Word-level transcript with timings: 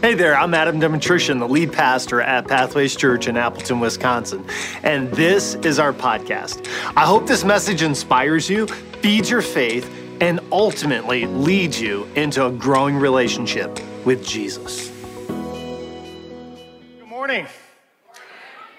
Hey 0.00 0.14
there, 0.14 0.34
I'm 0.34 0.54
Adam 0.54 0.80
Demetrician, 0.80 1.40
the 1.40 1.46
lead 1.46 1.74
pastor 1.74 2.22
at 2.22 2.48
Pathways 2.48 2.96
Church 2.96 3.28
in 3.28 3.36
Appleton, 3.36 3.80
Wisconsin, 3.80 4.46
and 4.82 5.10
this 5.10 5.56
is 5.56 5.78
our 5.78 5.92
podcast. 5.92 6.66
I 6.96 7.04
hope 7.04 7.26
this 7.26 7.44
message 7.44 7.82
inspires 7.82 8.48
you, 8.48 8.66
feeds 8.66 9.28
your 9.28 9.42
faith, 9.42 9.94
and 10.22 10.40
ultimately 10.50 11.26
leads 11.26 11.78
you 11.78 12.04
into 12.16 12.46
a 12.46 12.50
growing 12.50 12.96
relationship 12.96 13.78
with 14.06 14.24
Jesus. 14.24 14.88
Good 15.28 17.06
morning. 17.06 17.46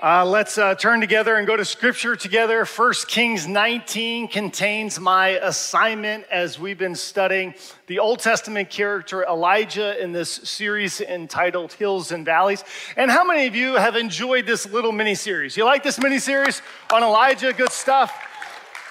Uh, 0.04 0.26
let's 0.26 0.58
uh, 0.58 0.74
turn 0.74 1.00
together 1.00 1.36
and 1.36 1.46
go 1.46 1.56
to 1.56 1.64
scripture 1.64 2.16
together. 2.16 2.66
First 2.66 3.08
Kings 3.08 3.46
19 3.48 4.30
contains 4.30 5.00
my 5.00 5.28
assignment 5.28 6.26
as 6.32 6.58
we've 6.58 6.80
been 6.80 6.96
studying 6.96 7.54
the 7.86 8.00
Old 8.00 8.18
Testament 8.18 8.72
character 8.72 9.24
Elijah 9.24 10.02
in 10.02 10.12
this 10.12 10.32
series 10.32 11.02
entitled 11.02 11.74
Hills 11.74 12.12
and 12.12 12.26
Valleys. 12.26 12.64
And 12.98 13.12
how 13.12 13.24
many 13.24 13.46
of 13.46 13.56
you 13.56 13.76
have 13.76 13.96
enjoyed 13.96 14.48
this 14.48 14.68
little 14.68 14.92
mini 14.92 15.14
series? 15.14 15.56
You 15.56 15.66
like 15.66 15.84
this 15.84 16.00
mini 16.00 16.18
series 16.18 16.64
on 16.92 17.04
Elijah? 17.04 17.54
Good 17.54 17.72
stuff. 17.72 18.12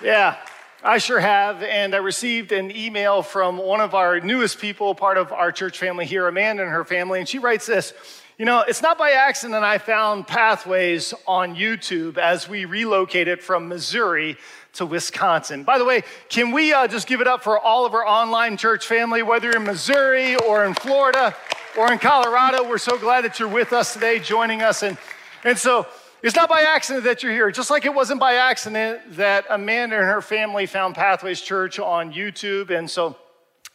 Yeah, 0.01 0.37
I 0.81 0.99
sure 0.99 1.19
have. 1.19 1.65
And 1.65 1.93
I 1.93 1.99
received 1.99 2.53
an 2.53 2.71
email 2.71 3.23
from 3.23 3.57
one 3.57 3.81
of 3.81 3.97
our 3.97 4.21
newest 4.21 4.61
people, 4.61 4.95
part 4.95 5.19
of 5.19 5.33
our 5.33 5.51
church 5.51 5.77
family 5.77 6.07
here, 6.07 6.29
Amanda 6.29 6.63
and 6.63 6.71
her 6.71 6.85
family. 6.85 7.19
And 7.19 7.29
she 7.29 7.41
writes 7.41 7.67
this. 7.67 7.95
You 8.41 8.47
know, 8.47 8.65
it's 8.67 8.81
not 8.81 8.97
by 8.97 9.11
accident 9.11 9.63
I 9.65 9.77
found 9.77 10.27
Pathways 10.27 11.13
on 11.27 11.55
YouTube 11.55 12.17
as 12.17 12.49
we 12.49 12.65
relocated 12.65 13.43
from 13.43 13.69
Missouri 13.69 14.39
to 14.73 14.87
Wisconsin. 14.87 15.63
By 15.63 15.77
the 15.77 15.85
way, 15.85 16.05
can 16.31 16.51
we 16.51 16.73
uh, 16.73 16.89
just 16.89 17.07
give 17.07 17.21
it 17.21 17.27
up 17.27 17.45
for 17.45 17.59
all 17.59 17.85
of 17.85 17.93
our 17.93 18.07
online 18.07 18.57
church 18.57 18.87
family, 18.87 19.23
whether 19.23 19.49
you're 19.49 19.57
in 19.59 19.65
Missouri 19.65 20.37
or 20.37 20.65
in 20.65 20.73
Florida 20.73 21.37
or 21.77 21.93
in 21.93 21.99
Colorado? 21.99 22.67
We're 22.67 22.79
so 22.79 22.97
glad 22.97 23.25
that 23.25 23.39
you're 23.39 23.47
with 23.47 23.75
us 23.75 23.93
today, 23.93 24.19
joining 24.19 24.63
us. 24.63 24.83
And, 24.83 24.97
and 25.45 25.59
so 25.59 25.87
it's 26.23 26.35
not 26.35 26.49
by 26.49 26.63
accident 26.63 27.05
that 27.05 27.23
you're 27.23 27.33
here, 27.33 27.51
just 27.51 27.69
like 27.69 27.85
it 27.85 27.93
wasn't 27.93 28.21
by 28.21 28.37
accident 28.37 29.03
that 29.17 29.45
Amanda 29.51 29.97
and 29.97 30.07
her 30.07 30.23
family 30.23 30.65
found 30.65 30.95
Pathways 30.95 31.43
Church 31.43 31.79
on 31.79 32.11
YouTube. 32.11 32.71
And 32.71 32.91
so 32.91 33.19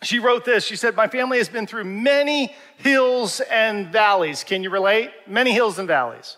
she 0.06 0.20
wrote 0.20 0.46
this. 0.46 0.66
She 0.66 0.76
said, 0.76 0.96
My 0.96 1.08
family 1.08 1.38
has 1.38 1.50
been 1.50 1.68
through 1.68 1.86
many 1.86 2.56
hills 2.78 3.42
and 3.52 3.88
valleys. 3.88 4.44
Can 4.44 4.64
you 4.64 4.70
relate? 4.70 5.12
Many 5.28 5.52
hills 5.52 5.80
and 5.80 5.88
valleys. 5.88 6.38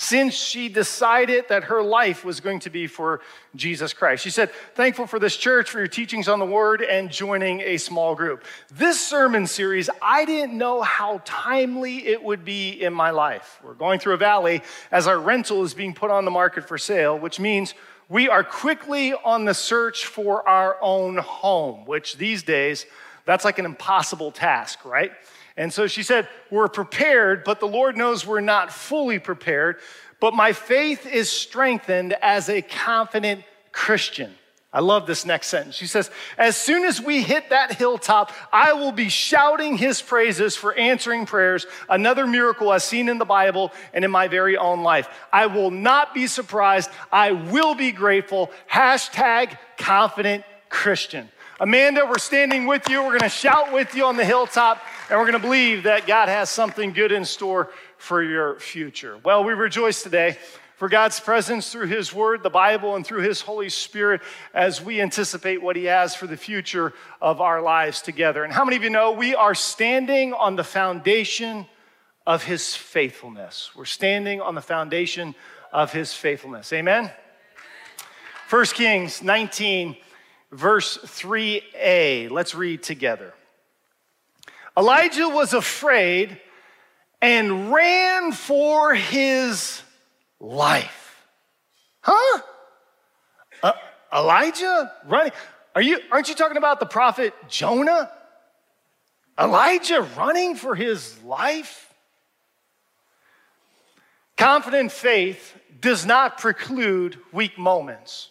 Since 0.00 0.34
she 0.34 0.68
decided 0.68 1.46
that 1.48 1.64
her 1.64 1.82
life 1.82 2.24
was 2.24 2.38
going 2.38 2.60
to 2.60 2.70
be 2.70 2.86
for 2.86 3.20
Jesus 3.56 3.92
Christ. 3.92 4.22
She 4.22 4.30
said, 4.30 4.52
Thankful 4.76 5.08
for 5.08 5.18
this 5.18 5.36
church, 5.36 5.68
for 5.68 5.78
your 5.78 5.88
teachings 5.88 6.28
on 6.28 6.38
the 6.38 6.46
word, 6.46 6.82
and 6.82 7.10
joining 7.10 7.60
a 7.62 7.78
small 7.78 8.14
group. 8.14 8.44
This 8.72 9.04
sermon 9.04 9.48
series, 9.48 9.90
I 10.00 10.24
didn't 10.24 10.56
know 10.56 10.82
how 10.82 11.20
timely 11.24 12.06
it 12.06 12.22
would 12.22 12.44
be 12.44 12.70
in 12.70 12.94
my 12.94 13.10
life. 13.10 13.58
We're 13.64 13.74
going 13.74 13.98
through 13.98 14.14
a 14.14 14.18
valley 14.18 14.62
as 14.92 15.08
our 15.08 15.18
rental 15.18 15.64
is 15.64 15.74
being 15.74 15.94
put 15.94 16.12
on 16.12 16.24
the 16.24 16.30
market 16.30 16.68
for 16.68 16.78
sale, 16.78 17.18
which 17.18 17.40
means 17.40 17.74
we 18.08 18.28
are 18.28 18.44
quickly 18.44 19.14
on 19.14 19.46
the 19.46 19.54
search 19.54 20.06
for 20.06 20.48
our 20.48 20.76
own 20.80 21.16
home, 21.16 21.86
which 21.86 22.18
these 22.18 22.44
days, 22.44 22.86
that's 23.24 23.44
like 23.44 23.58
an 23.58 23.64
impossible 23.64 24.30
task, 24.30 24.84
right? 24.84 25.10
And 25.58 25.72
so 25.72 25.88
she 25.88 26.02
said, 26.02 26.28
We're 26.50 26.68
prepared, 26.68 27.42
but 27.44 27.60
the 27.60 27.68
Lord 27.68 27.96
knows 27.96 28.24
we're 28.24 28.40
not 28.40 28.72
fully 28.72 29.18
prepared. 29.18 29.76
But 30.20 30.32
my 30.32 30.52
faith 30.52 31.04
is 31.04 31.30
strengthened 31.30 32.14
as 32.22 32.48
a 32.48 32.62
confident 32.62 33.44
Christian. 33.72 34.34
I 34.72 34.80
love 34.80 35.06
this 35.06 35.24
next 35.24 35.48
sentence. 35.48 35.74
She 35.74 35.86
says, 35.86 36.10
As 36.36 36.56
soon 36.56 36.84
as 36.84 37.00
we 37.00 37.22
hit 37.22 37.50
that 37.50 37.72
hilltop, 37.72 38.32
I 38.52 38.74
will 38.74 38.92
be 38.92 39.08
shouting 39.08 39.76
his 39.76 40.00
praises 40.00 40.56
for 40.56 40.74
answering 40.74 41.26
prayers, 41.26 41.66
another 41.88 42.26
miracle 42.26 42.70
I've 42.70 42.82
seen 42.82 43.08
in 43.08 43.18
the 43.18 43.24
Bible 43.24 43.72
and 43.92 44.04
in 44.04 44.10
my 44.10 44.28
very 44.28 44.56
own 44.56 44.82
life. 44.82 45.08
I 45.32 45.46
will 45.46 45.70
not 45.70 46.14
be 46.14 46.26
surprised. 46.26 46.90
I 47.10 47.32
will 47.32 47.74
be 47.74 47.90
grateful. 47.92 48.52
Hashtag 48.70 49.56
confident 49.76 50.44
Christian. 50.68 51.30
Amanda, 51.60 52.06
we're 52.06 52.18
standing 52.18 52.68
with 52.68 52.88
you. 52.88 53.02
We're 53.02 53.18
going 53.18 53.20
to 53.22 53.28
shout 53.28 53.72
with 53.72 53.92
you 53.96 54.04
on 54.04 54.16
the 54.16 54.24
hilltop, 54.24 54.80
and 55.10 55.18
we're 55.18 55.24
going 55.24 55.32
to 55.32 55.44
believe 55.44 55.82
that 55.82 56.06
God 56.06 56.28
has 56.28 56.48
something 56.48 56.92
good 56.92 57.10
in 57.10 57.24
store 57.24 57.70
for 57.96 58.22
your 58.22 58.60
future. 58.60 59.18
Well, 59.24 59.42
we 59.42 59.54
rejoice 59.54 60.04
today 60.04 60.38
for 60.76 60.88
God's 60.88 61.18
presence 61.18 61.72
through 61.72 61.88
His 61.88 62.14
Word, 62.14 62.44
the 62.44 62.48
Bible, 62.48 62.94
and 62.94 63.04
through 63.04 63.22
His 63.22 63.40
Holy 63.40 63.70
Spirit 63.70 64.20
as 64.54 64.80
we 64.80 65.00
anticipate 65.00 65.60
what 65.60 65.74
He 65.74 65.86
has 65.86 66.14
for 66.14 66.28
the 66.28 66.36
future 66.36 66.92
of 67.20 67.40
our 67.40 67.60
lives 67.60 68.02
together. 68.02 68.44
And 68.44 68.52
how 68.52 68.64
many 68.64 68.76
of 68.76 68.84
you 68.84 68.90
know 68.90 69.10
we 69.10 69.34
are 69.34 69.56
standing 69.56 70.34
on 70.34 70.54
the 70.54 70.62
foundation 70.62 71.66
of 72.24 72.44
His 72.44 72.76
faithfulness? 72.76 73.72
We're 73.74 73.84
standing 73.84 74.40
on 74.40 74.54
the 74.54 74.62
foundation 74.62 75.34
of 75.72 75.92
His 75.92 76.14
faithfulness. 76.14 76.72
Amen? 76.72 77.10
1 78.48 78.64
Kings 78.66 79.24
19, 79.24 79.96
verse 80.50 80.98
3a. 80.98 82.30
Let's 82.30 82.54
read 82.54 82.82
together. 82.82 83.34
Elijah 84.76 85.28
was 85.28 85.54
afraid 85.54 86.40
and 87.20 87.72
ran 87.72 88.32
for 88.32 88.94
his 88.94 89.82
life. 90.40 91.26
Huh? 92.00 92.42
Uh, 93.62 93.72
Elijah 94.12 94.92
running? 95.06 95.32
Are 95.74 95.82
you, 95.82 95.98
aren't 96.10 96.28
you 96.28 96.34
talking 96.34 96.56
about 96.56 96.80
the 96.80 96.86
prophet 96.86 97.34
Jonah? 97.48 98.10
Elijah 99.38 100.06
running 100.16 100.54
for 100.54 100.74
his 100.74 101.20
life? 101.22 101.92
Confident 104.36 104.92
faith 104.92 105.56
does 105.80 106.06
not 106.06 106.38
preclude 106.38 107.18
weak 107.32 107.58
moments. 107.58 108.30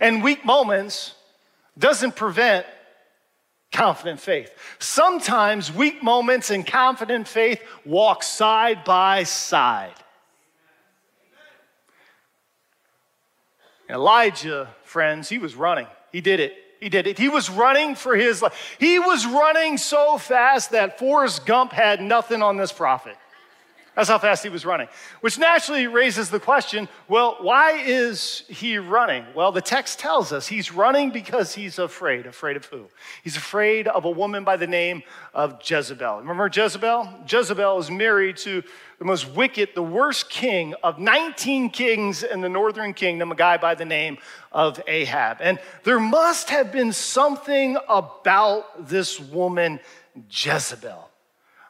And 0.00 0.22
weak 0.22 0.44
moments 0.44 1.14
doesn't 1.78 2.16
prevent 2.16 2.66
confident 3.72 4.20
faith. 4.20 4.50
Sometimes 4.78 5.72
weak 5.72 6.02
moments 6.02 6.50
and 6.50 6.66
confident 6.66 7.28
faith 7.28 7.62
walk 7.84 8.22
side 8.22 8.84
by 8.84 9.22
side. 9.22 9.94
Elijah, 13.88 14.68
friends, 14.84 15.28
he 15.28 15.38
was 15.38 15.54
running. 15.54 15.86
He 16.12 16.20
did 16.20 16.40
it. 16.40 16.54
He 16.80 16.88
did 16.88 17.06
it. 17.06 17.18
He 17.18 17.28
was 17.28 17.50
running 17.50 17.94
for 17.94 18.16
his 18.16 18.40
life. 18.40 18.76
He 18.78 18.98
was 18.98 19.26
running 19.26 19.76
so 19.76 20.16
fast 20.16 20.70
that 20.70 20.98
Forrest 20.98 21.44
Gump 21.44 21.72
had 21.72 22.00
nothing 22.00 22.42
on 22.42 22.56
this 22.56 22.72
prophet. 22.72 23.16
That's 23.96 24.08
how 24.08 24.18
fast 24.18 24.44
he 24.44 24.48
was 24.48 24.64
running. 24.64 24.88
Which 25.20 25.36
naturally 25.36 25.86
raises 25.88 26.30
the 26.30 26.38
question 26.38 26.88
well, 27.08 27.36
why 27.40 27.72
is 27.78 28.44
he 28.48 28.78
running? 28.78 29.24
Well, 29.34 29.50
the 29.50 29.60
text 29.60 29.98
tells 29.98 30.32
us 30.32 30.46
he's 30.46 30.72
running 30.72 31.10
because 31.10 31.54
he's 31.54 31.78
afraid. 31.78 32.26
Afraid 32.26 32.56
of 32.56 32.64
who? 32.66 32.86
He's 33.24 33.36
afraid 33.36 33.88
of 33.88 34.04
a 34.04 34.10
woman 34.10 34.44
by 34.44 34.56
the 34.56 34.66
name 34.66 35.02
of 35.34 35.60
Jezebel. 35.64 36.18
Remember 36.18 36.48
Jezebel? 36.52 37.24
Jezebel 37.28 37.78
is 37.78 37.90
married 37.90 38.36
to 38.38 38.62
the 39.00 39.04
most 39.04 39.28
wicked, 39.30 39.70
the 39.74 39.82
worst 39.82 40.30
king 40.30 40.74
of 40.84 40.98
19 40.98 41.70
kings 41.70 42.22
in 42.22 42.42
the 42.42 42.48
northern 42.48 42.94
kingdom, 42.94 43.32
a 43.32 43.34
guy 43.34 43.56
by 43.56 43.74
the 43.74 43.84
name 43.84 44.18
of 44.52 44.80
Ahab. 44.86 45.38
And 45.40 45.58
there 45.82 46.00
must 46.00 46.50
have 46.50 46.70
been 46.70 46.92
something 46.92 47.76
about 47.88 48.88
this 48.88 49.18
woman, 49.18 49.80
Jezebel 50.28 51.09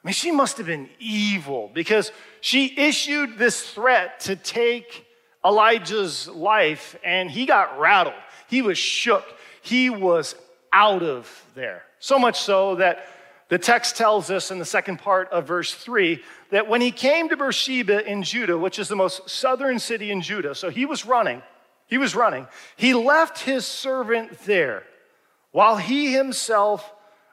I 0.03 0.09
mean, 0.09 0.15
she 0.15 0.31
must 0.31 0.57
have 0.57 0.67
been 0.67 0.89
evil 0.99 1.71
because 1.75 2.11
she 2.41 2.75
issued 2.79 3.37
this 3.37 3.71
threat 3.71 4.21
to 4.21 4.37
take 4.37 5.07
Elijah's 5.45 6.27
life 6.29 6.97
and 7.05 7.31
he 7.31 7.45
got 7.45 7.79
rattled. 7.79 8.17
He 8.49 8.63
was 8.63 8.79
shook. 8.79 9.25
He 9.61 9.91
was 9.91 10.35
out 10.73 11.03
of 11.03 11.45
there. 11.55 11.83
So 11.99 12.19
much 12.19 12.41
so 12.41 12.77
that 12.77 13.07
the 13.49 13.59
text 13.59 13.97
tells 13.97 14.31
us 14.31 14.51
in 14.51 14.59
the 14.59 14.65
second 14.65 15.01
part 15.01 15.29
of 15.31 15.47
verse 15.47 15.75
3 15.75 16.23
that 16.51 16.69
when 16.69 16.81
he 16.81 16.93
came 16.93 17.29
to 17.29 17.37
Beersheba 17.37 18.09
in 18.09 18.23
Judah, 18.23 18.57
which 18.57 18.79
is 18.79 18.89
the 18.89 18.97
most 18.97 19.29
southern 19.29 19.79
city 19.79 20.11
in 20.11 20.23
Judah, 20.23 20.55
so 20.55 20.71
he 20.71 20.87
was 20.87 21.05
running, 21.05 21.43
he 21.87 21.99
was 21.99 22.15
running, 22.15 22.47
he 22.77 22.95
left 22.95 23.41
his 23.41 23.67
servant 23.67 24.39
there 24.47 24.85
while 25.51 25.77
he 25.77 26.13
himself 26.13 26.91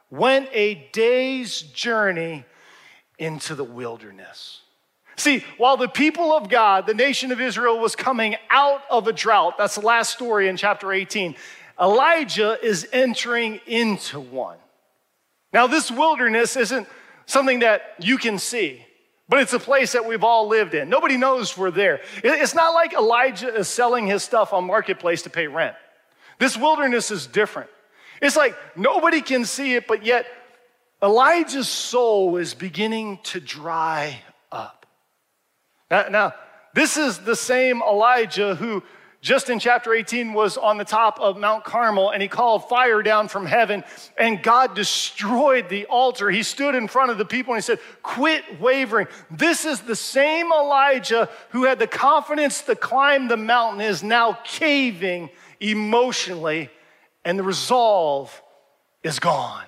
went 0.10 0.50
a 0.52 0.90
day's 0.92 1.62
journey 1.62 2.44
into 3.18 3.56
the 3.56 3.64
wilderness. 3.64 4.62
See, 5.16 5.44
while 5.58 5.78
the 5.78 5.88
people 5.88 6.32
of 6.32 6.48
God, 6.48 6.86
the 6.86 6.94
nation 6.94 7.32
of 7.32 7.42
Israel, 7.42 7.80
was 7.80 7.96
coming 7.96 8.36
out 8.52 8.82
of 8.90 9.08
a 9.08 9.14
drought, 9.14 9.58
that's 9.58 9.76
the 9.76 9.82
last 9.82 10.14
story 10.14 10.48
in 10.48 10.58
chapter 10.58 10.94
18, 10.94 11.36
Elijah 11.82 12.58
is 12.64 12.88
entering 12.94 13.60
into 13.66 14.20
one. 14.20 14.58
Now, 15.54 15.66
this 15.66 15.90
wilderness 15.90 16.56
isn't 16.56 16.88
something 17.26 17.60
that 17.60 17.96
you 18.00 18.18
can 18.18 18.38
see, 18.38 18.86
but 19.28 19.40
it's 19.40 19.54
a 19.54 19.60
place 19.60 19.94
that 19.94 20.06
we've 20.06 20.24
all 20.24 20.48
lived 20.48 20.76
in. 20.76 20.88
Nobody 20.88 21.18
knows 21.18 21.58
we're 21.58 21.72
there. 21.72 22.02
It's 22.24 22.54
not 22.56 22.74
like 22.76 22.94
Elijah 22.94 23.54
is 23.54 23.68
selling 23.68 24.08
his 24.08 24.24
stuff 24.24 24.54
on 24.54 24.66
Marketplace 24.66 25.24
to 25.24 25.30
pay 25.30 25.48
rent. 25.48 25.76
This 26.40 26.56
wilderness 26.56 27.10
is 27.10 27.26
different. 27.26 27.70
It's 28.22 28.36
like 28.36 28.56
nobody 28.76 29.22
can 29.22 29.46
see 29.46 29.76
it, 29.76 29.88
but 29.88 30.06
yet 30.06 30.26
Elijah's 31.02 31.70
soul 31.70 32.38
is 32.38 32.54
beginning 32.54 33.20
to 33.24 33.40
dry 33.40 34.20
up. 34.52 34.86
Now, 35.92 36.08
now, 36.10 36.34
this 36.74 36.98
is 36.98 37.20
the 37.20 37.36
same 37.36 37.82
Elijah 37.82 38.56
who 38.56 38.84
just 39.22 39.50
in 39.50 39.60
chapter 39.60 39.94
18 39.94 40.34
was 40.34 40.58
on 40.58 40.78
the 40.78 40.86
top 40.86 41.20
of 41.20 41.38
Mount 41.38 41.64
Carmel 41.64 42.12
and 42.12 42.22
he 42.22 42.28
called 42.28 42.70
fire 42.70 43.02
down 43.02 43.28
from 43.28 43.46
heaven 43.46 43.84
and 44.18 44.42
God 44.42 44.76
destroyed 44.76 45.70
the 45.70 45.86
altar. 45.88 46.30
He 46.30 46.44
stood 46.44 46.76
in 46.76 46.88
front 46.88 47.12
of 47.12 47.18
the 47.18 47.26
people 47.26 47.54
and 47.54 47.62
he 47.62 47.66
said, 47.66 47.80
Quit 48.04 48.60
wavering. 48.60 49.08
This 49.32 49.66
is 49.66 49.82
the 49.82 49.96
same 49.96 50.52
Elijah 50.52 51.30
who 51.50 51.66
had 51.66 51.80
the 51.80 51.88
confidence 51.88 52.62
to 52.64 52.76
climb 52.76 53.28
the 53.28 53.38
mountain, 53.38 53.82
is 53.82 54.04
now 54.04 54.34
caving 54.44 55.30
emotionally, 55.60 56.70
and 57.26 57.38
the 57.38 57.44
resolve 57.44 58.42
is 59.04 59.20
gone. 59.20 59.66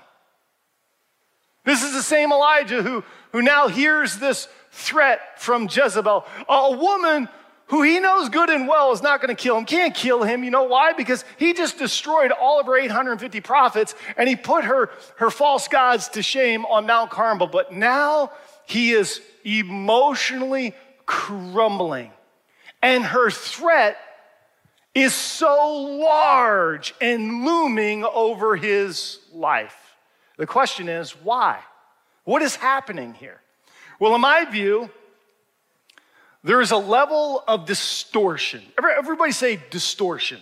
This 1.70 1.84
is 1.84 1.94
the 1.94 2.02
same 2.02 2.32
Elijah 2.32 2.82
who, 2.82 3.04
who 3.32 3.44
now 3.44 3.68
hears 3.68 4.18
this 4.18 4.48
threat 4.72 5.40
from 5.40 5.70
Jezebel, 5.72 6.26
a 6.50 6.72
woman 6.76 7.30
who 7.68 7.84
he 7.84 8.00
knows 8.00 8.30
good 8.30 8.50
and 8.50 8.68
well 8.68 8.92
is 8.92 9.04
not 9.04 9.22
going 9.22 9.36
to 9.36 9.40
kill 9.40 9.56
him, 9.56 9.66
can't 9.66 9.94
kill 9.94 10.24
him. 10.24 10.44
You 10.44 10.50
know 10.50 10.64
why? 10.64 10.94
Because 10.94 11.24
he 11.38 11.54
just 11.54 11.78
destroyed 11.78 12.32
all 12.32 12.60
of 12.60 12.66
her 12.66 12.76
850 12.76 13.40
prophets 13.42 13.94
and 14.18 14.28
he 14.28 14.36
put 14.36 14.66
her, 14.66 14.90
her 15.18 15.30
false 15.30 15.68
gods 15.68 16.08
to 16.10 16.24
shame 16.24 16.66
on 16.66 16.88
Mount 16.88 17.12
Carmel. 17.12 17.46
But 17.46 17.72
now 17.72 18.32
he 18.66 18.94
is 18.94 19.22
emotionally 19.46 20.74
crumbling. 21.06 22.12
And 22.82 23.04
her 23.04 23.30
threat 23.30 23.96
is 24.96 25.14
so 25.14 26.00
large 26.02 26.96
and 27.00 27.46
looming 27.46 28.06
over 28.06 28.56
his 28.56 29.20
life. 29.32 29.79
The 30.40 30.48
question 30.48 30.88
is, 30.88 31.12
why? 31.12 31.60
What 32.24 32.42
is 32.42 32.56
happening 32.56 33.14
here? 33.14 33.42
Well, 34.00 34.16
in 34.16 34.22
my 34.22 34.46
view, 34.46 34.90
there 36.46 36.62
is 36.62 36.72
a 36.72 36.78
level 36.78 37.44
of 37.46 37.66
distortion. 37.66 38.62
Everybody 38.78 39.34
say 39.34 39.60
distortion. 39.70 40.40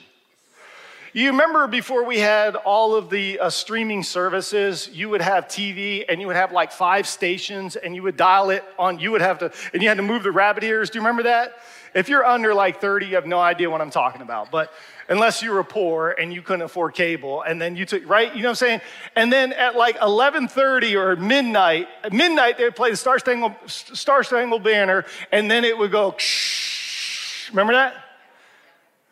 You 1.14 1.32
remember 1.32 1.66
before 1.66 2.06
we 2.06 2.20
had 2.20 2.56
all 2.56 2.94
of 2.94 3.10
the 3.10 3.40
uh, 3.40 3.50
streaming 3.50 4.04
services, 4.04 4.88
you 4.94 5.10
would 5.10 5.22
have 5.22 5.48
TV 5.48 6.06
and 6.08 6.22
you 6.22 6.28
would 6.28 6.36
have 6.36 6.52
like 6.52 6.72
five 6.72 7.08
stations 7.08 7.76
and 7.76 7.96
you 7.96 8.04
would 8.04 8.18
dial 8.18 8.52
it 8.52 8.64
on, 8.78 9.00
you 9.00 9.10
would 9.12 9.22
have 9.22 9.40
to, 9.40 9.52
and 9.74 9.82
you 9.82 9.88
had 9.88 9.98
to 9.98 10.04
move 10.04 10.22
the 10.22 10.32
rabbit 10.32 10.64
ears. 10.64 10.92
Do 10.92 11.00
you 11.00 11.02
remember 11.02 11.24
that? 11.24 11.56
If 11.94 12.10
you're 12.10 12.26
under 12.26 12.54
like 12.54 12.82
30, 12.82 13.08
you 13.08 13.16
have 13.16 13.26
no 13.26 13.40
idea 13.40 13.70
what 13.70 13.82
I'm 13.82 13.90
talking 13.90 14.22
about. 14.22 14.52
But 14.52 14.72
unless 15.10 15.42
you 15.42 15.52
were 15.52 15.64
poor 15.64 16.10
and 16.10 16.34
you 16.34 16.42
couldn't 16.42 16.64
afford 16.64 16.94
cable, 16.94 17.42
and 17.42 17.62
then 17.62 17.76
you 17.76 17.86
took 17.86 18.08
right, 18.08 18.34
you 18.36 18.42
know 18.42 18.50
what 18.50 18.62
I'm 18.62 18.68
saying? 18.68 18.82
And 19.16 19.32
then 19.32 19.54
at 19.54 19.76
like 19.76 19.98
11:30 20.00 20.96
or 20.96 21.16
midnight, 21.16 21.88
midnight 22.12 22.58
they 22.58 22.66
would 22.66 22.76
play 22.76 22.92
the 22.92 22.98
Star 22.98 23.20
Spangled, 23.20 23.54
Star 23.68 24.24
Spangled 24.24 24.64
Banner, 24.64 25.06
and 25.32 25.50
then 25.50 25.66
it 25.66 25.78
would 25.78 25.92
go. 25.92 26.16
Shh. 26.18 27.50
Remember 27.50 27.74
that? 27.74 27.96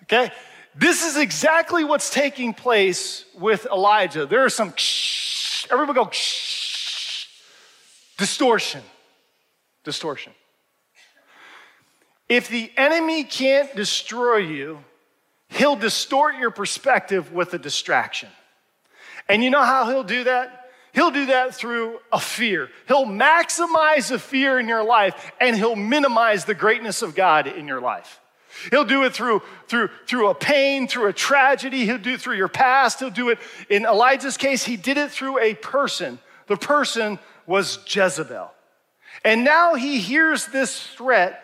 Okay. 0.04 0.32
This 0.78 1.06
is 1.06 1.16
exactly 1.16 1.86
what's 1.86 2.10
taking 2.10 2.54
place 2.54 3.24
with 3.40 3.66
Elijah. 3.72 4.26
There 4.26 4.44
are 4.44 4.50
some. 4.50 4.74
Shh. 4.76 5.66
Everybody 5.72 5.96
go. 5.96 6.10
Shh. 6.12 7.28
Distortion. 8.18 8.84
Distortion. 9.84 10.34
If 12.28 12.50
the 12.50 12.72
enemy 12.76 13.24
can't 13.24 13.74
destroy 13.76 14.38
you, 14.38 14.84
he'll 15.50 15.76
distort 15.76 16.38
your 16.38 16.52
perspective 16.52 17.32
with 17.32 17.54
a 17.54 17.60
distraction. 17.60 18.30
And 19.30 19.44
you 19.44 19.50
know 19.50 19.64
how 19.64 19.90
he'll 19.90 20.04
do 20.04 20.24
that? 20.26 20.72
He'll 20.94 21.12
do 21.12 21.26
that 21.28 21.54
through 21.54 22.00
a 22.12 22.20
fear. 22.20 22.70
He'll 22.88 23.06
maximize 23.06 24.10
the 24.10 24.18
fear 24.18 24.60
in 24.60 24.68
your 24.68 24.84
life 24.84 25.32
and 25.42 25.56
he'll 25.56 25.76
minimize 25.76 26.46
the 26.46 26.56
greatness 26.56 27.02
of 27.02 27.16
God 27.16 27.48
in 27.48 27.68
your 27.68 27.82
life. 27.82 28.22
He'll 28.72 28.86
do 28.86 29.04
it 29.04 29.14
through, 29.14 29.42
through, 29.68 29.90
through 30.08 30.30
a 30.30 30.36
pain, 30.36 30.88
through 30.88 31.08
a 31.08 31.14
tragedy. 31.14 31.86
He'll 31.86 31.98
do 31.98 32.14
it 32.14 32.22
through 32.22 32.38
your 32.38 32.48
past. 32.48 33.00
He'll 33.00 33.10
do 33.10 33.30
it, 33.30 33.40
in 33.70 33.86
Elijah's 33.86 34.38
case, 34.38 34.64
he 34.64 34.78
did 34.78 34.98
it 34.98 35.12
through 35.12 35.40
a 35.40 35.56
person. 35.56 36.20
The 36.48 36.56
person 36.56 37.20
was 37.46 37.80
Jezebel. 37.86 38.50
And 39.26 39.44
now 39.44 39.76
he 39.76 40.00
hears 40.00 40.46
this 40.48 40.82
threat 40.88 41.44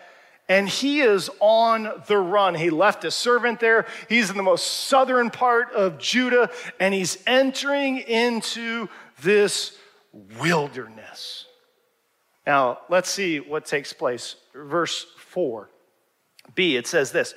and 0.51 0.67
he 0.67 0.99
is 0.99 1.29
on 1.39 2.03
the 2.07 2.17
run. 2.17 2.55
He 2.55 2.69
left 2.69 3.05
a 3.05 3.11
servant 3.11 3.61
there. 3.61 3.85
He's 4.09 4.29
in 4.29 4.35
the 4.35 4.43
most 4.43 4.67
southern 4.67 5.29
part 5.29 5.71
of 5.71 5.97
Judah, 5.97 6.49
and 6.77 6.93
he's 6.93 7.17
entering 7.25 7.99
into 7.99 8.89
this 9.21 9.77
wilderness. 10.11 11.45
Now, 12.45 12.79
let's 12.89 13.09
see 13.09 13.39
what 13.39 13.65
takes 13.65 13.93
place. 13.93 14.35
Verse 14.53 15.05
4b, 15.33 15.67
it 16.57 16.85
says 16.85 17.13
this 17.13 17.33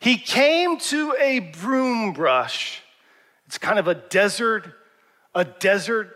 He 0.00 0.16
came 0.16 0.78
to 0.78 1.14
a 1.16 1.38
broom 1.60 2.12
brush. 2.12 2.82
It's 3.46 3.58
kind 3.58 3.78
of 3.78 3.86
a 3.86 3.94
desert, 3.94 4.72
a 5.32 5.44
desert 5.44 6.10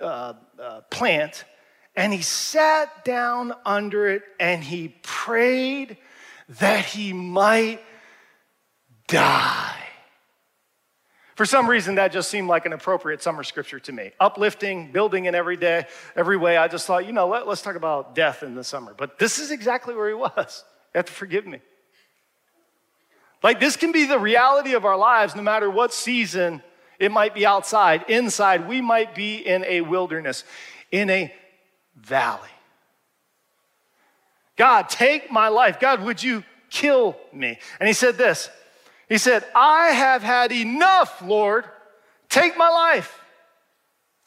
uh, 0.00 0.32
uh, 0.58 0.80
plant 0.90 1.44
and 1.98 2.12
he 2.12 2.22
sat 2.22 3.04
down 3.04 3.52
under 3.66 4.06
it 4.06 4.22
and 4.38 4.62
he 4.62 4.94
prayed 5.02 5.96
that 6.60 6.84
he 6.84 7.12
might 7.12 7.80
die. 9.08 9.74
For 11.34 11.44
some 11.44 11.68
reason, 11.68 11.96
that 11.96 12.12
just 12.12 12.30
seemed 12.30 12.46
like 12.46 12.66
an 12.66 12.72
appropriate 12.72 13.20
summer 13.20 13.42
scripture 13.42 13.80
to 13.80 13.92
me. 13.92 14.12
Uplifting, 14.20 14.92
building 14.92 15.24
in 15.24 15.34
every 15.34 15.56
day, 15.56 15.86
every 16.14 16.36
way. 16.36 16.56
I 16.56 16.68
just 16.68 16.86
thought, 16.86 17.04
you 17.04 17.12
know, 17.12 17.26
let, 17.26 17.48
us 17.48 17.62
talk 17.62 17.74
about 17.74 18.14
death 18.14 18.44
in 18.44 18.54
the 18.54 18.62
summer. 18.62 18.94
But 18.96 19.18
this 19.18 19.40
is 19.40 19.50
exactly 19.50 19.96
where 19.96 20.08
he 20.08 20.14
was. 20.14 20.64
You 20.94 20.98
have 20.98 21.06
to 21.06 21.12
forgive 21.12 21.48
me. 21.48 21.60
Like, 23.42 23.58
this 23.58 23.74
can 23.74 23.90
be 23.90 24.06
the 24.06 24.20
reality 24.20 24.74
of 24.74 24.84
our 24.84 24.96
lives 24.96 25.34
no 25.34 25.42
matter 25.42 25.68
what 25.68 25.92
season 25.92 26.62
it 27.00 27.10
might 27.10 27.34
be 27.34 27.44
outside, 27.44 28.04
inside. 28.08 28.68
We 28.68 28.80
might 28.80 29.16
be 29.16 29.38
in 29.38 29.64
a 29.64 29.80
wilderness, 29.80 30.44
in 30.92 31.10
a 31.10 31.34
valley. 32.00 32.48
God, 34.56 34.88
take 34.88 35.30
my 35.30 35.48
life. 35.48 35.78
God, 35.78 36.02
would 36.02 36.22
you 36.22 36.44
kill 36.70 37.16
me? 37.32 37.58
And 37.80 37.86
he 37.86 37.92
said 37.92 38.16
this 38.16 38.50
He 39.08 39.18
said, 39.18 39.44
I 39.54 39.90
have 39.90 40.22
had 40.22 40.52
enough, 40.52 41.22
Lord. 41.22 41.64
Take 42.28 42.58
my 42.58 42.68
life. 42.68 43.20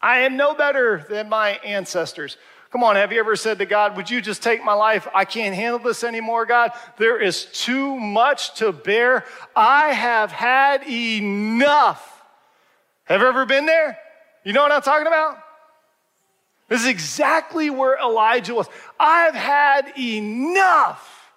I 0.02 0.22
am 0.22 0.36
no 0.36 0.56
better 0.56 1.06
than 1.10 1.30
my 1.30 1.52
ancestors. 1.64 2.38
Come 2.72 2.84
on, 2.84 2.96
have 2.96 3.12
you 3.12 3.20
ever 3.20 3.36
said 3.36 3.60
to 3.60 3.66
God, 3.66 3.98
Would 3.98 4.10
you 4.10 4.22
just 4.22 4.42
take 4.42 4.64
my 4.64 4.74
life? 4.74 5.08
I 5.14 5.26
can't 5.26 5.54
handle 5.54 5.80
this 5.80 6.04
anymore, 6.04 6.46
God. 6.46 6.72
There 6.98 7.20
is 7.22 7.46
too 7.46 8.00
much 8.00 8.56
to 8.56 8.72
bear. 8.72 9.26
I 9.56 9.90
have 9.90 10.32
had 10.32 10.88
enough. 10.88 12.08
Have 13.04 13.20
you 13.22 13.28
ever 13.28 13.46
been 13.46 13.66
there? 13.66 14.00
You 14.46 14.54
know 14.54 14.64
what 14.64 14.72
I'm 14.72 14.82
talking 14.82 15.08
about? 15.08 15.38
This 16.72 16.84
is 16.84 16.88
exactly 16.88 17.70
where 17.70 17.98
Elijah 17.98 18.56
was. 18.56 18.70
I've 18.98 19.36
had 19.36 19.92
enough. 20.00 21.30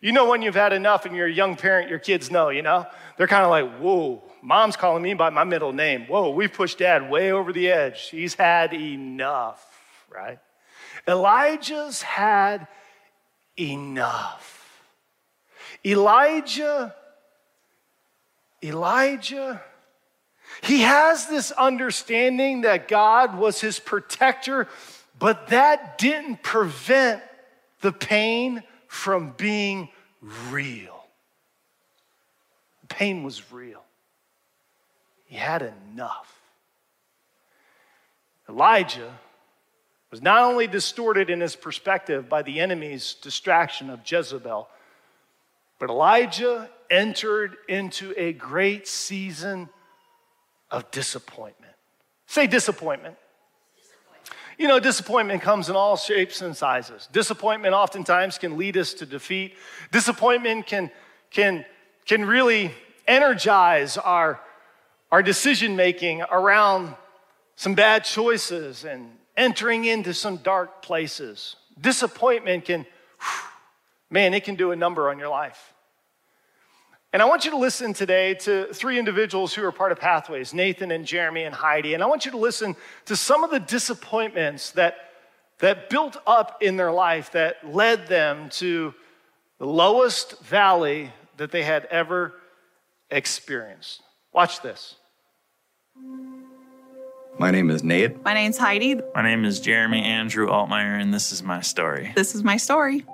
You 0.00 0.12
know, 0.12 0.30
when 0.30 0.40
you've 0.40 0.54
had 0.54 0.72
enough 0.72 1.04
and 1.04 1.14
you're 1.14 1.26
a 1.26 1.32
young 1.32 1.56
parent, 1.56 1.90
your 1.90 1.98
kids 1.98 2.30
know, 2.30 2.48
you 2.48 2.62
know? 2.62 2.86
They're 3.18 3.26
kind 3.26 3.44
of 3.44 3.50
like, 3.50 3.70
whoa, 3.80 4.22
mom's 4.40 4.76
calling 4.76 5.02
me 5.02 5.12
by 5.12 5.28
my 5.28 5.44
middle 5.44 5.74
name. 5.74 6.06
Whoa, 6.06 6.30
we've 6.30 6.54
pushed 6.54 6.78
dad 6.78 7.10
way 7.10 7.32
over 7.32 7.52
the 7.52 7.70
edge. 7.70 8.08
He's 8.08 8.32
had 8.32 8.72
enough, 8.72 9.62
right? 10.10 10.38
Elijah's 11.06 12.00
had 12.00 12.66
enough. 13.60 14.82
Elijah, 15.84 16.94
Elijah 18.64 19.62
he 20.60 20.82
has 20.82 21.26
this 21.26 21.50
understanding 21.52 22.62
that 22.62 22.88
God 22.88 23.38
was 23.38 23.60
his 23.60 23.78
protector, 23.78 24.68
but 25.18 25.48
that 25.48 25.98
didn't 25.98 26.42
prevent 26.42 27.22
the 27.80 27.92
pain 27.92 28.62
from 28.86 29.34
being 29.36 29.88
real. 30.50 31.06
Pain 32.88 33.22
was 33.22 33.50
real. 33.50 33.82
He 35.24 35.36
had 35.36 35.62
enough. 35.62 36.38
Elijah 38.48 39.18
was 40.10 40.20
not 40.20 40.42
only 40.44 40.66
distorted 40.66 41.30
in 41.30 41.40
his 41.40 41.56
perspective 41.56 42.28
by 42.28 42.42
the 42.42 42.60
enemy's 42.60 43.14
distraction 43.14 43.88
of 43.88 44.00
Jezebel, 44.04 44.68
but 45.78 45.88
Elijah 45.88 46.68
entered 46.90 47.56
into 47.66 48.12
a 48.18 48.34
great 48.34 48.86
season 48.86 49.70
of 50.72 50.90
disappointment. 50.90 51.74
Say 52.26 52.48
disappointment. 52.48 53.16
You 54.58 54.68
know, 54.68 54.80
disappointment 54.80 55.42
comes 55.42 55.68
in 55.68 55.76
all 55.76 55.96
shapes 55.96 56.40
and 56.40 56.56
sizes. 56.56 57.08
Disappointment 57.12 57.74
oftentimes 57.74 58.38
can 58.38 58.56
lead 58.56 58.76
us 58.76 58.94
to 58.94 59.06
defeat. 59.06 59.54
Disappointment 59.90 60.66
can, 60.66 60.90
can, 61.30 61.64
can 62.06 62.24
really 62.24 62.72
energize 63.06 63.98
our, 63.98 64.40
our 65.10 65.22
decision 65.22 65.76
making 65.76 66.22
around 66.22 66.94
some 67.56 67.74
bad 67.74 68.04
choices 68.04 68.84
and 68.84 69.10
entering 69.36 69.84
into 69.84 70.14
some 70.14 70.38
dark 70.38 70.82
places. 70.82 71.56
Disappointment 71.80 72.64
can, 72.64 72.86
man, 74.10 74.34
it 74.34 74.44
can 74.44 74.54
do 74.54 74.70
a 74.70 74.76
number 74.76 75.10
on 75.10 75.18
your 75.18 75.28
life. 75.28 75.71
And 77.12 77.20
I 77.20 77.26
want 77.26 77.44
you 77.44 77.50
to 77.50 77.58
listen 77.58 77.92
today 77.92 78.32
to 78.34 78.72
three 78.72 78.98
individuals 78.98 79.52
who 79.52 79.62
are 79.64 79.72
part 79.72 79.92
of 79.92 80.00
Pathways 80.00 80.54
Nathan 80.54 80.90
and 80.90 81.04
Jeremy 81.04 81.42
and 81.42 81.54
Heidi. 81.54 81.92
And 81.92 82.02
I 82.02 82.06
want 82.06 82.24
you 82.24 82.30
to 82.30 82.38
listen 82.38 82.74
to 83.04 83.16
some 83.16 83.44
of 83.44 83.50
the 83.50 83.60
disappointments 83.60 84.70
that, 84.72 84.94
that 85.58 85.90
built 85.90 86.16
up 86.26 86.62
in 86.62 86.76
their 86.76 86.90
life 86.90 87.32
that 87.32 87.70
led 87.70 88.06
them 88.06 88.48
to 88.50 88.94
the 89.58 89.66
lowest 89.66 90.40
valley 90.42 91.12
that 91.36 91.50
they 91.50 91.62
had 91.62 91.84
ever 91.86 92.32
experienced. 93.10 94.00
Watch 94.32 94.62
this. 94.62 94.94
My 97.38 97.50
name 97.50 97.68
is 97.70 97.84
Nate. 97.84 98.24
My 98.24 98.32
name's 98.32 98.56
Heidi. 98.56 98.98
My 99.14 99.22
name 99.22 99.44
is 99.44 99.60
Jeremy 99.60 100.02
Andrew 100.02 100.48
Altmeyer, 100.48 100.98
and 100.98 101.12
this 101.12 101.30
is 101.30 101.42
my 101.42 101.60
story. 101.60 102.12
This 102.14 102.34
is 102.34 102.42
my 102.42 102.56
story. 102.56 103.04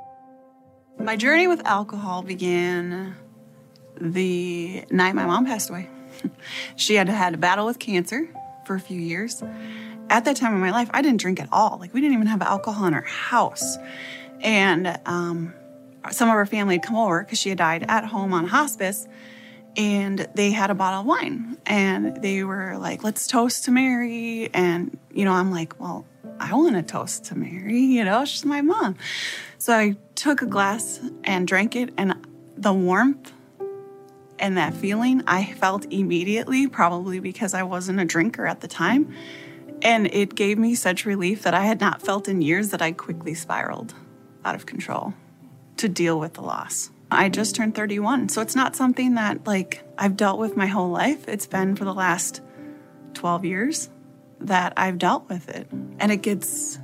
My 1.01 1.17
journey 1.17 1.49
with 1.49 1.67
alcohol 1.67 2.23
began 2.23 3.17
the 4.01 4.85
night 4.91 5.15
my 5.15 5.27
mom 5.27 5.47
passed 5.47 5.71
away. 5.71 5.89
she 6.77 6.95
had 6.95 7.09
had 7.09 7.35
a 7.35 7.39
battle 7.39 7.67
with 7.67 7.79
cancer 7.79 8.29
for 8.65 8.75
a 8.75 8.81
few 8.81 9.01
years. 9.01 9.43
At 10.11 10.25
that 10.25 10.37
time 10.37 10.55
in 10.55 10.61
my 10.61 10.71
life, 10.71 10.89
I 10.93 11.03
didn't 11.03 11.21
drink 11.21 11.41
at 11.41 11.49
all. 11.53 11.79
Like, 11.79 11.93
we 11.93 12.01
didn't 12.01 12.15
even 12.15 12.27
have 12.29 12.43
alcohol 12.43 12.87
in 12.87 12.95
our 12.95 13.03
house. 13.03 13.77
And 14.41 14.99
um, 15.05 15.53
some 16.11 16.29
of 16.29 16.35
her 16.35 16.47
family 16.47 16.77
had 16.77 16.83
come 16.83 16.97
over 16.97 17.23
because 17.23 17.39
she 17.39 17.49
had 17.51 17.59
died 17.59 17.85
at 17.89 18.05
home 18.05 18.33
on 18.33 18.47
hospice 18.47 19.07
and 19.77 20.27
they 20.35 20.51
had 20.51 20.71
a 20.71 20.75
bottle 20.75 21.01
of 21.01 21.07
wine 21.07 21.57
and 21.67 22.21
they 22.23 22.43
were 22.43 22.77
like 22.79 23.05
let's 23.05 23.27
toast 23.27 23.65
to 23.65 23.71
mary 23.71 24.49
and 24.53 24.99
you 25.13 25.25
know 25.25 25.33
i'm 25.33 25.51
like 25.51 25.79
well 25.79 26.07
i 26.41 26.53
want 26.55 26.75
to 26.75 26.83
toast 26.83 27.27
to 27.27 27.37
mary 27.37 27.79
you 27.79 28.05
know 28.05 28.25
she's 28.25 28.45
my 28.45 28.61
mom 28.61 28.97
so 29.59 29.73
i 29.75 29.97
took 30.15 30.43
a 30.43 30.47
glass 30.47 31.01
and 31.25 31.47
drank 31.47 31.77
it 31.77 31.91
and 31.97 32.15
the 32.57 32.73
warmth 32.73 33.33
and 34.39 34.57
that 34.57 34.75
feeling 34.75 35.23
i 35.27 35.45
felt 35.45 35.85
immediately 35.93 36.67
probably 36.67 37.21
because 37.21 37.55
i 37.55 37.63
wasn't 37.63 37.99
a 37.99 38.05
drinker 38.05 38.47
at 38.47 38.61
the 38.61 38.69
time 38.69 39.13
and 39.83 40.07
it 40.13 40.35
gave 40.35 40.59
me 40.59 40.75
such 40.75 41.05
relief 41.05 41.43
that 41.43 41.55
i 41.55 41.65
had 41.65 41.81
not 41.81 42.03
felt 42.03 42.29
in 42.29 42.43
years 42.43 42.71
that 42.71 42.83
i 42.83 42.93
quickly 42.93 43.35
spiraled 43.35 43.95
out 44.45 44.55
of 44.55 44.67
control 44.67 45.15
to 45.77 45.89
deal 45.89 46.19
with 46.19 46.35
the 46.35 46.43
loss 46.43 46.91
I 47.11 47.29
just 47.29 47.55
turned 47.55 47.75
31. 47.75 48.29
So 48.29 48.43
it's 48.43 48.55
not 48.55 48.77
something 48.77 49.15
that 49.15 49.47
like 49.47 49.83
I've 49.97 50.17
dealt 50.17 50.39
with 50.39 50.57
my 50.57 50.67
whole 50.67 50.91
life. 50.91 51.27
It's 51.29 51.47
been 51.47 51.75
for 51.75 51.85
the 51.85 51.95
last 51.95 52.43
12 53.15 53.45
years 53.45 53.89
that 54.41 54.73
I've 54.77 54.99
dealt 54.99 55.29
with 55.29 55.49
it. 55.49 55.69
And 55.99 56.13
it 56.13 56.23
gets 56.23 56.79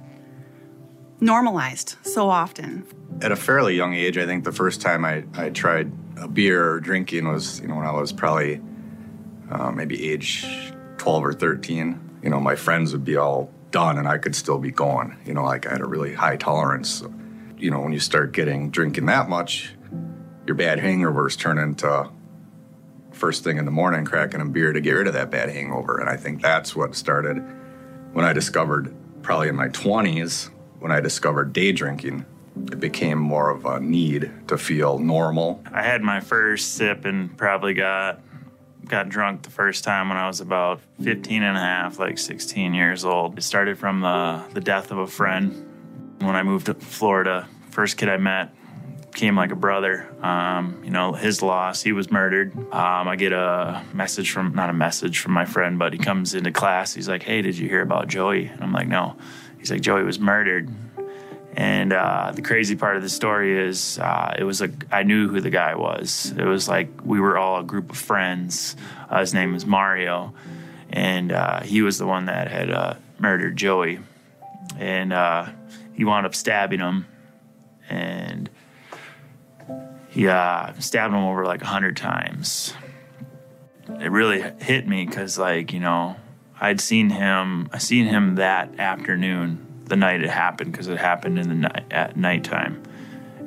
normalized 1.20 1.96
so 2.02 2.28
often. 2.28 2.86
At 3.20 3.32
a 3.32 3.36
fairly 3.36 3.76
young 3.76 3.94
age, 3.94 4.18
I 4.18 4.26
think 4.26 4.44
the 4.44 4.52
first 4.52 4.80
time 4.80 5.04
I, 5.04 5.24
I 5.34 5.50
tried 5.50 5.92
a 6.16 6.28
beer 6.28 6.70
or 6.70 6.80
drinking 6.80 7.28
was, 7.28 7.60
you 7.60 7.68
know, 7.68 7.76
when 7.76 7.86
I 7.86 7.92
was 7.92 8.12
probably 8.12 8.60
uh, 9.50 9.70
maybe 9.70 10.10
age 10.10 10.46
12 10.98 11.24
or 11.24 11.32
13. 11.32 12.18
You 12.22 12.30
know, 12.30 12.40
my 12.40 12.56
friends 12.56 12.92
would 12.92 13.04
be 13.04 13.16
all 13.16 13.50
done 13.70 13.98
and 13.98 14.08
I 14.08 14.18
could 14.18 14.34
still 14.34 14.58
be 14.58 14.70
going. 14.70 15.16
You 15.26 15.34
know, 15.34 15.44
like 15.44 15.66
I 15.66 15.72
had 15.72 15.80
a 15.80 15.86
really 15.86 16.14
high 16.14 16.36
tolerance. 16.36 17.02
You 17.58 17.70
know, 17.70 17.80
when 17.80 17.92
you 17.92 18.00
start 18.00 18.32
getting 18.32 18.70
drinking 18.70 19.06
that 19.06 19.28
much, 19.28 19.74
your 20.46 20.56
bad 20.56 20.78
hangovers 20.78 21.38
turn 21.38 21.58
into 21.58 22.10
first 23.12 23.44
thing 23.44 23.58
in 23.58 23.64
the 23.64 23.70
morning 23.70 24.04
cracking 24.04 24.40
a 24.40 24.44
beer 24.44 24.72
to 24.72 24.80
get 24.80 24.92
rid 24.92 25.06
of 25.06 25.14
that 25.14 25.30
bad 25.30 25.48
hangover. 25.48 25.98
And 25.98 26.08
I 26.08 26.16
think 26.16 26.42
that's 26.42 26.74
what 26.74 26.94
started 26.94 27.36
when 28.12 28.24
I 28.24 28.32
discovered, 28.32 28.94
probably 29.22 29.48
in 29.48 29.56
my 29.56 29.68
20s, 29.68 30.50
when 30.78 30.92
I 30.92 31.00
discovered 31.00 31.52
day 31.52 31.72
drinking. 31.72 32.26
It 32.56 32.78
became 32.78 33.18
more 33.18 33.50
of 33.50 33.64
a 33.64 33.80
need 33.80 34.30
to 34.48 34.56
feel 34.56 34.98
normal. 34.98 35.62
I 35.72 35.82
had 35.82 36.02
my 36.02 36.20
first 36.20 36.74
sip 36.74 37.04
and 37.04 37.36
probably 37.36 37.74
got 37.74 38.20
got 38.86 39.08
drunk 39.08 39.42
the 39.42 39.50
first 39.50 39.82
time 39.82 40.08
when 40.08 40.18
I 40.18 40.26
was 40.26 40.40
about 40.40 40.80
15 41.02 41.42
and 41.42 41.56
a 41.56 41.60
half, 41.60 41.98
like 41.98 42.18
16 42.18 42.74
years 42.74 43.04
old. 43.04 43.38
It 43.38 43.42
started 43.42 43.78
from 43.78 44.00
the, 44.00 44.44
the 44.52 44.60
death 44.60 44.90
of 44.90 44.98
a 44.98 45.06
friend 45.06 45.66
when 46.20 46.36
I 46.36 46.42
moved 46.42 46.66
to 46.66 46.74
Florida. 46.74 47.48
First 47.70 47.96
kid 47.96 48.08
I 48.08 48.18
met 48.18 48.54
became 49.10 49.36
like 49.36 49.52
a 49.52 49.56
brother. 49.56 50.12
Um, 50.22 50.82
you 50.84 50.90
know, 50.90 51.12
his 51.12 51.40
loss, 51.40 51.82
he 51.82 51.92
was 51.92 52.10
murdered. 52.10 52.54
Um, 52.56 53.08
I 53.08 53.16
get 53.16 53.32
a 53.32 53.82
message 53.92 54.32
from, 54.32 54.54
not 54.54 54.70
a 54.70 54.74
message 54.74 55.20
from 55.20 55.32
my 55.32 55.44
friend, 55.44 55.78
but 55.78 55.92
he 55.92 55.98
comes 55.98 56.34
into 56.34 56.50
class. 56.50 56.92
He's 56.92 57.08
like, 57.08 57.22
Hey, 57.22 57.40
did 57.40 57.56
you 57.56 57.68
hear 57.68 57.80
about 57.80 58.08
Joey? 58.08 58.46
And 58.46 58.62
I'm 58.62 58.72
like, 58.72 58.88
No. 58.88 59.16
He's 59.58 59.70
like, 59.70 59.80
Joey 59.80 60.02
was 60.02 60.18
murdered. 60.18 60.68
And 61.56 61.92
uh, 61.92 62.32
the 62.34 62.42
crazy 62.42 62.74
part 62.74 62.96
of 62.96 63.02
the 63.02 63.08
story 63.08 63.56
is, 63.68 63.98
uh, 63.98 64.34
it 64.36 64.44
was 64.44 64.60
a, 64.60 64.70
I 64.90 65.04
knew 65.04 65.28
who 65.28 65.40
the 65.40 65.50
guy 65.50 65.76
was. 65.76 66.32
It 66.36 66.44
was 66.44 66.68
like 66.68 66.88
we 67.04 67.20
were 67.20 67.38
all 67.38 67.60
a 67.60 67.64
group 67.64 67.90
of 67.90 67.96
friends. 67.96 68.76
Uh, 69.08 69.20
his 69.20 69.34
name 69.34 69.52
was 69.52 69.64
Mario. 69.64 70.34
And 70.90 71.32
uh, 71.32 71.60
he 71.60 71.82
was 71.82 71.98
the 71.98 72.06
one 72.06 72.26
that 72.26 72.50
had 72.50 72.70
uh, 72.70 72.94
murdered 73.18 73.56
Joey. 73.56 74.00
And 74.78 75.12
uh, 75.12 75.46
he 75.92 76.04
wound 76.04 76.26
up 76.26 76.34
stabbing 76.34 76.80
him. 76.80 77.06
And 77.88 78.50
he 80.08 80.24
stabbed 80.24 81.14
him 81.14 81.24
over 81.24 81.44
like 81.44 81.62
a 81.62 81.66
hundred 81.66 81.96
times. 81.96 82.74
It 83.88 84.10
really 84.10 84.40
hit 84.60 84.88
me 84.88 85.04
because, 85.04 85.38
like, 85.38 85.72
you 85.72 85.80
know, 85.80 86.16
I'd 86.60 86.80
seen 86.80 87.10
him. 87.10 87.68
I 87.72 87.78
seen 87.78 88.06
him 88.06 88.36
that 88.36 88.78
afternoon, 88.78 89.73
the 89.86 89.96
night 89.96 90.22
it 90.22 90.30
happened, 90.30 90.72
because 90.72 90.88
it 90.88 90.98
happened 90.98 91.38
in 91.38 91.48
the 91.48 91.54
night 91.54 91.84
at 91.90 92.16
nighttime, 92.16 92.82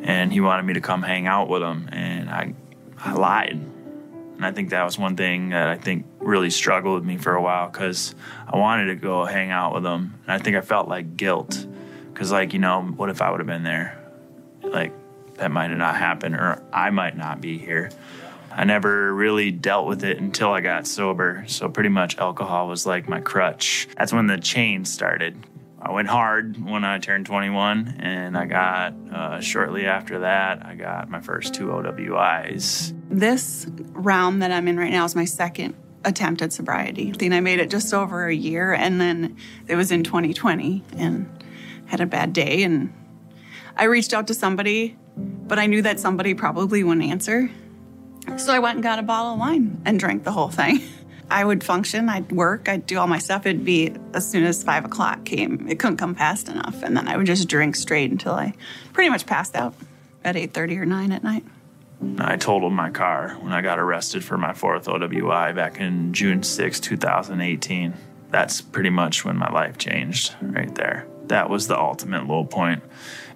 and 0.02 0.32
he 0.32 0.42
wanted 0.42 0.64
me 0.64 0.74
to 0.74 0.82
come 0.82 1.02
hang 1.02 1.28
out 1.28 1.50
with 1.50 1.62
him, 1.62 1.90
and 1.92 2.30
I, 2.30 2.54
I 2.98 3.14
lied, 3.14 3.52
and 3.52 4.46
I 4.46 4.52
think 4.52 4.70
that 4.70 4.84
was 4.84 4.98
one 4.98 5.16
thing 5.16 5.50
that 5.50 5.68
I 5.68 5.76
think 5.76 6.06
really 6.20 6.50
struggled 6.50 6.96
with 6.96 7.06
me 7.06 7.18
for 7.18 7.34
a 7.34 7.42
while 7.42 7.70
because 7.70 8.14
I 8.48 8.58
wanted 8.58 8.86
to 8.86 8.96
go 8.96 9.26
hang 9.26 9.52
out 9.52 9.74
with 9.74 9.86
him, 9.86 10.14
and 10.24 10.32
I 10.32 10.38
think 10.38 10.56
I 10.56 10.62
felt 10.62 10.88
like 10.88 11.18
guilt, 11.18 11.66
because 12.14 12.32
like 12.32 12.54
you 12.54 12.60
know, 12.60 12.82
what 12.82 13.10
if 13.10 13.22
I 13.22 13.32
would 13.32 13.40
have 13.40 13.48
been 13.48 13.64
there, 13.64 13.98
like 14.64 14.94
that 15.36 15.52
might 15.52 15.70
have 15.70 15.80
not 15.80 15.96
happened 15.96 16.36
or 16.36 16.62
I 16.74 16.90
might 16.90 17.16
not 17.16 17.42
be 17.42 17.58
here. 17.58 17.92
I 18.52 18.64
never 18.64 19.14
really 19.14 19.52
dealt 19.52 19.88
with 19.88 20.04
it 20.04 20.18
until 20.18 20.52
I 20.52 20.62
got 20.62 20.88
sober. 20.88 21.44
So 21.48 21.70
pretty 21.70 21.90
much 21.90 22.18
alcohol 22.18 22.68
was 22.68 22.88
like 22.88 23.08
my 23.08 23.22
crutch. 23.22 23.88
That's 23.98 24.12
when 24.12 24.26
the 24.26 24.40
chain 24.40 24.84
started. 24.84 25.38
I 25.88 25.92
went 25.92 26.10
hard 26.10 26.64
when 26.64 26.84
I 26.84 27.00
turned 27.00 27.26
21, 27.26 27.98
and 28.00 28.38
I 28.38 28.46
got 28.46 28.94
uh, 29.12 29.40
shortly 29.40 29.86
after 29.86 30.20
that, 30.20 30.66
I 30.66 30.76
got 30.76 31.10
my 31.10 31.22
first 31.22 31.54
two 31.54 31.68
OWIs. 31.68 32.94
This 33.10 33.66
round 33.94 34.42
that 34.42 34.52
I'm 34.52 34.68
in 34.68 34.78
right 34.78 34.92
now 34.92 35.06
is 35.06 35.16
my 35.16 35.26
second 35.26 35.76
attempt 36.04 36.42
at 36.42 36.52
sobriety. 36.52 37.10
I 37.10 37.18
think 37.18 37.34
I 37.34 37.40
made 37.40 37.60
it 37.60 37.70
just 37.70 37.94
over 37.94 38.28
a 38.28 38.36
year, 38.36 38.74
and 38.74 39.00
then 39.00 39.38
it 39.68 39.76
was 39.76 39.92
in 39.92 40.04
2020 40.04 40.84
and 40.98 41.44
had 41.86 42.02
a 42.02 42.06
bad 42.06 42.34
day. 42.34 42.64
And 42.64 42.94
I 43.78 43.86
reached 43.86 44.14
out 44.14 44.28
to 44.28 44.34
somebody 44.34 44.98
but 45.18 45.60
I 45.60 45.66
knew 45.66 45.82
that 45.82 46.00
somebody 46.00 46.34
probably 46.34 46.84
wouldn't 46.84 47.06
answer. 47.06 47.50
So 48.38 48.54
I 48.54 48.60
went 48.60 48.76
and 48.76 48.84
got 48.84 49.00
a 49.00 49.04
bottle 49.04 49.34
of 49.34 49.40
wine 49.40 49.82
and 49.86 50.00
drank 50.00 50.24
the 50.24 50.32
whole 50.32 50.50
thing. 50.50 50.82
I 51.30 51.44
would 51.44 51.64
function, 51.64 52.08
I'd 52.10 52.32
work, 52.32 52.70
I'd 52.70 52.86
do 52.86 52.98
all 53.00 53.08
my 53.08 53.20
stuff. 53.20 53.46
It'd 53.46 53.66
be 53.66 53.94
as 54.14 54.30
soon 54.30 54.44
as 54.44 54.64
five 54.64 54.86
o'clock 54.86 55.26
came, 55.26 55.68
it 55.68 55.80
couldn't 55.80 55.98
come 55.98 56.16
fast 56.16 56.48
enough. 56.48 56.84
And 56.84 56.96
then 56.96 57.08
I 57.08 57.18
would 57.18 57.26
just 57.26 57.48
drink 57.48 57.76
straight 57.76 58.12
until 58.12 58.34
I 58.34 58.54
pretty 58.94 59.10
much 59.10 59.26
passed 59.26 59.56
out 59.56 59.74
at 60.24 60.36
8.30 60.36 60.78
or 60.78 60.86
9 60.86 61.12
at 61.12 61.24
night. 61.24 61.44
I 62.20 62.38
totaled 62.38 62.74
my 62.74 62.92
car 62.92 63.38
when 63.42 63.52
I 63.52 63.62
got 63.62 63.80
arrested 63.80 64.24
for 64.24 64.38
my 64.38 64.54
fourth 64.54 64.86
OWI 64.86 65.56
back 65.56 65.80
in 65.80 66.14
June 66.14 66.44
6, 66.44 66.80
2018. 66.80 67.94
That's 68.30 68.62
pretty 68.62 68.90
much 68.90 69.26
when 69.26 69.38
my 69.38 69.52
life 69.52 69.78
changed 69.78 70.36
right 70.42 70.74
there. 70.76 71.08
That 71.26 71.50
was 71.50 71.68
the 71.68 71.78
ultimate 71.78 72.28
low 72.28 72.46
point 72.46 72.84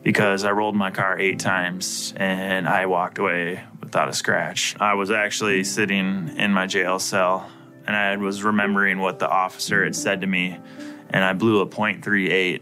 because 0.03 0.43
I 0.43 0.51
rolled 0.51 0.75
my 0.75 0.91
car 0.91 1.19
eight 1.19 1.39
times 1.39 2.13
and 2.15 2.67
I 2.67 2.85
walked 2.85 3.17
away 3.17 3.63
without 3.79 4.09
a 4.09 4.13
scratch. 4.13 4.75
I 4.79 4.93
was 4.93 5.11
actually 5.11 5.63
sitting 5.63 6.31
in 6.37 6.53
my 6.53 6.67
jail 6.67 6.99
cell 6.99 7.49
and 7.91 7.97
I 7.97 8.15
was 8.15 8.41
remembering 8.41 8.99
what 8.99 9.19
the 9.19 9.29
officer 9.29 9.83
had 9.83 9.97
said 9.97 10.21
to 10.21 10.27
me, 10.27 10.57
and 11.09 11.25
I 11.25 11.33
blew 11.33 11.59
a 11.59 11.67
.38. 11.67 12.61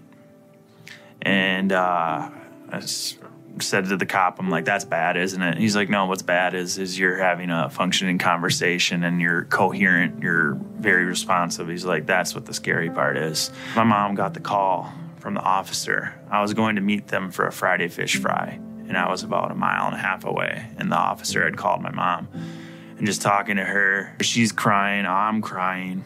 And 1.21 1.71
uh, 1.71 2.31
I 2.71 2.79
said 2.79 3.85
to 3.89 3.97
the 3.97 4.07
cop, 4.07 4.39
"I'm 4.39 4.49
like, 4.49 4.65
that's 4.65 4.85
bad, 4.85 5.17
isn't 5.17 5.39
it?" 5.39 5.59
He's 5.59 5.75
like, 5.75 5.87
"No, 5.87 6.07
what's 6.07 6.23
bad 6.23 6.55
is 6.55 6.79
is 6.79 6.97
you're 6.97 7.17
having 7.17 7.51
a 7.51 7.69
functioning 7.69 8.17
conversation 8.17 9.03
and 9.03 9.21
you're 9.21 9.43
coherent, 9.43 10.23
you're 10.23 10.55
very 10.79 11.05
responsive." 11.05 11.67
He's 11.67 11.85
like, 11.85 12.07
"That's 12.07 12.33
what 12.33 12.47
the 12.47 12.53
scary 12.53 12.89
part 12.89 13.15
is." 13.15 13.51
My 13.75 13.83
mom 13.83 14.15
got 14.15 14.33
the 14.33 14.39
call 14.39 14.91
from 15.19 15.35
the 15.35 15.41
officer. 15.41 16.15
I 16.31 16.41
was 16.41 16.55
going 16.55 16.77
to 16.77 16.81
meet 16.81 17.09
them 17.09 17.29
for 17.29 17.45
a 17.45 17.51
Friday 17.51 17.89
fish 17.89 18.17
fry, 18.17 18.59
and 18.87 18.97
I 18.97 19.11
was 19.11 19.21
about 19.21 19.51
a 19.51 19.55
mile 19.55 19.85
and 19.85 19.95
a 19.95 19.99
half 19.99 20.25
away. 20.25 20.65
And 20.77 20.91
the 20.91 20.97
officer 20.97 21.43
had 21.43 21.55
called 21.55 21.83
my 21.83 21.91
mom 21.91 22.29
and 22.99 23.07
just 23.07 23.21
talking 23.21 23.55
to 23.55 23.63
her. 23.63 24.13
She's 24.21 24.51
crying, 24.51 25.05
I'm 25.07 25.41
crying. 25.41 26.03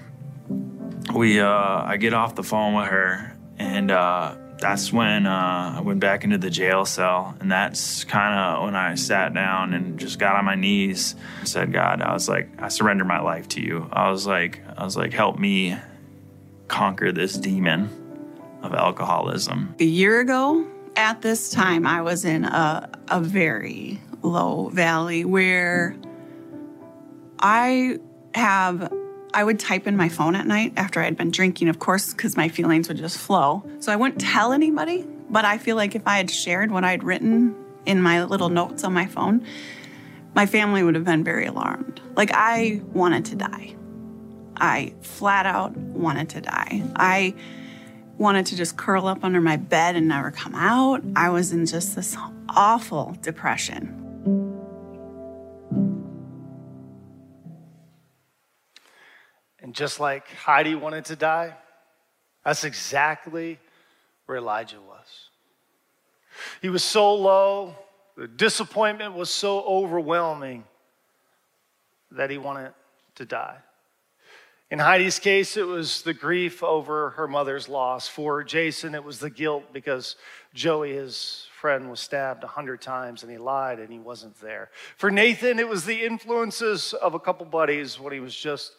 we 1.13 1.39
uh, 1.39 1.49
I 1.49 1.97
get 1.97 2.13
off 2.13 2.35
the 2.35 2.43
phone 2.43 2.75
with 2.75 2.87
her, 2.87 3.35
and 3.57 3.91
uh, 3.91 4.35
that's 4.59 4.93
when 4.93 5.25
uh, 5.25 5.75
I 5.77 5.81
went 5.81 5.99
back 5.99 6.23
into 6.23 6.37
the 6.37 6.49
jail 6.49 6.85
cell, 6.85 7.35
and 7.39 7.51
that's 7.51 8.03
kind 8.05 8.39
of 8.39 8.63
when 8.63 8.75
I 8.75 8.95
sat 8.95 9.33
down 9.33 9.73
and 9.73 9.99
just 9.99 10.19
got 10.19 10.35
on 10.35 10.45
my 10.45 10.55
knees, 10.55 11.15
and 11.39 11.49
said, 11.49 11.73
"God, 11.73 12.01
I 12.01 12.13
was 12.13 12.29
like, 12.29 12.49
I 12.59 12.69
surrender 12.69 13.03
my 13.03 13.19
life 13.19 13.49
to 13.49 13.61
you. 13.61 13.89
I 13.91 14.09
was 14.11 14.25
like, 14.25 14.61
I 14.77 14.83
was 14.83 14.95
like, 14.95 15.13
help 15.13 15.37
me 15.37 15.75
conquer 16.67 17.11
this 17.11 17.33
demon 17.33 17.89
of 18.61 18.73
alcoholism." 18.73 19.75
A 19.79 19.83
year 19.83 20.19
ago, 20.19 20.65
at 20.95 21.23
this 21.23 21.49
time, 21.49 21.87
I 21.87 22.03
was 22.03 22.23
in 22.23 22.45
a, 22.45 22.87
a 23.07 23.19
very 23.19 23.99
low 24.21 24.69
valley 24.69 25.25
where 25.25 25.97
I 27.43 27.99
have 28.33 28.91
I 29.33 29.43
would 29.43 29.59
type 29.59 29.87
in 29.87 29.97
my 29.97 30.09
phone 30.09 30.35
at 30.35 30.45
night 30.45 30.73
after 30.77 31.01
I 31.01 31.05
had 31.05 31.17
been 31.17 31.31
drinking, 31.31 31.67
of 31.67 31.79
course, 31.79 32.13
because 32.13 32.37
my 32.37 32.49
feelings 32.49 32.87
would 32.87 32.97
just 32.97 33.17
flow. 33.17 33.63
So 33.79 33.91
I 33.91 33.95
wouldn't 33.95 34.21
tell 34.21 34.53
anybody, 34.53 35.05
but 35.29 35.43
I 35.43 35.57
feel 35.57 35.75
like 35.75 35.95
if 35.95 36.03
I 36.05 36.17
had 36.17 36.29
shared 36.29 36.71
what 36.71 36.83
I'd 36.83 37.03
written 37.03 37.55
in 37.85 38.01
my 38.01 38.23
little 38.23 38.49
notes 38.49 38.83
on 38.83 38.93
my 38.93 39.07
phone, 39.07 39.45
my 40.35 40.45
family 40.45 40.83
would 40.83 40.93
have 40.95 41.03
been 41.03 41.23
very 41.23 41.47
alarmed. 41.47 41.99
Like 42.15 42.29
I 42.31 42.81
wanted 42.93 43.25
to 43.25 43.35
die. 43.35 43.75
I 44.55 44.93
flat 45.01 45.47
out 45.47 45.75
wanted 45.75 46.29
to 46.29 46.41
die. 46.41 46.83
I 46.95 47.33
wanted 48.19 48.45
to 48.47 48.55
just 48.55 48.77
curl 48.77 49.07
up 49.07 49.23
under 49.23 49.41
my 49.41 49.57
bed 49.57 49.95
and 49.95 50.07
never 50.07 50.29
come 50.29 50.53
out. 50.53 51.01
I 51.15 51.29
was 51.29 51.51
in 51.51 51.65
just 51.65 51.95
this 51.95 52.15
awful 52.49 53.17
depression. 53.21 54.02
And 59.63 59.73
just 59.73 59.99
like 59.99 60.27
Heidi 60.27 60.75
wanted 60.75 61.05
to 61.05 61.15
die, 61.15 61.55
that's 62.43 62.65
exactly 62.65 63.59
where 64.25 64.37
Elijah 64.37 64.81
was. 64.81 65.29
He 66.61 66.69
was 66.69 66.83
so 66.83 67.15
low, 67.15 67.75
the 68.17 68.27
disappointment 68.27 69.13
was 69.13 69.29
so 69.29 69.61
overwhelming 69.61 70.65
that 72.11 72.29
he 72.29 72.37
wanted 72.37 72.73
to 73.15 73.25
die. 73.25 73.57
In 74.69 74.79
Heidi's 74.79 75.19
case, 75.19 75.55
it 75.55 75.67
was 75.67 76.01
the 76.01 76.13
grief 76.13 76.63
over 76.63 77.11
her 77.11 77.27
mother's 77.27 77.69
loss. 77.69 78.07
For 78.07 78.43
Jason, 78.43 78.95
it 78.95 79.03
was 79.03 79.19
the 79.19 79.29
guilt 79.29 79.71
because 79.71 80.15
Joey, 80.53 80.93
his 80.93 81.47
friend, 81.59 81.89
was 81.89 81.99
stabbed 81.99 82.43
a 82.43 82.47
hundred 82.47 82.81
times 82.81 83.23
and 83.23 83.31
he 83.31 83.37
lied 83.37 83.79
and 83.79 83.93
he 83.93 83.99
wasn't 83.99 84.39
there. 84.41 84.71
For 84.97 85.11
Nathan, 85.11 85.59
it 85.59 85.69
was 85.69 85.85
the 85.85 86.03
influences 86.03 86.93
of 86.93 87.13
a 87.13 87.19
couple 87.19 87.45
buddies 87.45 87.99
when 87.99 88.11
he 88.11 88.19
was 88.19 88.35
just 88.35 88.73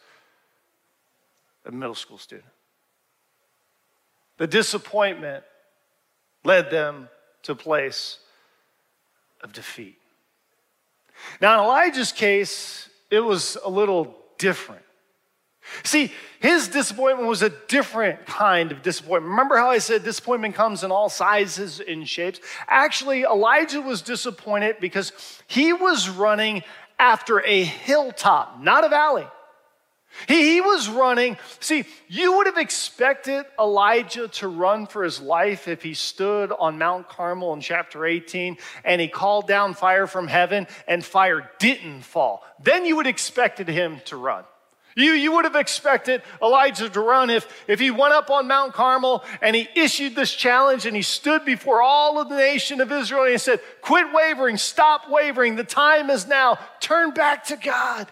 a 1.65 1.71
middle 1.71 1.95
school 1.95 2.17
student. 2.17 2.47
The 4.37 4.47
disappointment 4.47 5.43
led 6.43 6.69
them 6.69 7.09
to 7.43 7.53
a 7.53 7.55
place 7.55 8.19
of 9.41 9.53
defeat. 9.53 9.97
Now, 11.41 11.59
in 11.59 11.65
Elijah's 11.65 12.11
case, 12.11 12.89
it 13.09 13.21
was 13.21 13.57
a 13.63 13.69
little 13.69 14.15
different. 14.37 14.81
See, 15.83 16.11
his 16.39 16.67
disappointment 16.67 17.27
was 17.27 17.41
a 17.41 17.49
different 17.49 18.25
kind 18.27 18.71
of 18.71 18.81
disappointment. 18.83 19.31
Remember 19.31 19.57
how 19.57 19.71
I 19.71 19.79
said 19.79 20.03
disappointment 20.03 20.53
comes 20.53 20.83
in 20.83 20.91
all 20.91 21.09
sizes 21.09 21.79
and 21.79 22.07
shapes? 22.07 22.39
Actually, 22.67 23.23
Elijah 23.23 23.81
was 23.81 24.01
disappointed 24.01 24.77
because 24.79 25.11
he 25.47 25.73
was 25.73 26.07
running 26.09 26.63
after 26.99 27.43
a 27.43 27.63
hilltop, 27.63 28.61
not 28.61 28.85
a 28.85 28.89
valley. 28.89 29.27
He, 30.27 30.53
he 30.53 30.61
was 30.61 30.89
running. 30.89 31.37
See, 31.59 31.85
you 32.07 32.37
would 32.37 32.47
have 32.47 32.57
expected 32.57 33.45
Elijah 33.59 34.27
to 34.27 34.47
run 34.47 34.87
for 34.87 35.03
his 35.03 35.19
life 35.19 35.67
if 35.67 35.83
he 35.83 35.93
stood 35.93 36.51
on 36.51 36.77
Mount 36.77 37.09
Carmel 37.09 37.53
in 37.53 37.61
chapter 37.61 38.05
18 38.05 38.57
and 38.83 39.01
he 39.01 39.07
called 39.07 39.47
down 39.47 39.73
fire 39.73 40.07
from 40.07 40.27
heaven 40.27 40.67
and 40.87 41.03
fire 41.03 41.51
didn't 41.59 42.01
fall. 42.01 42.43
Then 42.61 42.85
you 42.85 42.95
would 42.95 43.05
have 43.05 43.13
expected 43.13 43.67
him 43.67 44.01
to 44.05 44.17
run. 44.17 44.45
You, 44.97 45.11
you 45.11 45.33
would 45.33 45.43
have 45.43 45.57
expected 45.57 46.21
Elijah 46.41 46.89
to 46.89 47.01
run 47.01 47.29
if, 47.29 47.45
if 47.67 47.81
he 47.81 47.91
went 47.91 48.13
up 48.13 48.29
on 48.29 48.47
Mount 48.47 48.73
Carmel 48.73 49.25
and 49.41 49.53
he 49.53 49.67
issued 49.75 50.15
this 50.15 50.33
challenge 50.33 50.85
and 50.85 50.95
he 50.95 51.01
stood 51.01 51.43
before 51.43 51.81
all 51.81 52.17
of 52.17 52.29
the 52.29 52.37
nation 52.37 52.79
of 52.79 52.93
Israel 52.93 53.23
and 53.23 53.33
he 53.33 53.37
said, 53.37 53.59
Quit 53.81 54.13
wavering, 54.13 54.55
stop 54.55 55.09
wavering, 55.09 55.57
the 55.57 55.65
time 55.65 56.09
is 56.09 56.27
now, 56.27 56.57
turn 56.79 57.11
back 57.11 57.43
to 57.45 57.57
God. 57.57 58.07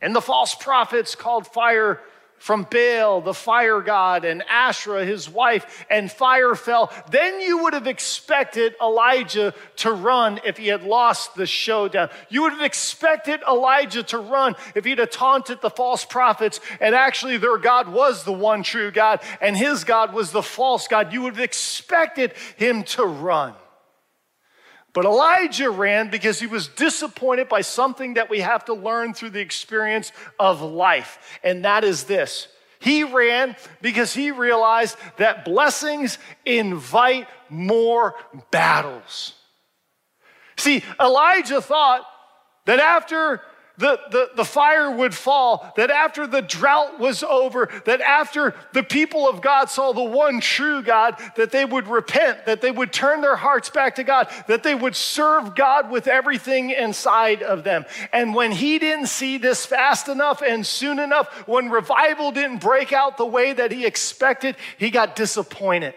And 0.00 0.14
the 0.14 0.20
false 0.20 0.54
prophets 0.54 1.14
called 1.14 1.46
fire 1.46 2.00
from 2.38 2.66
Baal, 2.70 3.22
the 3.22 3.34
fire 3.34 3.80
god, 3.80 4.24
and 4.24 4.42
Asherah, 4.48 5.04
his 5.04 5.28
wife, 5.28 5.86
and 5.88 6.12
fire 6.12 6.54
fell. 6.54 6.92
Then 7.10 7.40
you 7.40 7.62
would 7.62 7.72
have 7.72 7.86
expected 7.86 8.74
Elijah 8.80 9.54
to 9.76 9.92
run 9.92 10.40
if 10.44 10.58
he 10.58 10.68
had 10.68 10.82
lost 10.82 11.34
the 11.34 11.46
showdown. 11.46 12.10
You 12.28 12.42
would 12.42 12.52
have 12.52 12.62
expected 12.62 13.40
Elijah 13.48 14.02
to 14.04 14.18
run 14.18 14.54
if 14.74 14.84
he'd 14.84 14.98
have 14.98 15.10
taunted 15.10 15.60
the 15.62 15.70
false 15.70 16.04
prophets, 16.04 16.60
and 16.80 16.94
actually 16.94 17.38
their 17.38 17.58
God 17.58 17.88
was 17.88 18.24
the 18.24 18.32
one 18.32 18.62
true 18.62 18.90
God, 18.90 19.20
and 19.40 19.56
his 19.56 19.84
God 19.84 20.12
was 20.12 20.30
the 20.30 20.42
false 20.42 20.88
God. 20.88 21.12
You 21.12 21.22
would 21.22 21.36
have 21.36 21.44
expected 21.44 22.34
him 22.56 22.82
to 22.84 23.04
run. 23.04 23.54
But 24.96 25.04
Elijah 25.04 25.68
ran 25.68 26.08
because 26.08 26.40
he 26.40 26.46
was 26.46 26.68
disappointed 26.68 27.50
by 27.50 27.60
something 27.60 28.14
that 28.14 28.30
we 28.30 28.40
have 28.40 28.64
to 28.64 28.72
learn 28.72 29.12
through 29.12 29.28
the 29.28 29.40
experience 29.40 30.10
of 30.40 30.62
life, 30.62 31.38
and 31.44 31.66
that 31.66 31.84
is 31.84 32.04
this. 32.04 32.48
He 32.78 33.04
ran 33.04 33.56
because 33.82 34.14
he 34.14 34.30
realized 34.30 34.96
that 35.18 35.44
blessings 35.44 36.16
invite 36.46 37.28
more 37.50 38.14
battles. 38.50 39.34
See, 40.56 40.82
Elijah 40.98 41.60
thought 41.60 42.06
that 42.64 42.80
after 42.80 43.42
the, 43.78 44.00
the, 44.10 44.30
the 44.36 44.44
fire 44.44 44.90
would 44.90 45.14
fall, 45.14 45.72
that 45.76 45.90
after 45.90 46.26
the 46.26 46.42
drought 46.42 46.98
was 46.98 47.22
over, 47.22 47.68
that 47.84 48.00
after 48.00 48.54
the 48.72 48.82
people 48.82 49.28
of 49.28 49.42
God 49.42 49.66
saw 49.66 49.92
the 49.92 50.02
one 50.02 50.40
true 50.40 50.82
God, 50.82 51.16
that 51.36 51.50
they 51.50 51.64
would 51.64 51.86
repent, 51.86 52.46
that 52.46 52.60
they 52.60 52.70
would 52.70 52.92
turn 52.92 53.20
their 53.20 53.36
hearts 53.36 53.68
back 53.70 53.96
to 53.96 54.04
God, 54.04 54.28
that 54.48 54.62
they 54.62 54.74
would 54.74 54.96
serve 54.96 55.54
God 55.54 55.90
with 55.90 56.06
everything 56.08 56.70
inside 56.70 57.42
of 57.42 57.64
them. 57.64 57.84
And 58.12 58.34
when 58.34 58.52
he 58.52 58.78
didn't 58.78 59.06
see 59.06 59.38
this 59.38 59.66
fast 59.66 60.08
enough 60.08 60.42
and 60.42 60.66
soon 60.66 60.98
enough, 60.98 61.28
when 61.46 61.68
revival 61.70 62.32
didn't 62.32 62.60
break 62.60 62.92
out 62.92 63.16
the 63.16 63.26
way 63.26 63.52
that 63.52 63.72
he 63.72 63.84
expected, 63.84 64.56
he 64.78 64.90
got 64.90 65.16
disappointed. 65.16 65.94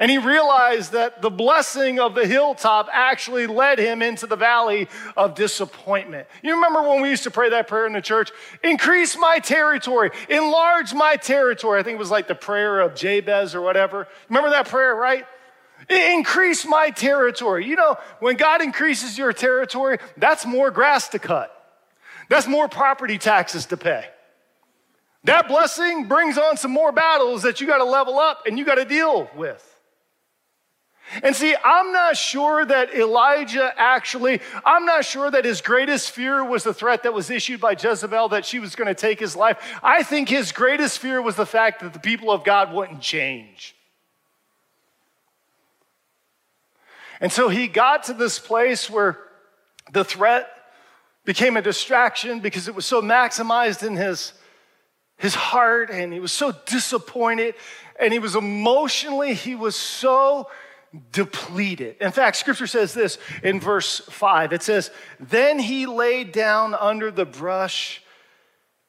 And 0.00 0.12
he 0.12 0.18
realized 0.18 0.92
that 0.92 1.22
the 1.22 1.30
blessing 1.30 1.98
of 1.98 2.14
the 2.14 2.24
hilltop 2.24 2.88
actually 2.92 3.48
led 3.48 3.80
him 3.80 4.00
into 4.00 4.28
the 4.28 4.36
valley 4.36 4.88
of 5.16 5.34
disappointment. 5.34 6.28
You 6.40 6.54
remember 6.54 6.82
when 6.82 7.02
we 7.02 7.10
used 7.10 7.24
to 7.24 7.32
pray 7.32 7.50
that 7.50 7.66
prayer 7.66 7.84
in 7.84 7.92
the 7.92 8.00
church? 8.00 8.30
Increase 8.62 9.16
my 9.18 9.40
territory, 9.40 10.10
enlarge 10.28 10.94
my 10.94 11.16
territory. 11.16 11.80
I 11.80 11.82
think 11.82 11.96
it 11.96 11.98
was 11.98 12.12
like 12.12 12.28
the 12.28 12.36
prayer 12.36 12.80
of 12.80 12.94
Jabez 12.94 13.56
or 13.56 13.60
whatever. 13.60 14.06
Remember 14.28 14.50
that 14.50 14.68
prayer, 14.68 14.94
right? 14.94 15.26
Increase 15.88 16.64
my 16.64 16.90
territory. 16.90 17.66
You 17.66 17.74
know, 17.74 17.96
when 18.20 18.36
God 18.36 18.62
increases 18.62 19.18
your 19.18 19.32
territory, 19.32 19.98
that's 20.16 20.46
more 20.46 20.70
grass 20.70 21.08
to 21.08 21.18
cut, 21.18 21.52
that's 22.28 22.46
more 22.46 22.68
property 22.68 23.18
taxes 23.18 23.66
to 23.66 23.76
pay. 23.76 24.04
That 25.24 25.48
blessing 25.48 26.06
brings 26.06 26.38
on 26.38 26.56
some 26.56 26.70
more 26.70 26.92
battles 26.92 27.42
that 27.42 27.60
you 27.60 27.66
got 27.66 27.78
to 27.78 27.84
level 27.84 28.20
up 28.20 28.44
and 28.46 28.56
you 28.56 28.64
got 28.64 28.76
to 28.76 28.84
deal 28.84 29.28
with. 29.34 29.67
And 31.22 31.34
see, 31.34 31.54
I'm 31.64 31.92
not 31.92 32.16
sure 32.16 32.64
that 32.64 32.94
Elijah 32.94 33.72
actually, 33.76 34.40
I'm 34.64 34.84
not 34.84 35.04
sure 35.04 35.30
that 35.30 35.44
his 35.44 35.60
greatest 35.60 36.10
fear 36.10 36.44
was 36.44 36.64
the 36.64 36.74
threat 36.74 37.02
that 37.04 37.14
was 37.14 37.30
issued 37.30 37.60
by 37.60 37.72
Jezebel 37.72 38.28
that 38.30 38.44
she 38.44 38.58
was 38.58 38.74
going 38.74 38.88
to 38.88 38.94
take 38.94 39.18
his 39.18 39.34
life. 39.34 39.58
I 39.82 40.02
think 40.02 40.28
his 40.28 40.52
greatest 40.52 40.98
fear 40.98 41.22
was 41.22 41.36
the 41.36 41.46
fact 41.46 41.80
that 41.80 41.92
the 41.92 41.98
people 41.98 42.30
of 42.30 42.44
God 42.44 42.72
wouldn't 42.72 43.00
change. 43.00 43.74
And 47.20 47.32
so 47.32 47.48
he 47.48 47.66
got 47.66 48.04
to 48.04 48.14
this 48.14 48.38
place 48.38 48.88
where 48.88 49.18
the 49.92 50.04
threat 50.04 50.48
became 51.24 51.56
a 51.56 51.62
distraction 51.62 52.40
because 52.40 52.68
it 52.68 52.74
was 52.74 52.86
so 52.86 53.02
maximized 53.02 53.86
in 53.86 53.96
his, 53.96 54.32
his 55.16 55.34
heart 55.34 55.90
and 55.90 56.12
he 56.12 56.20
was 56.20 56.32
so 56.32 56.52
disappointed 56.66 57.54
and 57.98 58.12
he 58.12 58.18
was 58.18 58.36
emotionally, 58.36 59.34
he 59.34 59.54
was 59.54 59.74
so 59.74 60.48
depleted. 61.12 61.96
In 62.00 62.12
fact, 62.12 62.36
scripture 62.36 62.66
says 62.66 62.94
this 62.94 63.18
in 63.42 63.60
verse 63.60 64.00
5. 64.00 64.52
It 64.52 64.62
says, 64.62 64.90
Then 65.20 65.58
he 65.58 65.86
lay 65.86 66.24
down 66.24 66.74
under 66.74 67.10
the 67.10 67.26
brush 67.26 68.02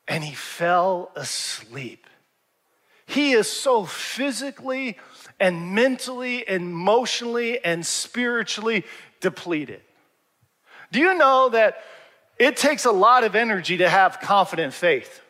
and 0.07 0.23
he 0.23 0.33
fell 0.33 1.12
asleep. 1.15 2.07
He 3.05 3.31
is 3.31 3.49
so 3.49 3.85
physically 3.85 4.97
and 5.39 5.73
mentally, 5.73 6.47
emotionally, 6.47 7.63
and 7.63 7.85
spiritually 7.85 8.85
depleted. 9.19 9.81
Do 10.91 10.99
you 10.99 11.15
know 11.15 11.49
that 11.49 11.81
it 12.38 12.57
takes 12.57 12.85
a 12.85 12.91
lot 12.91 13.23
of 13.23 13.35
energy 13.35 13.77
to 13.77 13.89
have 13.89 14.19
confident 14.19 14.73
faith? 14.73 15.21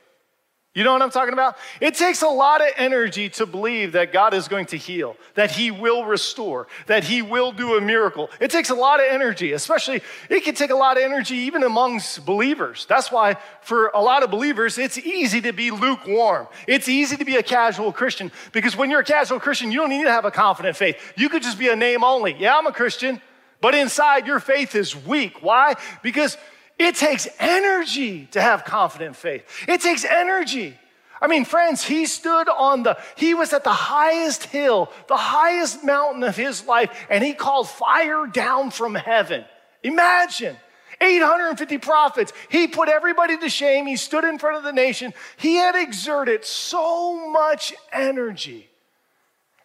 You 0.79 0.85
know 0.85 0.93
what 0.93 1.01
I'm 1.01 1.11
talking 1.11 1.33
about? 1.33 1.57
It 1.81 1.95
takes 1.95 2.21
a 2.21 2.29
lot 2.29 2.61
of 2.61 2.69
energy 2.77 3.27
to 3.31 3.45
believe 3.45 3.91
that 3.91 4.13
God 4.13 4.33
is 4.33 4.47
going 4.47 4.65
to 4.67 4.77
heal, 4.77 5.17
that 5.33 5.51
He 5.51 5.71
will 5.71 6.05
restore, 6.05 6.67
that 6.85 7.03
He 7.03 7.21
will 7.21 7.51
do 7.51 7.75
a 7.75 7.81
miracle. 7.81 8.29
It 8.39 8.49
takes 8.49 8.69
a 8.69 8.75
lot 8.75 9.01
of 9.01 9.07
energy, 9.09 9.51
especially, 9.51 10.01
it 10.29 10.45
can 10.45 10.55
take 10.55 10.69
a 10.69 10.75
lot 10.77 10.95
of 10.95 11.03
energy 11.03 11.35
even 11.35 11.63
amongst 11.63 12.25
believers. 12.25 12.85
That's 12.87 13.11
why, 13.11 13.35
for 13.61 13.87
a 13.93 13.99
lot 13.99 14.23
of 14.23 14.31
believers, 14.31 14.77
it's 14.77 14.97
easy 14.97 15.41
to 15.41 15.51
be 15.51 15.69
lukewarm. 15.69 16.47
It's 16.65 16.87
easy 16.87 17.17
to 17.17 17.25
be 17.25 17.35
a 17.35 17.43
casual 17.43 17.91
Christian 17.91 18.31
because 18.53 18.77
when 18.77 18.89
you're 18.89 19.01
a 19.01 19.03
casual 19.03 19.41
Christian, 19.41 19.73
you 19.73 19.79
don't 19.79 19.89
need 19.89 20.05
to 20.05 20.11
have 20.11 20.23
a 20.23 20.31
confident 20.31 20.77
faith. 20.77 20.95
You 21.17 21.27
could 21.27 21.43
just 21.43 21.59
be 21.59 21.67
a 21.67 21.75
name 21.75 22.05
only. 22.05 22.37
Yeah, 22.39 22.55
I'm 22.55 22.67
a 22.67 22.71
Christian, 22.71 23.21
but 23.59 23.75
inside 23.75 24.27
your 24.27 24.39
faith 24.39 24.75
is 24.75 24.95
weak. 24.95 25.43
Why? 25.43 25.75
Because 26.01 26.37
it 26.79 26.95
takes 26.95 27.27
energy 27.39 28.27
to 28.31 28.41
have 28.41 28.63
confident 28.63 29.17
faith. 29.17 29.43
It 29.67 29.81
takes 29.81 30.05
energy. 30.05 30.79
I 31.21 31.27
mean, 31.27 31.43
friends, 31.43 31.83
he 31.83 32.05
stood 32.05 32.47
on 32.47 32.83
the, 32.83 32.97
he 33.17 33.33
was 33.33 33.51
at 33.51 33.65
the 33.65 33.73
highest 33.73 34.45
hill, 34.45 34.89
the 35.07 35.17
highest 35.17 35.83
mountain 35.83 36.23
of 36.23 36.37
his 36.37 36.65
life, 36.65 37.05
and 37.09 37.21
he 37.21 37.33
called 37.33 37.67
fire 37.67 38.25
down 38.25 38.71
from 38.71 38.95
heaven. 38.95 39.43
Imagine 39.83 40.55
850 41.01 41.77
prophets. 41.79 42.31
He 42.47 42.67
put 42.67 42.87
everybody 42.87 43.37
to 43.37 43.49
shame. 43.49 43.85
He 43.85 43.97
stood 43.97 44.23
in 44.23 44.39
front 44.39 44.55
of 44.55 44.63
the 44.63 44.71
nation. 44.71 45.13
He 45.35 45.55
had 45.55 45.75
exerted 45.75 46.45
so 46.45 47.29
much 47.29 47.73
energy. 47.91 48.69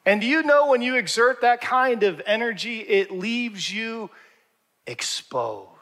And 0.05 0.21
do 0.21 0.27
you 0.27 0.43
know 0.43 0.67
when 0.67 0.83
you 0.83 0.97
exert 0.97 1.43
that 1.43 1.61
kind 1.61 2.03
of 2.03 2.21
energy, 2.27 2.81
it 2.81 3.13
leaves 3.13 3.73
you 3.73 4.11
exposed? 4.87 5.74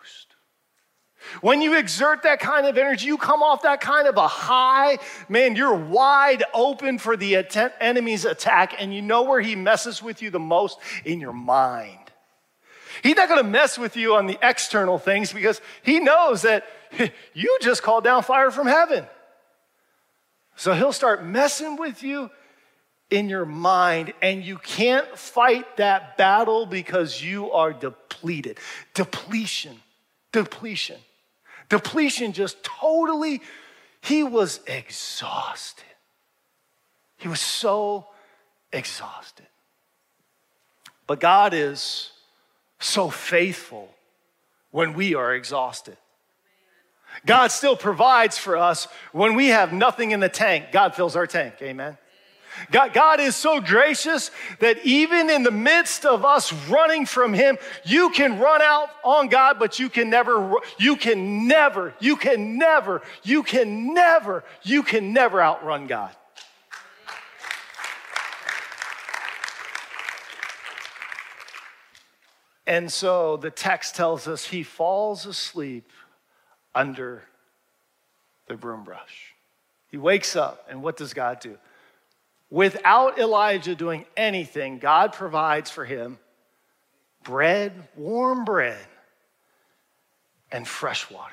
When 1.40 1.62
you 1.62 1.76
exert 1.76 2.22
that 2.24 2.40
kind 2.40 2.66
of 2.66 2.76
energy, 2.76 3.06
you 3.06 3.16
come 3.16 3.42
off 3.42 3.62
that 3.62 3.80
kind 3.80 4.06
of 4.06 4.16
a 4.16 4.28
high, 4.28 4.98
man, 5.28 5.56
you're 5.56 5.74
wide 5.74 6.44
open 6.52 6.98
for 6.98 7.16
the 7.16 7.36
enemy's 7.80 8.24
attack, 8.24 8.74
and 8.78 8.94
you 8.94 9.02
know 9.02 9.22
where 9.22 9.40
he 9.40 9.56
messes 9.56 10.02
with 10.02 10.22
you 10.22 10.30
the 10.30 10.40
most? 10.40 10.78
In 11.04 11.20
your 11.20 11.32
mind. 11.32 11.98
He's 13.02 13.16
not 13.16 13.28
gonna 13.28 13.42
mess 13.42 13.78
with 13.78 13.96
you 13.96 14.14
on 14.14 14.26
the 14.26 14.38
external 14.42 14.98
things 14.98 15.32
because 15.32 15.60
he 15.82 15.98
knows 16.00 16.42
that 16.42 16.66
you 17.34 17.58
just 17.60 17.82
called 17.82 18.04
down 18.04 18.22
fire 18.22 18.50
from 18.50 18.66
heaven. 18.66 19.06
So 20.56 20.74
he'll 20.74 20.92
start 20.92 21.24
messing 21.24 21.76
with 21.76 22.02
you 22.02 22.30
in 23.10 23.28
your 23.28 23.44
mind, 23.44 24.14
and 24.22 24.42
you 24.42 24.58
can't 24.58 25.06
fight 25.18 25.76
that 25.76 26.16
battle 26.16 26.64
because 26.66 27.22
you 27.22 27.50
are 27.52 27.72
depleted. 27.72 28.58
Depletion, 28.94 29.76
depletion. 30.32 30.98
Depletion 31.72 32.34
just 32.34 32.62
totally, 32.62 33.40
he 34.02 34.22
was 34.22 34.60
exhausted. 34.66 35.86
He 37.16 37.28
was 37.28 37.40
so 37.40 38.08
exhausted. 38.74 39.46
But 41.06 41.18
God 41.18 41.54
is 41.54 42.10
so 42.78 43.08
faithful 43.08 43.88
when 44.70 44.92
we 44.92 45.14
are 45.14 45.34
exhausted. 45.34 45.96
God 47.24 47.46
still 47.46 47.74
provides 47.74 48.36
for 48.36 48.58
us 48.58 48.86
when 49.12 49.34
we 49.34 49.46
have 49.46 49.72
nothing 49.72 50.10
in 50.10 50.20
the 50.20 50.28
tank. 50.28 50.72
God 50.72 50.94
fills 50.94 51.16
our 51.16 51.26
tank. 51.26 51.54
Amen. 51.62 51.96
God, 52.70 52.92
God 52.92 53.20
is 53.20 53.34
so 53.34 53.60
gracious 53.60 54.30
that 54.60 54.84
even 54.84 55.30
in 55.30 55.42
the 55.42 55.50
midst 55.50 56.04
of 56.04 56.24
us 56.24 56.52
running 56.68 57.06
from 57.06 57.34
Him, 57.34 57.58
you 57.84 58.10
can 58.10 58.38
run 58.38 58.62
out 58.62 58.90
on 59.04 59.28
God, 59.28 59.58
but 59.58 59.78
you 59.78 59.88
can 59.88 60.10
never, 60.10 60.56
you 60.78 60.96
can 60.96 61.48
never, 61.48 61.94
you 62.00 62.16
can 62.16 62.58
never, 62.58 63.02
you 63.22 63.42
can 63.42 63.94
never, 63.94 64.44
you 64.62 64.82
can 64.82 65.12
never 65.12 65.42
outrun 65.42 65.86
God. 65.86 66.14
And 72.66 72.92
so 72.92 73.36
the 73.36 73.50
text 73.50 73.96
tells 73.96 74.28
us 74.28 74.46
he 74.46 74.62
falls 74.62 75.26
asleep 75.26 75.90
under 76.74 77.24
the 78.46 78.54
broom 78.54 78.84
brush. 78.84 79.34
He 79.88 79.98
wakes 79.98 80.36
up, 80.36 80.66
and 80.70 80.82
what 80.82 80.96
does 80.96 81.12
God 81.12 81.40
do? 81.40 81.58
Without 82.52 83.18
Elijah 83.18 83.74
doing 83.74 84.04
anything, 84.14 84.78
God 84.78 85.14
provides 85.14 85.70
for 85.70 85.86
him 85.86 86.18
bread, 87.24 87.88
warm 87.96 88.44
bread, 88.44 88.86
and 90.50 90.68
fresh 90.68 91.10
water. 91.10 91.32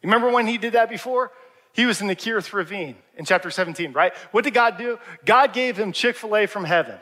You 0.00 0.06
remember 0.06 0.30
when 0.30 0.46
he 0.46 0.56
did 0.56 0.74
that 0.74 0.90
before? 0.90 1.32
He 1.72 1.86
was 1.86 2.00
in 2.00 2.06
the 2.06 2.14
Kerith 2.14 2.52
Ravine 2.52 2.94
in 3.16 3.24
chapter 3.24 3.50
17, 3.50 3.92
right? 3.92 4.14
What 4.30 4.44
did 4.44 4.54
God 4.54 4.78
do? 4.78 5.00
God 5.24 5.52
gave 5.52 5.76
him 5.76 5.90
Chick 5.90 6.14
fil 6.14 6.36
A 6.36 6.46
from 6.46 6.62
heaven. 6.62 7.00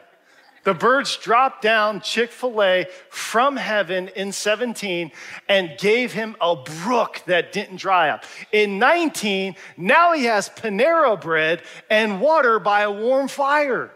The 0.66 0.74
birds 0.74 1.16
dropped 1.18 1.62
down 1.62 2.00
Chick 2.00 2.32
fil 2.32 2.60
A 2.60 2.88
from 3.08 3.56
heaven 3.56 4.08
in 4.16 4.32
17 4.32 5.12
and 5.48 5.78
gave 5.78 6.12
him 6.12 6.34
a 6.40 6.56
brook 6.56 7.22
that 7.26 7.52
didn't 7.52 7.76
dry 7.76 8.08
up. 8.08 8.24
In 8.50 8.80
19, 8.80 9.54
now 9.76 10.12
he 10.12 10.24
has 10.24 10.48
Panera 10.48 11.20
bread 11.20 11.62
and 11.88 12.20
water 12.20 12.58
by 12.58 12.80
a 12.80 12.90
warm 12.90 13.28
fire. 13.28 13.92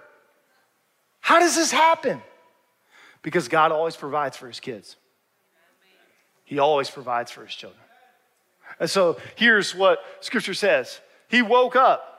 How 1.19 1.41
does 1.41 1.57
this 1.57 1.73
happen? 1.73 2.23
Because 3.23 3.49
God 3.49 3.73
always 3.73 3.97
provides 3.97 4.37
for 4.37 4.47
his 4.47 4.61
kids, 4.61 4.95
he 6.45 6.61
always 6.61 6.89
provides 6.89 7.33
for 7.33 7.45
his 7.45 7.53
children. 7.53 7.83
And 8.79 8.89
so 8.89 9.19
here's 9.35 9.75
what 9.75 9.99
scripture 10.21 10.55
says 10.55 11.01
He 11.27 11.43
woke 11.43 11.75
up 11.75 12.10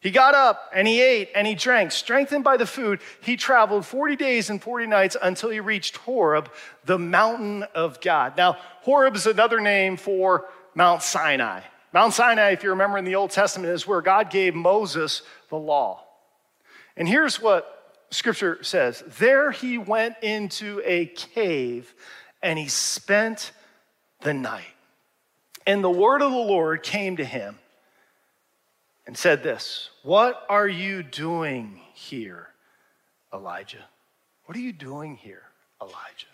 he 0.00 0.10
got 0.10 0.34
up 0.34 0.70
and 0.72 0.86
he 0.86 1.00
ate 1.00 1.30
and 1.34 1.46
he 1.46 1.54
drank. 1.54 1.90
Strengthened 1.90 2.44
by 2.44 2.56
the 2.56 2.66
food, 2.66 3.00
he 3.20 3.36
traveled 3.36 3.84
40 3.84 4.16
days 4.16 4.48
and 4.48 4.62
40 4.62 4.86
nights 4.86 5.16
until 5.20 5.50
he 5.50 5.58
reached 5.58 5.96
Horeb, 5.98 6.50
the 6.84 6.98
mountain 6.98 7.64
of 7.74 8.00
God. 8.00 8.36
Now, 8.36 8.58
Horeb 8.82 9.16
is 9.16 9.26
another 9.26 9.60
name 9.60 9.96
for 9.96 10.46
Mount 10.74 11.02
Sinai. 11.02 11.62
Mount 11.92 12.14
Sinai, 12.14 12.50
if 12.50 12.62
you 12.62 12.70
remember 12.70 12.98
in 12.98 13.04
the 13.04 13.16
Old 13.16 13.30
Testament, 13.30 13.72
is 13.72 13.86
where 13.86 14.00
God 14.00 14.30
gave 14.30 14.54
Moses 14.54 15.22
the 15.48 15.56
law. 15.56 16.04
And 16.96 17.08
here's 17.08 17.40
what 17.40 17.96
scripture 18.10 18.62
says 18.62 19.02
There 19.18 19.50
he 19.50 19.78
went 19.78 20.14
into 20.22 20.80
a 20.84 21.06
cave 21.06 21.92
and 22.40 22.56
he 22.56 22.68
spent 22.68 23.50
the 24.20 24.34
night. 24.34 24.64
And 25.66 25.82
the 25.82 25.90
word 25.90 26.22
of 26.22 26.30
the 26.30 26.36
Lord 26.36 26.82
came 26.84 27.16
to 27.16 27.24
him 27.24 27.58
and 29.08 29.16
said 29.16 29.42
this 29.42 29.90
What 30.04 30.44
are 30.48 30.68
you 30.68 31.02
doing 31.02 31.80
here, 31.94 32.48
Elijah? 33.34 33.84
What 34.44 34.56
are 34.56 34.60
you 34.60 34.72
doing 34.72 35.16
here, 35.16 35.42
Elijah? 35.82 36.26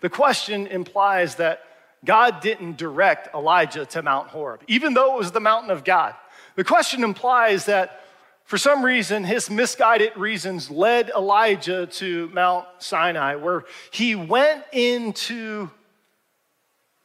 The 0.00 0.08
question 0.08 0.66
implies 0.68 1.34
that 1.34 1.60
God 2.04 2.40
didn't 2.40 2.78
direct 2.78 3.34
Elijah 3.34 3.84
to 3.86 4.02
Mount 4.02 4.28
Horeb, 4.28 4.62
even 4.68 4.94
though 4.94 5.16
it 5.16 5.18
was 5.18 5.32
the 5.32 5.40
mountain 5.40 5.70
of 5.70 5.84
God. 5.84 6.14
The 6.54 6.64
question 6.64 7.04
implies 7.04 7.66
that 7.66 8.00
for 8.44 8.56
some 8.56 8.84
reason, 8.84 9.24
his 9.24 9.50
misguided 9.50 10.16
reasons 10.16 10.70
led 10.70 11.10
Elijah 11.10 11.86
to 11.86 12.30
Mount 12.32 12.66
Sinai, 12.78 13.34
where 13.34 13.64
he 13.90 14.14
went 14.14 14.62
into 14.72 15.68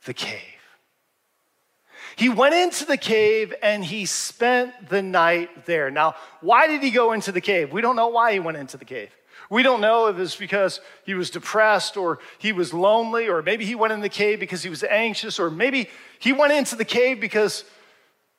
the 0.05 0.13
cave. 0.13 0.60
He 2.21 2.29
went 2.29 2.53
into 2.53 2.85
the 2.85 2.97
cave 2.97 3.51
and 3.63 3.83
he 3.83 4.05
spent 4.05 4.89
the 4.89 5.01
night 5.01 5.65
there. 5.65 5.89
Now, 5.89 6.13
why 6.39 6.67
did 6.67 6.83
he 6.83 6.91
go 6.91 7.13
into 7.13 7.31
the 7.31 7.41
cave? 7.41 7.73
We 7.73 7.81
don't 7.81 7.95
know 7.95 8.09
why 8.09 8.33
he 8.33 8.39
went 8.39 8.57
into 8.57 8.77
the 8.77 8.85
cave. 8.85 9.09
We 9.49 9.63
don't 9.63 9.81
know 9.81 10.05
if 10.05 10.19
it's 10.19 10.35
because 10.35 10.81
he 11.03 11.15
was 11.15 11.31
depressed 11.31 11.97
or 11.97 12.19
he 12.37 12.51
was 12.51 12.75
lonely, 12.75 13.27
or 13.27 13.41
maybe 13.41 13.65
he 13.65 13.73
went 13.73 13.91
in 13.91 14.01
the 14.01 14.07
cave 14.07 14.39
because 14.39 14.61
he 14.61 14.69
was 14.69 14.83
anxious, 14.83 15.39
or 15.39 15.49
maybe 15.49 15.89
he 16.19 16.31
went 16.31 16.53
into 16.53 16.75
the 16.75 16.85
cave 16.85 17.19
because 17.19 17.63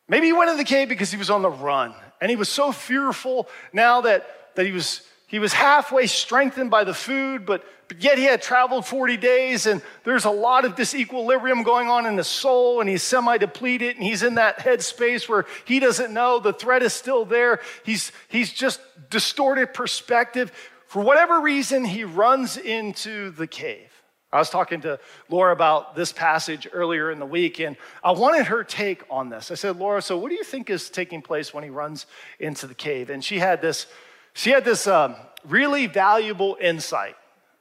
maybe 0.08 0.26
he 0.26 0.32
went 0.32 0.52
in 0.52 0.58
the 0.58 0.64
cave 0.64 0.88
because 0.88 1.10
he 1.10 1.18
was 1.18 1.28
on 1.28 1.42
the 1.42 1.50
run 1.50 1.92
and 2.20 2.30
he 2.30 2.36
was 2.36 2.48
so 2.48 2.70
fearful 2.70 3.48
now 3.72 4.02
that, 4.02 4.54
that 4.54 4.64
he 4.64 4.70
was 4.70 5.02
he 5.32 5.38
was 5.38 5.54
halfway 5.54 6.06
strengthened 6.08 6.70
by 6.70 6.84
the 6.84 6.92
food, 6.92 7.46
but, 7.46 7.64
but 7.88 8.04
yet 8.04 8.18
he 8.18 8.24
had 8.24 8.42
traveled 8.42 8.84
40 8.84 9.16
days, 9.16 9.64
and 9.64 9.80
there's 10.04 10.26
a 10.26 10.30
lot 10.30 10.66
of 10.66 10.74
disequilibrium 10.74 11.64
going 11.64 11.88
on 11.88 12.04
in 12.04 12.18
his 12.18 12.26
soul, 12.26 12.80
and 12.80 12.88
he's 12.88 13.02
semi 13.02 13.38
depleted, 13.38 13.96
and 13.96 14.04
he's 14.04 14.22
in 14.22 14.34
that 14.34 14.58
headspace 14.58 15.30
where 15.30 15.46
he 15.64 15.80
doesn't 15.80 16.12
know 16.12 16.38
the 16.38 16.52
threat 16.52 16.82
is 16.82 16.92
still 16.92 17.24
there. 17.24 17.60
He's, 17.82 18.12
he's 18.28 18.52
just 18.52 18.78
distorted 19.08 19.72
perspective. 19.72 20.52
For 20.86 21.02
whatever 21.02 21.40
reason, 21.40 21.86
he 21.86 22.04
runs 22.04 22.58
into 22.58 23.30
the 23.30 23.46
cave. 23.46 23.88
I 24.34 24.38
was 24.38 24.50
talking 24.50 24.82
to 24.82 25.00
Laura 25.30 25.54
about 25.54 25.96
this 25.96 26.12
passage 26.12 26.68
earlier 26.70 27.10
in 27.10 27.18
the 27.18 27.24
week, 27.24 27.58
and 27.58 27.78
I 28.04 28.10
wanted 28.10 28.48
her 28.48 28.64
take 28.64 29.02
on 29.10 29.30
this. 29.30 29.50
I 29.50 29.54
said, 29.54 29.78
Laura, 29.78 30.02
so 30.02 30.18
what 30.18 30.28
do 30.28 30.34
you 30.34 30.44
think 30.44 30.68
is 30.68 30.90
taking 30.90 31.22
place 31.22 31.54
when 31.54 31.64
he 31.64 31.70
runs 31.70 32.04
into 32.38 32.66
the 32.66 32.74
cave? 32.74 33.08
And 33.08 33.24
she 33.24 33.38
had 33.38 33.62
this 33.62 33.86
she 34.34 34.50
had 34.50 34.64
this 34.64 34.86
um, 34.86 35.16
really 35.44 35.86
valuable 35.86 36.56
insight. 36.60 37.16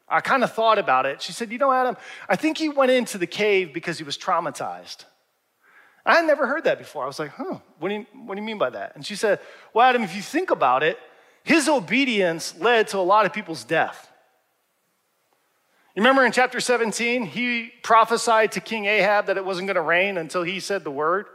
I 0.08 0.20
kind 0.20 0.44
of 0.44 0.54
thought 0.54 0.78
about 0.78 1.06
it. 1.06 1.22
She 1.22 1.32
said, 1.32 1.52
You 1.52 1.58
know, 1.58 1.72
Adam, 1.72 1.96
I 2.28 2.36
think 2.36 2.58
he 2.58 2.70
went 2.70 2.92
into 2.92 3.18
the 3.18 3.28
cave 3.28 3.74
because 3.74 3.98
he 3.98 4.04
was 4.04 4.18
traumatized. 4.18 5.06
I 6.06 6.16
had 6.16 6.26
never 6.26 6.48
heard 6.48 6.64
that 6.64 6.80
before. 6.80 7.04
I 7.04 7.08
was 7.08 7.20
like, 7.20 7.32
huh, 7.32 7.60
what 7.80 7.90
do, 7.90 7.96
you, 7.96 8.06
what 8.26 8.36
do 8.36 8.42
you 8.42 8.46
mean 8.46 8.58
by 8.58 8.72
that? 8.72 8.94
And 8.96 9.06
she 9.06 9.16
said, 9.16 9.40
well, 9.74 9.88
Adam, 9.88 10.04
if 10.04 10.16
you 10.16 10.22
think 10.22 10.50
about 10.50 10.84
it, 10.84 10.98
his 11.44 11.70
obedience 11.70 12.58
led 12.58 12.88
to 12.90 12.98
a 12.98 13.00
lot 13.02 13.26
of 13.26 13.34
people's 13.34 13.64
death. 13.64 14.12
You 15.96 16.02
remember 16.02 16.26
in 16.26 16.32
chapter 16.32 16.60
17, 16.60 17.26
he 17.26 17.72
prophesied 17.84 18.54
to 18.54 18.62
King 18.62 18.86
Ahab 18.86 19.28
that 19.28 19.38
it 19.38 19.46
wasn't 19.46 19.68
going 19.68 19.76
to 19.76 19.82
rain 19.82 20.18
until 20.18 20.44
he 20.44 20.60
said 20.60 20.84
the 20.84 20.92
word? 20.92 21.26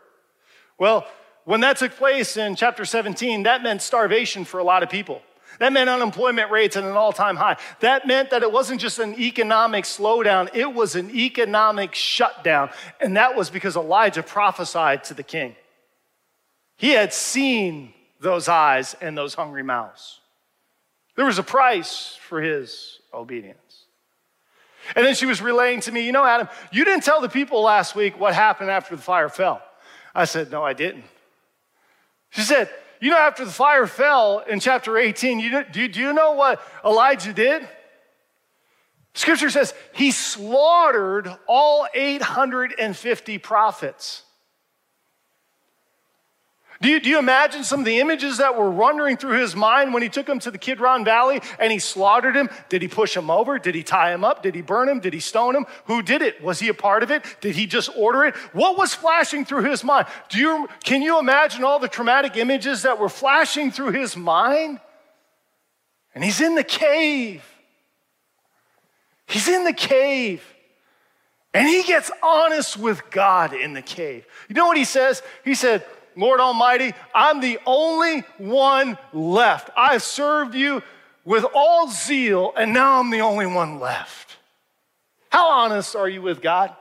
Well, 0.79 1.07
when 1.47 1.61
that 1.61 1.77
took 1.77 1.93
place 1.93 2.37
in 2.37 2.57
chapter 2.57 2.85
17, 2.85 3.45
that 3.45 3.63
meant 3.63 3.81
starvation 3.81 4.45
for 4.45 4.59
a 4.59 4.65
lot 4.65 4.83
of 4.83 4.91
people. 4.91 5.23
That 5.61 5.73
meant 5.73 5.89
unemployment 5.89 6.51
rates 6.51 6.77
at 6.77 6.83
an 6.83 6.97
all 6.97 7.13
time 7.13 7.37
high. 7.37 7.57
That 7.81 8.05
meant 8.05 8.31
that 8.31 8.43
it 8.43 8.51
wasn't 8.51 8.81
just 8.81 8.99
an 8.99 9.19
economic 9.19 9.85
slowdown, 9.85 10.55
it 10.55 10.75
was 10.75 10.97
an 10.97 11.09
economic 11.15 11.95
shutdown. 11.95 12.71
And 13.01 13.17
that 13.17 13.37
was 13.37 13.49
because 13.49 13.77
Elijah 13.77 14.25
prophesied 14.25 15.05
to 15.05 15.15
the 15.15 15.23
king. 15.23 15.55
He 16.77 16.91
had 16.91 17.15
seen 17.15 17.95
those 18.21 18.49
eyes 18.49 18.97
and 19.01 19.17
those 19.17 19.35
hungry 19.35 19.63
mouths. 19.63 20.19
There 21.15 21.25
was 21.25 21.39
a 21.39 21.45
price 21.45 22.19
for 22.29 22.43
his 22.43 22.99
obedience. 23.15 23.85
And 24.97 25.07
then 25.07 25.15
she 25.15 25.27
was 25.27 25.41
relaying 25.41 25.81
to 25.83 25.93
me, 25.93 26.05
you 26.05 26.13
know, 26.13 26.25
Adam, 26.25 26.49
you 26.73 26.85
didn't 26.85 27.05
tell 27.05 27.21
the 27.21 27.29
people 27.29 27.63
last 27.63 27.95
week 27.95 28.19
what 28.19 28.35
happened 28.35 28.71
after 28.71 28.97
the 28.97 29.03
fire 29.03 29.29
fell. 29.29 29.63
I 30.13 30.25
said, 30.25 30.51
no, 30.51 30.65
I 30.65 30.73
didn't. 30.73 31.05
She 32.31 32.43
said, 32.43 32.69
you 33.01 33.11
know, 33.11 33.19
after 33.19 33.45
the 33.45 33.51
fire 33.51 33.87
fell 33.87 34.41
in 34.41 34.61
chapter 34.61 34.97
18, 34.97 35.39
you, 35.39 35.65
do, 35.65 35.89
do 35.89 36.01
you 36.01 36.13
know 36.13 36.33
what 36.33 36.61
Elijah 36.85 37.33
did? 37.33 37.69
Scripture 39.15 39.49
says 39.49 39.73
he 39.95 40.11
slaughtered 40.11 41.29
all 41.47 41.87
850 41.95 43.39
prophets. 43.39 44.23
Do 46.83 46.91
you, 46.91 47.01
do 47.01 47.09
you 47.09 47.19
imagine 47.19 47.65
some 47.65 47.81
of 47.81 47.87
the 47.87 48.01
images 48.01 48.37
that 48.37 48.57
were 48.57 48.71
wandering 48.71 49.17
through 49.17 49.41
his 49.41 49.57
mind 49.57 49.95
when 49.95 50.03
he 50.03 50.11
took 50.11 50.29
him 50.29 50.39
to 50.41 50.51
the 50.51 50.59
Kidron 50.59 51.05
Valley 51.07 51.41
and 51.59 51.73
he 51.73 51.79
slaughtered 51.79 52.37
him? 52.37 52.51
Did 52.69 52.83
he 52.83 52.89
push 52.89 53.17
him 53.17 53.31
over? 53.31 53.59
Did 53.59 53.75
he 53.75 53.83
tie 53.83 54.13
him 54.13 54.25
up? 54.25 54.43
Did 54.43 54.55
he 54.55 54.61
burn 54.61 54.89
him? 54.89 55.01
Did 55.01 55.15
he 55.15 55.21
stone 55.21 55.57
him? 55.57 55.65
Who 55.87 56.03
did 56.03 56.21
it? 56.21 56.43
Was 56.43 56.61
he 56.61 56.69
a 56.69 56.75
part 56.75 57.03
of 57.03 57.11
it? 57.11 57.25
Did 57.41 57.57
he 57.57 57.67
just 57.67 57.89
order 57.97 58.25
it? 58.25 58.35
What 58.53 58.77
was 58.77 58.93
flashing 58.93 59.47
through 59.47 59.65
his 59.65 59.83
mind? 59.83 60.07
Do 60.29 60.39
you, 60.39 60.69
can 60.85 61.01
you 61.01 61.19
imagine 61.19 61.65
all 61.65 61.79
the 61.79 61.89
traumatic 61.89 62.37
images 62.37 62.83
that 62.83 62.99
were 62.99 63.09
flashing 63.09 63.71
through 63.71 63.93
his 63.93 64.15
mind? 64.15 64.79
And 66.15 66.23
he's 66.23 66.43
in 66.43 66.57
the 66.57 66.65
cave. 66.65 67.43
He's 69.27 69.49
in 69.49 69.65
the 69.65 69.73
cave. 69.73 70.43
And 71.55 71.67
he 71.67 71.83
gets 71.85 72.11
honest 72.23 72.77
with 72.77 73.11
God 73.11 73.55
in 73.55 73.73
the 73.73 73.81
cave. 73.81 74.27
You 74.49 74.55
know 74.55 74.67
what 74.67 74.77
he 74.77 74.85
says? 74.85 75.23
He 75.43 75.55
said, 75.55 75.87
Lord 76.17 76.41
Almighty, 76.41 76.95
I'm 77.15 77.41
the 77.41 77.59
only 77.67 78.21
one 78.39 78.99
left. 79.13 79.71
I 79.77 79.99
served 79.99 80.55
you 80.55 80.83
with 81.25 81.45
all 81.55 81.89
zeal, 81.89 82.53
and 82.57 82.73
now 82.73 82.99
I'm 83.01 83.11
the 83.11 83.21
only 83.21 83.47
one 83.47 83.79
left. 83.79 84.37
How 85.31 85.51
honest 85.51 85.95
are 85.95 86.09
you 86.09 86.23
with 86.23 86.41
God? 86.41 86.75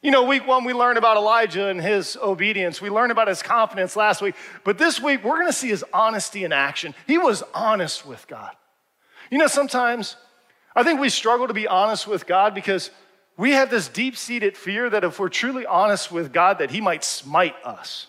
You 0.00 0.10
know, 0.10 0.24
week 0.24 0.46
one, 0.46 0.64
we 0.64 0.72
learned 0.72 0.98
about 0.98 1.16
Elijah 1.16 1.68
and 1.68 1.80
his 1.80 2.16
obedience. 2.20 2.80
We 2.80 2.90
learned 2.90 3.12
about 3.12 3.28
his 3.28 3.42
confidence 3.42 3.94
last 3.94 4.20
week. 4.20 4.34
But 4.64 4.78
this 4.78 5.00
week, 5.00 5.22
we're 5.22 5.36
going 5.36 5.46
to 5.46 5.52
see 5.52 5.68
his 5.68 5.84
honesty 5.92 6.42
in 6.42 6.52
action. 6.52 6.94
He 7.06 7.18
was 7.18 7.44
honest 7.54 8.04
with 8.04 8.26
God. 8.26 8.50
You 9.30 9.38
know, 9.38 9.46
sometimes 9.46 10.16
I 10.74 10.82
think 10.82 10.98
we 10.98 11.08
struggle 11.08 11.46
to 11.46 11.54
be 11.54 11.68
honest 11.68 12.06
with 12.06 12.26
God 12.26 12.54
because 12.54 12.90
we 13.42 13.50
have 13.50 13.70
this 13.70 13.88
deep-seated 13.88 14.56
fear 14.56 14.88
that 14.88 15.02
if 15.02 15.18
we're 15.18 15.28
truly 15.28 15.66
honest 15.66 16.12
with 16.12 16.32
God, 16.32 16.60
that 16.60 16.70
he 16.70 16.80
might 16.80 17.02
smite 17.02 17.56
us. 17.64 18.06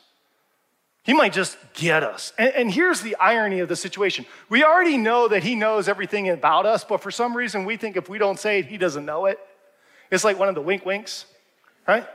He 1.02 1.12
might 1.12 1.34
just 1.34 1.58
get 1.74 2.04
us. 2.04 2.34
And, 2.38 2.54
and, 2.54 2.72
here's 2.72 3.02
the 3.02 3.15
irony 3.15 3.60
of 3.60 3.67
the 3.67 3.76
situation. 3.76 4.28
We 4.48 4.63
already 4.63 4.96
know 4.96 5.28
that 5.28 5.41
he 5.41 5.56
knows 5.56 5.88
everything 5.88 6.30
about 6.30 6.67
us, 6.67 6.84
but 6.84 7.02
for 7.02 7.10
some 7.10 7.36
reason 7.36 7.65
we 7.65 7.78
think 7.78 7.98
if 7.98 8.08
we 8.08 8.19
don't 8.19 8.38
say 8.38 8.60
it, 8.60 8.67
he 8.67 8.78
doesn't 8.78 9.06
know 9.06 9.26
it. 9.26 9.39
It's 10.12 10.24
like 10.24 10.38
one 10.38 10.50
of 10.50 10.54
the 10.54 10.62
wink 10.62 10.86
winks, 10.86 11.26
right? 11.88 12.08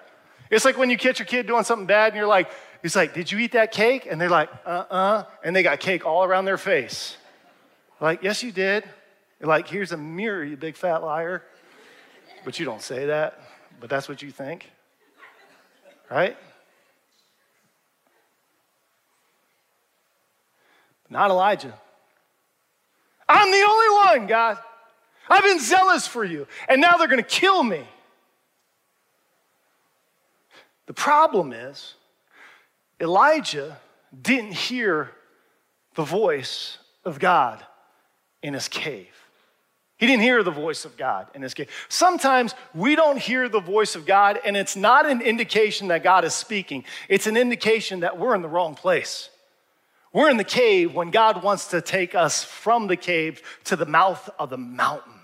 It's 0.48 0.64
like 0.64 0.78
when 0.78 0.88
you 0.88 0.96
catch 0.96 1.18
your 1.18 1.26
kid 1.26 1.48
doing 1.48 1.64
something 1.64 1.88
bad 1.88 2.12
and 2.12 2.16
you're 2.16 2.24
like, 2.28 2.48
he's 2.82 2.94
like, 2.94 3.14
Did 3.14 3.32
you 3.32 3.40
eat 3.40 3.50
that 3.50 3.72
cake? 3.72 4.06
And 4.08 4.20
they're 4.20 4.30
like, 4.30 4.48
Uh 4.64 4.68
uh-uh. 4.68 4.94
uh. 4.94 5.24
And 5.42 5.56
they 5.56 5.64
got 5.64 5.80
cake 5.80 6.06
all 6.06 6.22
around 6.22 6.44
their 6.44 6.56
face. 6.56 7.16
Like, 8.00 8.22
Yes, 8.22 8.44
you 8.44 8.52
did. 8.52 8.84
Like, 9.40 9.66
Here's 9.66 9.90
a 9.90 9.96
mirror, 9.96 10.44
you 10.44 10.56
big 10.56 10.76
fat 10.76 11.02
liar. 11.02 11.42
But 12.48 12.58
you 12.58 12.64
don't 12.64 12.80
say 12.80 13.04
that, 13.04 13.38
but 13.78 13.90
that's 13.90 14.08
what 14.08 14.22
you 14.22 14.30
think, 14.30 14.70
right? 16.10 16.34
Not 21.10 21.28
Elijah. 21.28 21.74
I'm 23.28 23.50
the 23.50 23.66
only 23.68 24.18
one, 24.18 24.26
God. 24.28 24.56
I've 25.28 25.42
been 25.42 25.60
zealous 25.60 26.06
for 26.06 26.24
you, 26.24 26.46
and 26.70 26.80
now 26.80 26.96
they're 26.96 27.06
going 27.06 27.22
to 27.22 27.28
kill 27.28 27.62
me. 27.62 27.86
The 30.86 30.94
problem 30.94 31.52
is, 31.52 31.96
Elijah 32.98 33.76
didn't 34.22 34.54
hear 34.54 35.10
the 35.96 36.04
voice 36.04 36.78
of 37.04 37.18
God 37.18 37.62
in 38.42 38.54
his 38.54 38.68
cave. 38.68 39.17
He 39.98 40.06
didn't 40.06 40.22
hear 40.22 40.44
the 40.44 40.52
voice 40.52 40.84
of 40.84 40.96
God 40.96 41.26
in 41.34 41.42
this 41.42 41.54
case. 41.54 41.68
Sometimes 41.88 42.54
we 42.72 42.94
don't 42.94 43.18
hear 43.18 43.48
the 43.48 43.60
voice 43.60 43.96
of 43.96 44.06
God, 44.06 44.38
and 44.44 44.56
it's 44.56 44.76
not 44.76 45.06
an 45.06 45.20
indication 45.20 45.88
that 45.88 46.04
God 46.04 46.24
is 46.24 46.34
speaking, 46.34 46.84
it's 47.08 47.26
an 47.26 47.36
indication 47.36 48.00
that 48.00 48.16
we're 48.16 48.34
in 48.34 48.42
the 48.42 48.48
wrong 48.48 48.76
place. 48.76 49.28
We're 50.12 50.30
in 50.30 50.36
the 50.36 50.44
cave 50.44 50.94
when 50.94 51.10
God 51.10 51.42
wants 51.42 51.68
to 51.68 51.80
take 51.80 52.14
us 52.14 52.42
from 52.42 52.86
the 52.86 52.96
cave 52.96 53.42
to 53.64 53.76
the 53.76 53.86
mouth 53.86 54.30
of 54.38 54.50
the 54.50 54.56
mountain. 54.56 55.17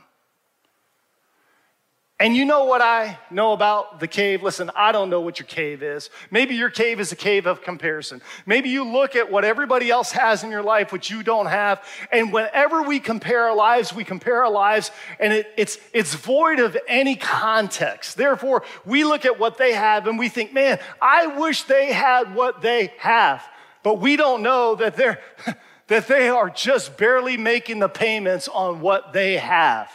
And 2.24 2.34
you 2.34 2.46
know 2.46 2.64
what 2.64 2.80
I 2.80 3.18
know 3.30 3.52
about 3.52 4.00
the 4.00 4.08
cave? 4.08 4.42
Listen, 4.42 4.70
I 4.74 4.92
don't 4.92 5.10
know 5.10 5.20
what 5.20 5.38
your 5.38 5.46
cave 5.46 5.82
is. 5.82 6.08
Maybe 6.30 6.54
your 6.54 6.70
cave 6.70 6.98
is 6.98 7.12
a 7.12 7.16
cave 7.16 7.44
of 7.44 7.60
comparison. 7.60 8.22
Maybe 8.46 8.70
you 8.70 8.82
look 8.82 9.14
at 9.14 9.30
what 9.30 9.44
everybody 9.44 9.90
else 9.90 10.10
has 10.12 10.42
in 10.42 10.50
your 10.50 10.62
life, 10.62 10.90
which 10.90 11.10
you 11.10 11.22
don't 11.22 11.44
have. 11.44 11.86
And 12.10 12.32
whenever 12.32 12.80
we 12.80 12.98
compare 12.98 13.50
our 13.50 13.54
lives, 13.54 13.92
we 13.92 14.04
compare 14.04 14.42
our 14.42 14.50
lives 14.50 14.90
and 15.20 15.34
it, 15.34 15.52
it's, 15.58 15.76
it's 15.92 16.14
void 16.14 16.60
of 16.60 16.78
any 16.88 17.14
context. 17.14 18.16
Therefore, 18.16 18.64
we 18.86 19.04
look 19.04 19.26
at 19.26 19.38
what 19.38 19.58
they 19.58 19.74
have 19.74 20.06
and 20.06 20.18
we 20.18 20.30
think, 20.30 20.54
man, 20.54 20.78
I 21.02 21.26
wish 21.26 21.64
they 21.64 21.92
had 21.92 22.34
what 22.34 22.62
they 22.62 22.94
have. 23.00 23.46
But 23.82 24.00
we 24.00 24.16
don't 24.16 24.40
know 24.40 24.76
that 24.76 24.96
they're, 24.96 25.20
that 25.88 26.08
they 26.08 26.30
are 26.30 26.48
just 26.48 26.96
barely 26.96 27.36
making 27.36 27.80
the 27.80 27.88
payments 27.90 28.48
on 28.48 28.80
what 28.80 29.12
they 29.12 29.36
have 29.36 29.90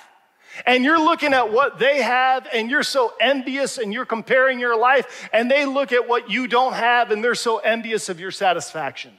and 0.66 0.84
you're 0.84 1.00
looking 1.00 1.34
at 1.34 1.52
what 1.52 1.80
they 1.80 2.02
have 2.02 2.48
and 2.54 2.70
you're 2.70 2.84
so 2.84 3.14
envious 3.20 3.78
and 3.78 3.94
you're 3.94 4.06
comparing 4.06 4.60
your 4.60 4.78
life 4.78 5.30
and 5.34 5.50
they 5.50 5.66
look 5.66 5.92
at 5.92 6.08
what 6.08 6.30
you 6.30 6.48
don't 6.48 6.74
have 6.74 7.12
and 7.12 7.24
they're 7.24 7.36
so 7.36 7.58
envious 7.58 8.10
of 8.10 8.20
your 8.20 8.32
satisfaction. 8.32 9.12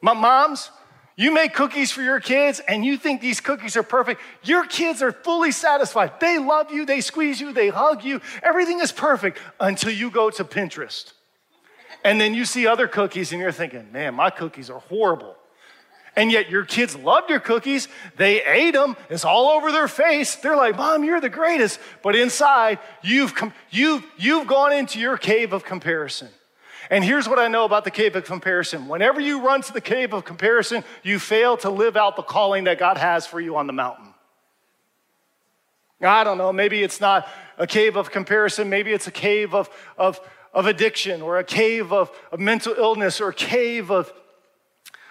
My 0.00 0.12
moms, 0.12 0.70
you 1.16 1.32
make 1.32 1.54
cookies 1.54 1.92
for 1.92 2.02
your 2.02 2.20
kids 2.20 2.60
and 2.60 2.84
you 2.84 2.96
think 2.96 3.20
these 3.20 3.40
cookies 3.40 3.76
are 3.76 3.82
perfect. 3.82 4.20
Your 4.42 4.66
kids 4.66 5.00
are 5.00 5.12
fully 5.12 5.52
satisfied. 5.52 6.20
They 6.20 6.38
love 6.38 6.72
you, 6.72 6.84
they 6.84 7.00
squeeze 7.00 7.40
you, 7.40 7.52
they 7.52 7.68
hug 7.68 8.04
you. 8.04 8.20
Everything 8.42 8.80
is 8.80 8.92
perfect 8.92 9.38
until 9.60 9.92
you 9.92 10.10
go 10.10 10.30
to 10.30 10.44
Pinterest. 10.44 11.12
And 12.04 12.20
then 12.20 12.34
you 12.34 12.44
see 12.44 12.66
other 12.66 12.86
cookies 12.86 13.32
and 13.32 13.40
you're 13.40 13.52
thinking, 13.52 13.90
man, 13.92 14.14
my 14.14 14.30
cookies 14.30 14.68
are 14.68 14.80
horrible. 14.80 15.36
And 16.16 16.30
yet 16.30 16.48
your 16.48 16.64
kids 16.64 16.94
loved 16.94 17.28
your 17.28 17.40
cookies. 17.40 17.88
They 18.16 18.44
ate 18.44 18.74
them. 18.74 18.96
It's 19.10 19.24
all 19.24 19.50
over 19.50 19.72
their 19.72 19.88
face. 19.88 20.36
They're 20.36 20.56
like, 20.56 20.76
Mom, 20.76 21.02
you're 21.02 21.20
the 21.20 21.28
greatest. 21.28 21.80
But 22.02 22.14
inside, 22.14 22.78
you've, 23.02 23.34
com- 23.34 23.52
you've, 23.70 24.04
you've 24.16 24.46
gone 24.46 24.72
into 24.72 25.00
your 25.00 25.16
cave 25.16 25.52
of 25.52 25.64
comparison. 25.64 26.28
And 26.90 27.02
here's 27.02 27.28
what 27.28 27.38
I 27.38 27.48
know 27.48 27.64
about 27.64 27.84
the 27.84 27.90
cave 27.90 28.14
of 28.14 28.24
comparison. 28.24 28.88
Whenever 28.88 29.20
you 29.20 29.44
run 29.44 29.62
to 29.62 29.72
the 29.72 29.80
cave 29.80 30.12
of 30.12 30.24
comparison, 30.24 30.84
you 31.02 31.18
fail 31.18 31.56
to 31.58 31.70
live 31.70 31.96
out 31.96 32.16
the 32.16 32.22
calling 32.22 32.64
that 32.64 32.78
God 32.78 32.98
has 32.98 33.26
for 33.26 33.40
you 33.40 33.56
on 33.56 33.66
the 33.66 33.72
mountain. 33.72 34.14
I 36.00 36.24
don't 36.24 36.38
know, 36.38 36.52
maybe 36.52 36.82
it's 36.82 37.00
not 37.00 37.26
a 37.56 37.66
cave 37.66 37.96
of 37.96 38.10
comparison, 38.10 38.68
maybe 38.68 38.92
it's 38.92 39.06
a 39.06 39.12
cave 39.12 39.54
of, 39.54 39.70
of, 39.96 40.20
of 40.52 40.66
addiction 40.66 41.22
or 41.22 41.38
a 41.38 41.44
cave 41.44 41.92
of, 41.92 42.10
of 42.30 42.40
mental 42.40 42.74
illness 42.74 43.20
or 43.20 43.28
a 43.28 43.34
cave 43.34 43.90
of 43.90 44.12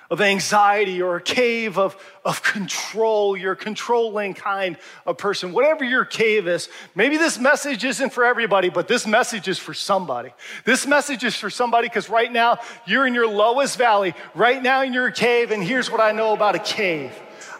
of 0.09 0.21
anxiety 0.21 1.01
or 1.01 1.17
a 1.17 1.21
cave 1.21 1.77
of, 1.77 1.97
of 2.23 2.43
control. 2.43 3.35
You're 3.35 3.55
controlling 3.55 4.33
kind 4.33 4.77
of 5.05 5.17
person. 5.17 5.51
Whatever 5.51 5.83
your 5.83 6.05
cave 6.05 6.47
is, 6.47 6.69
maybe 6.95 7.17
this 7.17 7.39
message 7.39 7.83
isn't 7.83 8.11
for 8.11 8.23
everybody, 8.23 8.69
but 8.69 8.87
this 8.87 9.07
message 9.07 9.47
is 9.47 9.57
for 9.57 9.73
somebody. 9.73 10.33
This 10.65 10.85
message 10.85 11.23
is 11.23 11.35
for 11.35 11.49
somebody 11.49 11.87
because 11.87 12.09
right 12.09 12.31
now 12.31 12.59
you're 12.85 13.07
in 13.07 13.13
your 13.13 13.27
lowest 13.27 13.77
valley. 13.77 14.13
Right 14.35 14.61
now 14.61 14.83
in 14.83 14.93
your 14.93 15.11
cave, 15.11 15.51
and 15.51 15.63
here's 15.63 15.89
what 15.89 16.01
I 16.01 16.11
know 16.11 16.33
about 16.33 16.55
a 16.55 16.59
cave 16.59 17.11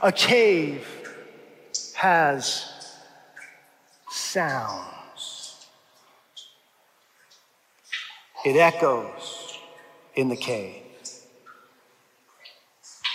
a 0.01 0.11
cave 0.11 0.85
has 1.95 2.69
sounds. 4.09 4.93
it 8.43 8.57
echoes 8.57 9.57
in 10.15 10.27
the 10.29 10.35
cave. 10.35 10.82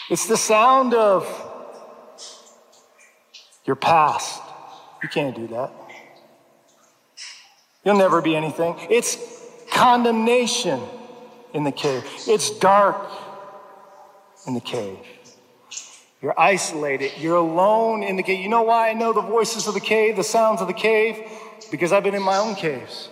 It's 0.08 0.26
the 0.26 0.36
sound 0.36 0.94
of 0.94 1.26
your 3.66 3.76
past. 3.76 4.42
You 5.02 5.08
can't 5.08 5.36
do 5.36 5.46
that. 5.48 5.72
You'll 7.84 7.98
never 7.98 8.20
be 8.22 8.34
anything. 8.34 8.74
It's 8.90 9.18
condemnation 9.70 10.80
in 11.52 11.64
the 11.64 11.72
cave. 11.72 12.04
It's 12.26 12.50
dark 12.58 13.10
in 14.46 14.54
the 14.54 14.60
cave. 14.60 14.98
You're 16.20 16.38
isolated. 16.38 17.12
You're 17.18 17.36
alone 17.36 18.02
in 18.02 18.16
the 18.16 18.22
cave. 18.22 18.40
You 18.40 18.48
know 18.48 18.62
why 18.62 18.90
I 18.90 18.92
know 18.94 19.12
the 19.12 19.20
voices 19.20 19.68
of 19.68 19.74
the 19.74 19.80
cave, 19.80 20.16
the 20.16 20.24
sounds 20.24 20.60
of 20.60 20.66
the 20.66 20.74
cave? 20.74 21.22
Because 21.70 21.92
I've 21.92 22.02
been 22.02 22.14
in 22.14 22.22
my 22.22 22.38
own 22.38 22.54
caves. 22.54 23.08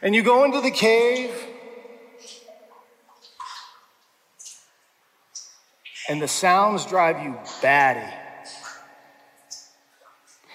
And 0.00 0.14
you 0.14 0.22
go 0.22 0.44
into 0.44 0.60
the 0.60 0.70
cave, 0.70 1.32
and 6.08 6.20
the 6.20 6.28
sounds 6.28 6.86
drive 6.86 7.22
you 7.22 7.36
batty. 7.60 8.14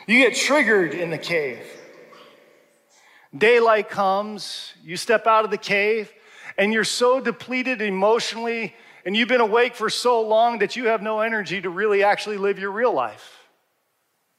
You 0.08 0.18
get 0.18 0.36
triggered 0.36 0.94
in 0.94 1.12
the 1.12 1.18
cave. 1.18 1.66
Daylight 3.36 3.90
comes, 3.90 4.74
you 4.84 4.98
step 4.98 5.28
out 5.28 5.46
of 5.46 5.52
the 5.52 5.58
cave, 5.58 6.12
and 6.58 6.74
you're 6.74 6.84
so 6.84 7.20
depleted 7.20 7.82
emotionally, 7.82 8.76
and 9.06 9.16
you've 9.16 9.30
been 9.30 9.42
awake 9.42 9.76
for 9.76 9.90
so 9.90 10.22
long 10.22 10.60
that 10.60 10.76
you 10.76 10.88
have 10.88 11.02
no 11.02 11.22
energy 11.22 11.62
to 11.62 11.70
really 11.70 12.04
actually 12.04 12.38
live 12.38 12.60
your 12.60 12.72
real 12.72 12.94
life. 12.94 13.48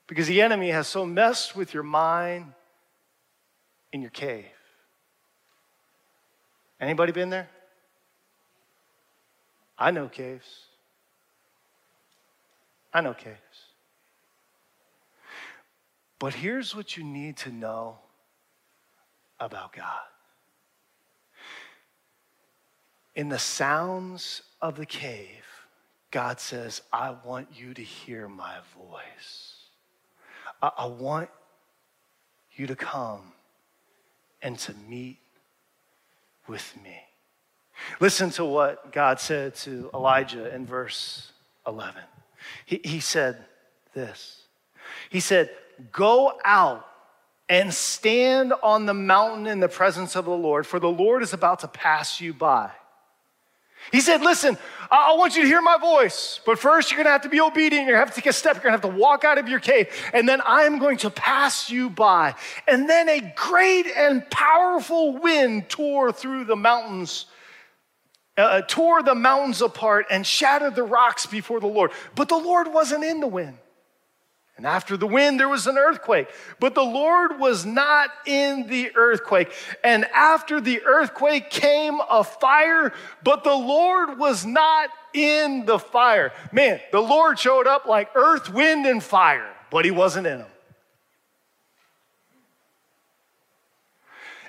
Because 0.07 0.27
the 0.27 0.43
enemy 0.43 0.71
has 0.71 0.87
so 0.87 1.07
messed 1.07 1.57
with 1.57 1.73
your 1.73 1.83
mind 1.83 2.53
in 3.93 4.03
your 4.03 4.11
cave. 4.11 4.45
Anybody 6.81 7.13
been 7.13 7.31
there? 7.31 7.49
I 9.79 9.91
know 9.91 10.09
caves. 10.09 10.67
I 12.95 13.01
know 13.01 13.13
caves. 13.13 13.37
But 16.21 16.33
here's 16.33 16.75
what 16.75 16.97
you 16.97 17.03
need 17.05 17.37
to 17.39 17.51
know 17.51 17.99
about 19.41 19.73
God. 19.75 20.01
In 23.17 23.29
the 23.29 23.39
sounds 23.39 24.43
of 24.63 24.77
the 24.77 24.87
cave, 24.87 25.45
God 26.11 26.39
says, 26.39 26.83
I 26.93 27.15
want 27.25 27.49
you 27.53 27.75
to 27.75 27.83
hear 27.83 28.29
my 28.29 28.57
voice. 28.79 29.57
I, 30.63 30.71
I 30.79 30.87
want 30.87 31.29
you 32.53 32.69
to 32.69 32.77
come 32.77 33.33
and 34.41 34.59
to 34.61 34.75
meet 34.89 35.19
with 36.47 36.75
me. 36.83 36.97
Listen 37.99 38.31
to 38.31 38.45
what 38.45 38.93
God 38.93 39.19
said 39.19 39.57
to 39.57 39.91
Elijah 39.93 40.55
in 40.55 40.65
verse 40.65 41.33
11. 41.67 42.01
He, 42.67 42.81
he 42.85 43.01
said 43.01 43.45
this 43.95 44.43
He 45.11 45.21
said, 45.21 45.51
Go 45.93 46.39
out 46.45 46.87
and 47.49 47.73
stand 47.75 48.53
on 48.63 48.87
the 48.87 48.95
mountain 48.95 49.47
in 49.47 49.61
the 49.61 49.69
presence 49.69 50.17
of 50.17 50.25
the 50.25 50.31
Lord, 50.31 50.67
for 50.67 50.81
the 50.81 50.91
Lord 50.91 51.23
is 51.23 51.33
about 51.33 51.61
to 51.61 51.69
pass 51.69 52.21
you 52.21 52.33
by. 52.33 52.71
He 53.93 54.01
said, 54.01 54.23
Listen, 54.23 54.57
I 54.91 55.15
want 55.15 55.37
you 55.37 55.43
to 55.43 55.49
hear 55.49 55.61
my 55.61 55.77
voice, 55.77 56.41
but 56.47 56.59
first 56.59 56.91
you're 56.91 56.99
gonna 56.99 57.11
have 57.11 57.23
to 57.23 57.29
be 57.29 57.41
obedient. 57.41 57.87
You're 57.87 57.97
gonna 57.97 58.07
have 58.07 58.15
to 58.15 58.21
take 58.21 58.31
a 58.31 58.33
step. 58.33 58.55
You're 58.55 58.63
gonna 58.63 58.73
have 58.73 58.83
to 58.83 58.89
walk 58.89 59.25
out 59.25 59.39
of 59.39 59.49
your 59.49 59.61
cave, 59.61 59.89
and 60.13 60.29
then 60.29 60.41
I 60.41 60.63
am 60.63 60.79
going 60.79 60.97
to 60.99 61.11
pass 61.11 61.71
you 61.71 61.91
by. 61.91 62.35
And 62.67 62.89
then 62.89 63.09
a 63.09 63.33
great 63.37 63.87
and 63.87 64.29
powerful 64.31 65.19
wind 65.19 65.69
tore 65.69 66.13
through 66.13 66.45
the 66.45 66.57
mountains, 66.57 67.27
uh, 68.37 68.63
tore 68.63 69.03
the 69.03 69.15
mountains 69.15 69.63
apart, 69.63 70.07
and 70.11 70.27
shattered 70.27 70.75
the 70.75 70.83
rocks 70.83 71.27
before 71.27 71.61
the 71.61 71.67
Lord. 71.67 71.93
But 72.15 72.29
the 72.29 72.37
Lord 72.37 72.73
wasn't 72.73 73.05
in 73.05 73.21
the 73.21 73.27
wind. 73.27 73.59
And 74.57 74.67
after 74.67 74.97
the 74.97 75.07
wind, 75.07 75.41
there 75.41 75.49
was 75.49 75.67
an 75.67 75.77
earthquake. 75.77 76.29
But 76.61 76.77
the 76.77 76.85
Lord 76.85 77.41
was 77.41 77.67
not 77.67 78.11
in 78.25 78.69
the 78.69 78.95
earthquake. 78.95 79.53
And 79.83 80.05
after 80.15 80.61
the 80.61 80.83
earthquake 80.83 81.51
came 81.51 81.99
a 82.09 82.23
fire, 82.23 82.93
but 83.25 83.43
the 83.43 83.55
Lord 83.55 84.17
was 84.17 84.47
not 84.47 84.91
in 85.13 85.65
the 85.67 85.79
fire. 85.81 86.33
Man, 86.53 86.81
the 86.93 87.01
Lord 87.01 87.39
showed 87.39 87.67
up 87.67 87.87
like 87.87 88.11
earth, 88.15 88.49
wind, 88.49 88.87
and 88.87 89.03
fire, 89.03 89.51
but 89.71 89.85
he 89.85 89.91
wasn't 89.91 90.29
in 90.29 90.39
them. 90.39 90.49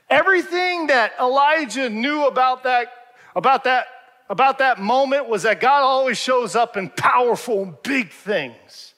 Everything 0.07 0.87
that 0.87 1.13
Elijah 1.19 1.89
knew 1.89 2.27
about 2.27 2.63
that, 2.63 2.89
about 3.35 3.65
that, 3.65 3.87
about 4.29 4.59
that 4.59 4.79
moment 4.79 5.27
was 5.27 5.43
that 5.43 5.59
God 5.59 5.83
always 5.83 6.17
shows 6.17 6.55
up 6.55 6.77
in 6.77 6.89
powerful, 6.89 7.63
and 7.63 7.75
big 7.83 8.11
things. 8.11 8.93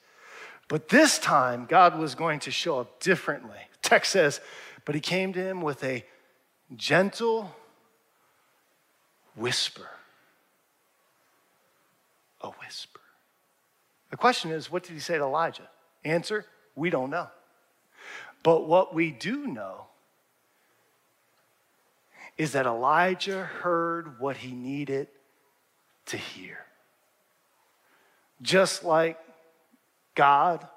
But 0.68 0.90
this 0.90 1.18
time, 1.18 1.66
God 1.68 1.98
was 1.98 2.16
going 2.16 2.40
to 2.42 2.52
show 2.52 2.80
up 2.80 3.00
differently. 3.00 3.58
Text 3.82 4.12
says, 4.12 4.42
but 4.86 4.96
he 4.96 5.02
came 5.02 5.34
to 5.34 5.40
him 5.40 5.62
with 5.62 5.84
a 5.84 6.06
gentle 6.76 7.56
whisper. 9.36 9.88
A 12.42 12.50
whisper. 12.50 13.00
The 14.12 14.18
question 14.18 14.52
is, 14.52 14.72
what 14.72 14.84
did 14.84 14.94
he 14.94 15.00
say 15.00 15.18
to 15.18 15.24
Elijah? 15.24 15.70
Answer, 16.04 16.46
we 16.76 16.90
don't 16.90 17.10
know. 17.10 17.28
But 18.44 18.68
what 18.68 18.94
we 18.94 19.12
do 19.12 19.48
know 19.48 19.88
is 22.38 22.52
that 22.54 22.66
Elijah 22.66 23.44
heard 23.44 24.20
what 24.20 24.38
he 24.38 24.52
needed 24.52 25.08
to 26.08 26.18
hear. 26.18 26.60
Just 28.42 28.84
like 28.84 29.20
God 30.14 30.68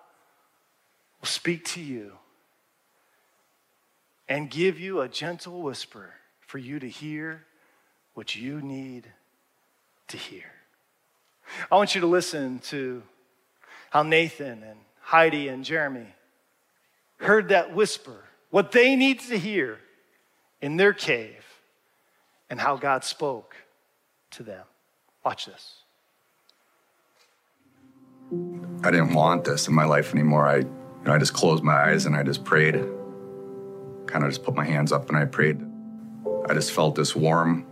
will 1.21 1.29
speak 1.29 1.65
to 1.67 1.81
you 1.81 2.13
and 4.29 4.49
give 4.49 4.81
you 4.81 5.01
a 5.01 5.09
gentle 5.09 5.61
whisper 5.63 6.15
for 6.41 6.59
you 6.59 6.79
to 6.79 6.89
hear 6.89 7.45
what 8.15 8.35
you 8.35 8.61
need 8.61 9.07
to 10.09 10.17
hear. 10.17 10.45
I 11.71 11.77
want 11.77 11.95
you 11.95 12.01
to 12.01 12.07
listen 12.07 12.61
to 12.71 13.03
how 13.91 14.03
Nathan 14.03 14.63
and 14.63 14.79
Heidi 15.01 15.49
and 15.49 15.65
Jeremy 15.65 16.07
heard 17.19 17.49
that 17.49 17.75
whisper, 17.75 18.25
what 18.51 18.73
they 18.73 18.97
needed 18.97 19.27
to 19.29 19.39
hear 19.39 19.79
in 20.63 20.77
their 20.77 20.93
cave, 20.93 21.40
and 22.51 22.61
how 22.61 22.77
God 22.77 23.05
spoke 23.05 23.55
to 24.33 24.43
them. 24.43 24.65
Watch 25.25 25.47
this. 25.47 25.77
I 28.83 28.91
didn't 28.91 29.15
want 29.15 29.45
this 29.45 29.69
in 29.69 29.75
my 29.75 29.85
life 29.85 30.13
anymore. 30.13 30.47
I, 30.47 30.57
you 30.59 30.71
know, 31.05 31.13
I 31.13 31.19
just 31.19 31.33
closed 31.33 31.63
my 31.63 31.75
eyes 31.75 32.07
and 32.07 32.17
I 32.17 32.23
just 32.23 32.45
prayed. 32.45 32.75
Kind 34.07 34.25
of 34.25 34.31
just 34.31 34.43
put 34.43 34.55
my 34.55 34.65
hands 34.65 34.93
up 34.93 35.09
and 35.09 35.17
I 35.17 35.25
prayed. 35.25 35.61
I 36.49 36.55
just 36.55 36.73
felt 36.73 36.97
this 36.97 37.15
warm 37.15 37.67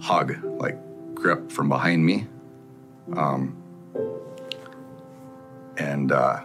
hug, 0.00 0.42
like 0.44 0.76
grip 1.14 1.50
from 1.50 1.68
behind 1.68 2.04
me. 2.04 2.26
Um, 3.16 3.56
and, 5.76 6.12
uh, 6.12 6.40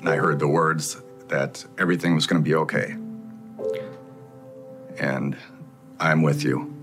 and 0.00 0.08
I 0.08 0.16
heard 0.16 0.38
the 0.38 0.48
words 0.48 1.00
that 1.28 1.64
everything 1.78 2.14
was 2.14 2.26
going 2.26 2.42
to 2.42 2.44
be 2.44 2.54
okay. 2.54 2.96
And 4.98 5.36
I'm 6.02 6.22
with 6.22 6.42
you. 6.42 6.74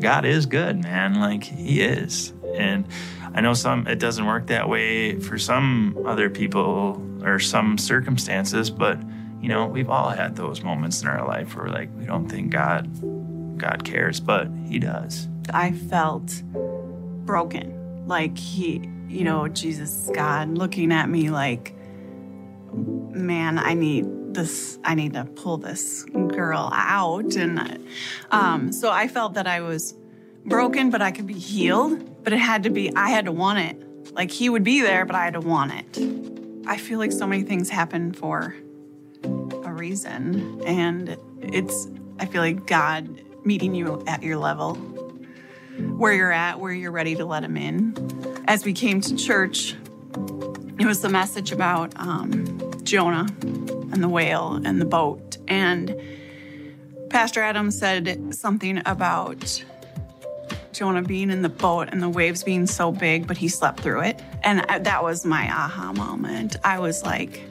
God 0.00 0.26
is 0.26 0.44
good, 0.44 0.82
man. 0.82 1.14
Like 1.14 1.44
He 1.44 1.80
is. 1.80 2.34
And 2.54 2.86
I 3.34 3.40
know 3.40 3.54
some 3.54 3.86
it 3.86 3.98
doesn't 3.98 4.26
work 4.26 4.48
that 4.48 4.68
way 4.68 5.18
for 5.18 5.38
some 5.38 5.98
other 6.04 6.28
people 6.28 7.02
or 7.22 7.38
some 7.38 7.78
circumstances, 7.78 8.70
but 8.70 8.98
you 9.40 9.48
know, 9.48 9.66
we've 9.66 9.88
all 9.88 10.10
had 10.10 10.36
those 10.36 10.62
moments 10.62 11.00
in 11.00 11.08
our 11.08 11.26
life 11.26 11.56
where 11.56 11.68
like 11.68 11.88
we 11.96 12.04
don't 12.04 12.28
think 12.28 12.50
God 12.50 12.86
God 13.58 13.84
cares, 13.84 14.20
but 14.20 14.48
he 14.66 14.78
does. 14.78 15.26
I 15.52 15.72
felt 15.72 16.42
broken. 17.24 18.06
Like 18.06 18.36
he, 18.36 18.86
you 19.08 19.24
know, 19.24 19.48
Jesus 19.48 20.10
God 20.12 20.50
looking 20.50 20.92
at 20.92 21.08
me 21.08 21.30
like 21.30 21.74
man, 22.74 23.58
I 23.58 23.74
need 23.74 24.06
this 24.34 24.78
I 24.84 24.94
need 24.94 25.14
to 25.14 25.24
pull 25.24 25.58
this 25.58 26.04
girl 26.04 26.70
out 26.72 27.34
and 27.36 27.86
um 28.30 28.72
so 28.72 28.90
I 28.90 29.08
felt 29.08 29.34
that 29.34 29.46
I 29.46 29.60
was 29.60 29.94
broken 30.44 30.90
but 30.90 31.02
I 31.02 31.10
could 31.10 31.26
be 31.26 31.34
healed 31.34 32.10
but 32.22 32.32
it 32.32 32.38
had 32.38 32.62
to 32.64 32.70
be, 32.70 32.94
I 32.94 33.10
had 33.10 33.24
to 33.26 33.32
want 33.32 33.58
it. 33.60 34.14
Like 34.14 34.30
he 34.30 34.48
would 34.48 34.64
be 34.64 34.80
there, 34.80 35.04
but 35.04 35.16
I 35.16 35.24
had 35.24 35.34
to 35.34 35.40
want 35.40 35.72
it. 35.72 36.66
I 36.66 36.76
feel 36.76 36.98
like 36.98 37.12
so 37.12 37.26
many 37.26 37.42
things 37.42 37.70
happen 37.70 38.12
for 38.12 38.54
a 39.22 39.72
reason. 39.72 40.62
And 40.66 41.16
it's, 41.40 41.88
I 42.18 42.26
feel 42.26 42.42
like 42.42 42.66
God 42.66 43.22
meeting 43.44 43.74
you 43.74 44.02
at 44.06 44.22
your 44.22 44.36
level, 44.36 44.74
where 44.74 46.12
you're 46.12 46.32
at, 46.32 46.60
where 46.60 46.72
you're 46.72 46.92
ready 46.92 47.14
to 47.16 47.24
let 47.24 47.42
him 47.42 47.56
in. 47.56 47.94
As 48.46 48.64
we 48.64 48.72
came 48.72 49.00
to 49.00 49.16
church, 49.16 49.74
it 50.78 50.86
was 50.86 51.00
the 51.00 51.08
message 51.08 51.52
about 51.52 51.92
um, 51.96 52.44
Jonah 52.82 53.26
and 53.92 54.02
the 54.02 54.08
whale 54.08 54.60
and 54.64 54.80
the 54.80 54.84
boat. 54.84 55.38
And 55.48 55.94
Pastor 57.10 57.42
Adam 57.42 57.70
said 57.70 58.34
something 58.34 58.82
about 58.86 59.64
Jonah 60.72 61.02
being 61.02 61.30
in 61.30 61.42
the 61.42 61.48
boat 61.48 61.88
and 61.90 62.02
the 62.02 62.08
waves 62.08 62.44
being 62.44 62.66
so 62.66 62.92
big, 62.92 63.26
but 63.26 63.36
he 63.36 63.48
slept 63.48 63.80
through 63.80 64.02
it. 64.02 64.22
And 64.42 64.62
I, 64.62 64.78
that 64.78 65.02
was 65.02 65.26
my 65.26 65.44
aha 65.50 65.92
moment. 65.92 66.56
I 66.64 66.78
was 66.78 67.02
like, 67.02 67.42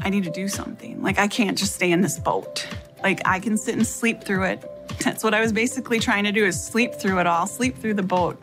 I 0.00 0.08
need 0.08 0.24
to 0.24 0.30
do 0.30 0.48
something. 0.48 1.02
Like, 1.02 1.18
I 1.18 1.28
can't 1.28 1.58
just 1.58 1.74
stay 1.74 1.92
in 1.92 2.00
this 2.00 2.18
boat. 2.18 2.66
Like, 3.02 3.20
I 3.26 3.38
can 3.38 3.58
sit 3.58 3.74
and 3.76 3.86
sleep 3.86 4.24
through 4.24 4.44
it. 4.44 4.64
That's 5.00 5.22
what 5.22 5.34
I 5.34 5.40
was 5.40 5.52
basically 5.52 6.00
trying 6.00 6.24
to 6.24 6.32
do 6.32 6.44
is 6.44 6.62
sleep 6.62 6.94
through 6.94 7.20
it 7.20 7.26
all, 7.26 7.46
sleep 7.46 7.76
through 7.76 7.94
the 7.94 8.02
boat 8.02 8.42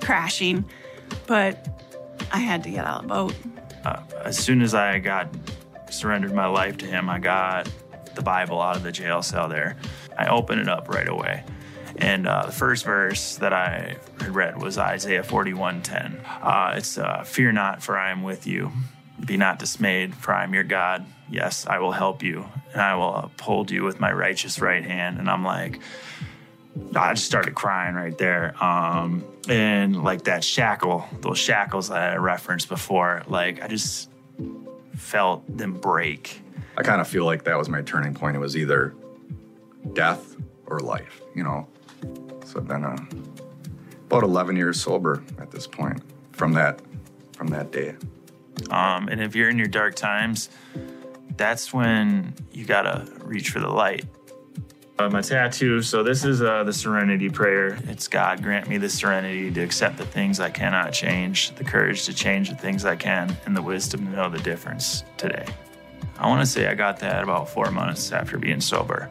crashing. 0.00 0.64
But 1.26 1.66
I 2.32 2.38
had 2.38 2.62
to 2.64 2.70
get 2.70 2.84
out 2.84 3.02
of 3.04 3.08
the 3.08 3.08
boat. 3.08 3.34
Uh, 3.84 4.00
as 4.24 4.38
soon 4.38 4.62
as 4.62 4.74
I 4.74 4.98
got 4.98 5.28
surrendered 5.90 6.32
my 6.32 6.46
life 6.46 6.78
to 6.78 6.86
him, 6.86 7.08
I 7.08 7.18
got 7.18 7.68
the 8.14 8.22
Bible 8.22 8.60
out 8.60 8.76
of 8.76 8.82
the 8.82 8.92
jail 8.92 9.22
cell 9.22 9.48
there. 9.48 9.76
I 10.18 10.26
opened 10.26 10.60
it 10.60 10.68
up 10.68 10.88
right 10.88 11.08
away. 11.08 11.44
And 11.98 12.26
uh, 12.26 12.46
the 12.46 12.52
first 12.52 12.84
verse 12.84 13.36
that 13.36 13.52
I 13.52 13.96
had 14.20 14.34
read 14.34 14.60
was 14.60 14.76
Isaiah 14.76 15.22
41:10. 15.22 16.20
Uh, 16.42 16.74
it's 16.76 16.98
uh, 16.98 17.22
"Fear 17.24 17.52
not, 17.52 17.82
for 17.82 17.96
I 17.96 18.10
am 18.10 18.22
with 18.22 18.46
you. 18.46 18.72
Be 19.24 19.36
not 19.36 19.58
dismayed, 19.58 20.14
for 20.14 20.34
I 20.34 20.44
am 20.44 20.52
your 20.52 20.64
God. 20.64 21.06
Yes, 21.30 21.66
I 21.66 21.78
will 21.78 21.92
help 21.92 22.22
you, 22.22 22.46
and 22.72 22.82
I 22.82 22.96
will 22.96 23.14
uphold 23.14 23.70
you 23.70 23.82
with 23.82 23.98
my 23.98 24.12
righteous 24.12 24.60
right 24.60 24.84
hand." 24.84 25.18
And 25.18 25.30
I'm 25.30 25.42
like, 25.42 25.80
I 26.94 27.14
just 27.14 27.26
started 27.26 27.54
crying 27.54 27.94
right 27.94 28.16
there. 28.18 28.62
Um, 28.62 29.24
and 29.48 30.02
like 30.02 30.24
that 30.24 30.44
shackle, 30.44 31.06
those 31.20 31.38
shackles 31.38 31.88
that 31.88 32.12
I 32.12 32.16
referenced 32.16 32.68
before, 32.68 33.22
like 33.26 33.62
I 33.62 33.68
just 33.68 34.10
felt 34.96 35.44
them 35.56 35.74
break. 35.74 36.42
I 36.76 36.82
kind 36.82 37.00
of 37.00 37.08
feel 37.08 37.24
like 37.24 37.44
that 37.44 37.56
was 37.56 37.68
my 37.68 37.82
turning 37.82 38.14
point. 38.14 38.36
It 38.36 38.40
was 38.40 38.56
either 38.56 38.94
death 39.92 40.36
or 40.66 40.80
life, 40.80 41.22
you 41.34 41.42
know. 41.42 41.66
So 42.44 42.58
I've 42.58 42.68
been 42.68 42.84
uh, 42.84 42.96
about 44.06 44.22
11 44.22 44.56
years 44.56 44.80
sober 44.80 45.22
at 45.38 45.50
this 45.50 45.66
point 45.66 46.02
from 46.32 46.52
that 46.52 46.80
from 47.32 47.48
that 47.48 47.70
day. 47.70 47.94
Um, 48.70 49.08
and 49.08 49.20
if 49.20 49.36
you're 49.36 49.50
in 49.50 49.58
your 49.58 49.68
dark 49.68 49.94
times, 49.94 50.48
that's 51.36 51.72
when 51.72 52.34
you 52.52 52.64
gotta 52.64 53.06
reach 53.18 53.50
for 53.50 53.60
the 53.60 53.68
light. 53.68 54.06
Uh, 54.98 55.10
my 55.10 55.20
tattoo. 55.20 55.82
So 55.82 56.02
this 56.02 56.24
is 56.24 56.40
uh, 56.40 56.64
the 56.64 56.72
Serenity 56.72 57.28
Prayer. 57.28 57.78
It's 57.86 58.08
God 58.08 58.42
grant 58.42 58.66
me 58.66 58.78
the 58.78 58.88
serenity 58.88 59.50
to 59.50 59.60
accept 59.60 59.98
the 59.98 60.06
things 60.06 60.40
I 60.40 60.48
cannot 60.48 60.94
change, 60.94 61.54
the 61.56 61.64
courage 61.64 62.06
to 62.06 62.14
change 62.14 62.48
the 62.48 62.56
things 62.56 62.86
I 62.86 62.96
can, 62.96 63.36
and 63.44 63.54
the 63.54 63.60
wisdom 63.60 64.06
to 64.06 64.12
know 64.12 64.30
the 64.30 64.38
difference 64.38 65.04
today. 65.18 65.44
I 66.18 66.26
want 66.28 66.40
to 66.40 66.46
say 66.46 66.66
I 66.66 66.74
got 66.74 66.98
that 67.00 67.22
about 67.22 67.50
four 67.50 67.70
months 67.70 68.10
after 68.10 68.38
being 68.38 68.62
sober, 68.62 69.10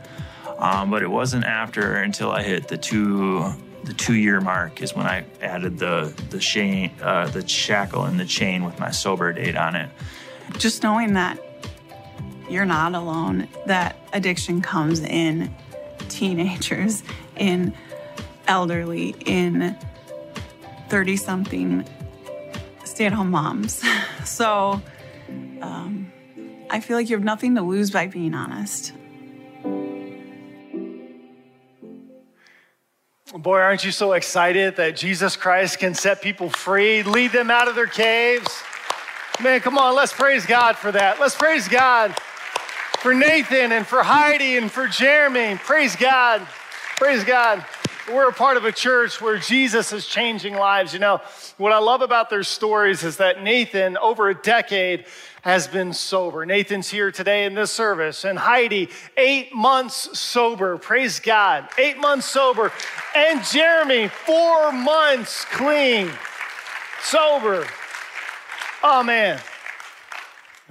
um, 0.58 0.90
but 0.90 1.04
it 1.04 1.08
wasn't 1.08 1.46
after 1.46 1.98
until 1.98 2.32
I 2.32 2.42
hit 2.42 2.68
the 2.68 2.78
two 2.78 3.54
the 3.84 3.94
two 3.94 4.16
year 4.16 4.42
mark 4.42 4.82
is 4.82 4.96
when 4.96 5.06
I 5.06 5.24
added 5.40 5.78
the 5.78 6.12
the 6.32 6.40
chain, 6.40 6.94
uh, 7.04 7.28
the 7.28 7.48
shackle 7.48 8.06
and 8.06 8.20
the 8.20 8.26
chain 8.26 8.66
with 8.66 8.80
my 8.80 8.90
sober 8.90 9.32
date 9.34 9.56
on 9.56 9.76
it. 9.76 9.92
Just 10.58 10.82
knowing 10.82 11.14
that 11.14 11.40
you're 12.50 12.66
not 12.66 12.96
alone, 12.96 13.48
that 13.68 13.98
addiction 14.14 14.64
comes 14.64 15.02
in 15.02 15.54
teenagers, 16.10 17.04
in 17.36 17.74
elderly, 18.48 19.16
in 19.26 19.76
30 20.90 21.18
something 21.18 21.86
stay 22.84 23.06
at 23.06 23.14
home 23.14 23.32
moms. 23.32 23.84
So 24.26 24.82
um, 25.62 26.12
I 26.72 26.80
feel 26.80 26.98
like 26.98 27.12
you 27.12 27.16
have 27.16 27.24
nothing 27.24 27.54
to 27.56 27.62
lose 27.62 27.92
by 27.92 28.08
being 28.08 28.34
honest. 28.34 28.92
Boy, 33.38 33.60
aren't 33.60 33.86
you 33.86 33.92
so 33.92 34.14
excited 34.14 34.78
that 34.78 34.98
Jesus 34.98 35.36
Christ 35.36 35.78
can 35.78 35.94
set 35.94 36.24
people 36.24 36.50
free, 36.50 37.04
lead 37.04 37.34
them 37.34 37.52
out 37.52 37.68
of 37.68 37.76
their 37.76 37.86
caves? 37.86 38.64
Man, 39.44 39.60
come 39.60 39.78
on, 39.78 39.96
let's 39.96 40.12
praise 40.12 40.48
God 40.48 40.76
for 40.76 40.92
that. 40.92 41.20
Let's 41.20 41.36
praise 41.36 41.68
God 41.68 42.16
for 43.06 43.14
Nathan 43.14 43.72
and 43.72 43.86
for 43.86 44.02
Heidi 44.02 44.58
and 44.58 44.72
for 44.72 44.88
Jeremy. 44.88 45.60
Praise 45.60 45.96
God. 45.96 46.42
Praise 46.96 47.24
God. 47.24 47.64
We're 48.12 48.30
a 48.30 48.34
part 48.34 48.58
of 48.58 48.66
a 48.66 48.72
church 48.72 49.22
where 49.22 49.38
Jesus 49.38 49.94
is 49.94 50.08
changing 50.08 50.56
lives. 50.56 50.92
You 50.92 50.98
know, 50.98 51.22
what 51.58 51.72
I 51.72 51.78
love 51.78 52.02
about 52.02 52.32
their 52.32 52.42
stories 52.42 53.04
is 53.04 53.18
that 53.18 53.44
Nathan, 53.44 53.96
over 53.96 54.30
a 54.30 54.34
decade, 54.34 55.06
has 55.44 55.68
been 55.68 55.94
sober. 55.94 56.48
Nathan's 56.48 56.90
here 56.90 57.12
today 57.12 57.46
in 57.46 57.54
this 57.54 57.70
service, 57.70 58.26
and 58.26 58.40
Heidi, 58.40 58.90
eight 59.18 59.54
months 59.54 60.18
sober. 60.18 60.80
Praise 60.80 61.20
God. 61.20 61.70
Eight 61.78 62.00
months 62.00 62.26
sober. 62.26 62.72
And 63.16 63.44
Jeremy, 63.44 64.08
four 64.08 64.72
months 64.72 65.46
clean, 65.46 66.10
sober. 67.04 67.68
Oh, 68.82 69.04
man. 69.04 69.40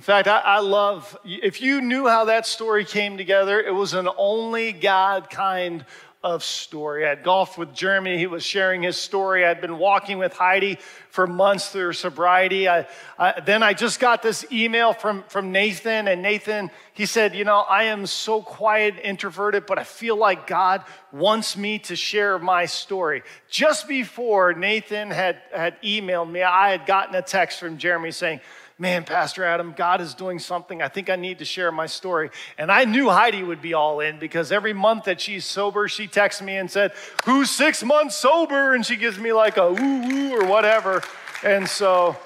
In 0.04 0.06
fact, 0.06 0.28
I, 0.28 0.40
I, 0.40 0.58
love, 0.58 1.16
if 1.24 1.62
you 1.62 1.80
knew 1.80 2.06
how 2.06 2.26
that 2.26 2.46
story 2.46 2.84
came 2.84 3.16
together, 3.16 3.58
it 3.58 3.72
was 3.72 3.94
an 3.94 4.06
only 4.18 4.70
God 4.70 5.30
kind 5.30 5.82
of 6.22 6.44
story. 6.44 7.06
I 7.06 7.08
had 7.08 7.22
golfed 7.22 7.56
with 7.56 7.72
Jeremy. 7.72 8.18
He 8.18 8.26
was 8.26 8.44
sharing 8.44 8.82
his 8.82 8.98
story. 8.98 9.46
I'd 9.46 9.62
been 9.62 9.78
walking 9.78 10.18
with 10.18 10.34
Heidi 10.34 10.78
for 11.08 11.26
months 11.26 11.70
through 11.70 11.86
her 11.86 11.92
sobriety. 11.94 12.68
I, 12.68 12.86
I, 13.18 13.40
then 13.40 13.62
I 13.62 13.72
just 13.72 13.98
got 13.98 14.22
this 14.22 14.44
email 14.52 14.92
from, 14.92 15.24
from 15.28 15.52
Nathan, 15.52 16.06
and 16.06 16.20
Nathan, 16.20 16.70
he 16.92 17.06
said, 17.06 17.34
You 17.34 17.44
know, 17.44 17.60
I 17.60 17.84
am 17.84 18.04
so 18.04 18.42
quiet, 18.42 18.96
introverted, 19.02 19.64
but 19.64 19.78
I 19.78 19.84
feel 19.84 20.16
like 20.16 20.46
God 20.46 20.84
wants 21.12 21.56
me 21.56 21.78
to 21.78 21.96
share 21.96 22.38
my 22.38 22.66
story. 22.66 23.22
Just 23.48 23.88
before 23.88 24.52
Nathan 24.52 25.10
had, 25.10 25.40
had 25.50 25.80
emailed 25.80 26.30
me, 26.30 26.42
I 26.42 26.72
had 26.72 26.84
gotten 26.84 27.14
a 27.14 27.22
text 27.22 27.58
from 27.58 27.78
Jeremy 27.78 28.10
saying, 28.10 28.40
man, 28.78 29.04
Pastor 29.04 29.44
Adam, 29.44 29.72
God 29.76 30.00
is 30.00 30.14
doing 30.14 30.38
something. 30.38 30.82
I 30.82 30.88
think 30.88 31.08
I 31.08 31.16
need 31.16 31.38
to 31.38 31.44
share 31.44 31.70
my 31.70 31.86
story. 31.86 32.30
And 32.58 32.70
I 32.72 32.84
knew 32.84 33.08
Heidi 33.08 33.42
would 33.42 33.62
be 33.62 33.74
all 33.74 34.00
in 34.00 34.18
because 34.18 34.50
every 34.50 34.72
month 34.72 35.04
that 35.04 35.20
she's 35.20 35.44
sober, 35.44 35.88
she 35.88 36.06
texts 36.06 36.42
me 36.42 36.56
and 36.56 36.70
said, 36.70 36.92
Who's 37.24 37.50
six 37.50 37.82
months 37.82 38.16
sober? 38.16 38.74
And 38.74 38.84
she 38.84 38.96
gives 38.96 39.18
me 39.18 39.32
like 39.32 39.56
a 39.56 39.72
woo 39.72 40.00
woo 40.00 40.32
or 40.32 40.46
whatever. 40.46 41.02
And 41.44 41.68
so, 41.68 42.16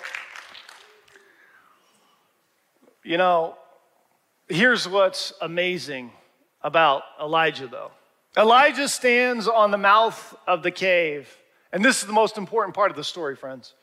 you 3.04 3.18
know, 3.18 3.56
here's 4.48 4.88
what's 4.88 5.32
amazing 5.40 6.12
about 6.62 7.02
Elijah, 7.20 7.66
though. 7.66 7.90
Elijah 8.36 8.88
stands 8.88 9.48
on 9.48 9.70
the 9.70 9.78
mouth 9.78 10.34
of 10.46 10.62
the 10.62 10.70
cave. 10.70 11.28
And 11.72 11.84
this 11.84 12.00
is 12.00 12.06
the 12.06 12.12
most 12.12 12.38
important 12.38 12.74
part 12.74 12.90
of 12.90 12.96
the 12.96 13.04
story, 13.04 13.36
friends. 13.36 13.74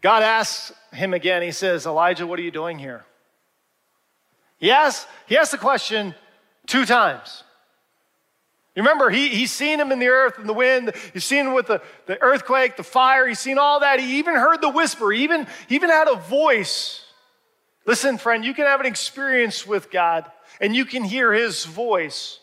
God 0.00 0.22
asks 0.22 0.72
him 0.92 1.12
again, 1.12 1.42
he 1.42 1.50
says, 1.50 1.86
Elijah, 1.86 2.26
what 2.26 2.38
are 2.38 2.42
you 2.42 2.50
doing 2.50 2.78
here? 2.78 3.04
He 4.58 4.70
asks, 4.70 5.06
he 5.26 5.36
asks 5.36 5.52
the 5.52 5.58
question 5.58 6.14
two 6.66 6.84
times. 6.84 7.42
You 8.74 8.82
remember, 8.82 9.10
he, 9.10 9.28
he's 9.28 9.50
seen 9.50 9.80
him 9.80 9.90
in 9.90 9.98
the 9.98 10.06
earth 10.06 10.38
and 10.38 10.48
the 10.48 10.52
wind. 10.52 10.92
He's 11.12 11.24
seen 11.24 11.46
him 11.46 11.54
with 11.54 11.66
the, 11.66 11.82
the 12.06 12.20
earthquake, 12.22 12.76
the 12.76 12.84
fire. 12.84 13.26
He's 13.26 13.40
seen 13.40 13.58
all 13.58 13.80
that. 13.80 13.98
He 13.98 14.20
even 14.20 14.36
heard 14.36 14.60
the 14.60 14.68
whisper. 14.68 15.10
He 15.10 15.24
even, 15.24 15.48
he 15.68 15.74
even 15.74 15.90
had 15.90 16.06
a 16.06 16.14
voice. 16.14 17.04
Listen, 17.86 18.18
friend, 18.18 18.44
you 18.44 18.54
can 18.54 18.66
have 18.66 18.78
an 18.78 18.86
experience 18.86 19.66
with 19.66 19.90
God 19.90 20.30
and 20.60 20.76
you 20.76 20.84
can 20.84 21.02
hear 21.02 21.32
his 21.32 21.64
voice. 21.64 22.38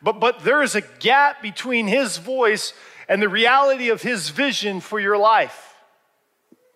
But, 0.00 0.20
but 0.20 0.44
there 0.44 0.62
is 0.62 0.76
a 0.76 0.82
gap 0.82 1.42
between 1.42 1.88
his 1.88 2.18
voice 2.18 2.72
and 3.08 3.20
the 3.20 3.28
reality 3.28 3.88
of 3.88 4.02
his 4.02 4.28
vision 4.28 4.80
for 4.80 5.00
your 5.00 5.18
life. 5.18 5.69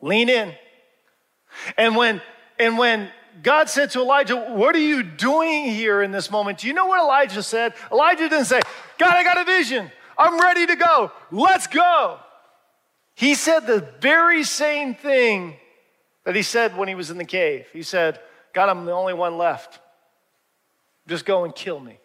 Lean 0.04 0.28
in. 0.28 0.52
And 1.78 1.96
when, 1.96 2.20
and 2.58 2.76
when 2.76 3.10
God 3.42 3.70
said 3.70 3.90
to 3.92 4.00
Elijah, 4.00 4.36
What 4.36 4.74
are 4.74 4.78
you 4.78 5.02
doing 5.02 5.64
here 5.64 6.02
in 6.02 6.12
this 6.12 6.30
moment? 6.30 6.58
Do 6.58 6.66
you 6.66 6.74
know 6.74 6.84
what 6.84 7.00
Elijah 7.00 7.42
said? 7.42 7.72
Elijah 7.90 8.28
didn't 8.28 8.44
say, 8.44 8.60
God, 8.98 9.12
I 9.12 9.24
got 9.24 9.38
a 9.38 9.44
vision. 9.44 9.90
I'm 10.18 10.38
ready 10.38 10.66
to 10.66 10.76
go. 10.76 11.10
Let's 11.32 11.66
go. 11.66 12.18
He 13.14 13.34
said 13.34 13.60
the 13.60 13.88
very 14.00 14.44
same 14.44 14.94
thing 14.94 15.56
that 16.24 16.36
he 16.36 16.42
said 16.42 16.76
when 16.76 16.86
he 16.88 16.94
was 16.94 17.10
in 17.10 17.16
the 17.16 17.24
cave. 17.24 17.66
He 17.72 17.82
said, 17.82 18.20
God, 18.52 18.68
I'm 18.68 18.84
the 18.84 18.92
only 18.92 19.14
one 19.14 19.38
left. 19.38 19.80
Just 21.08 21.24
go 21.24 21.44
and 21.44 21.54
kill 21.54 21.80
me. 21.80 21.98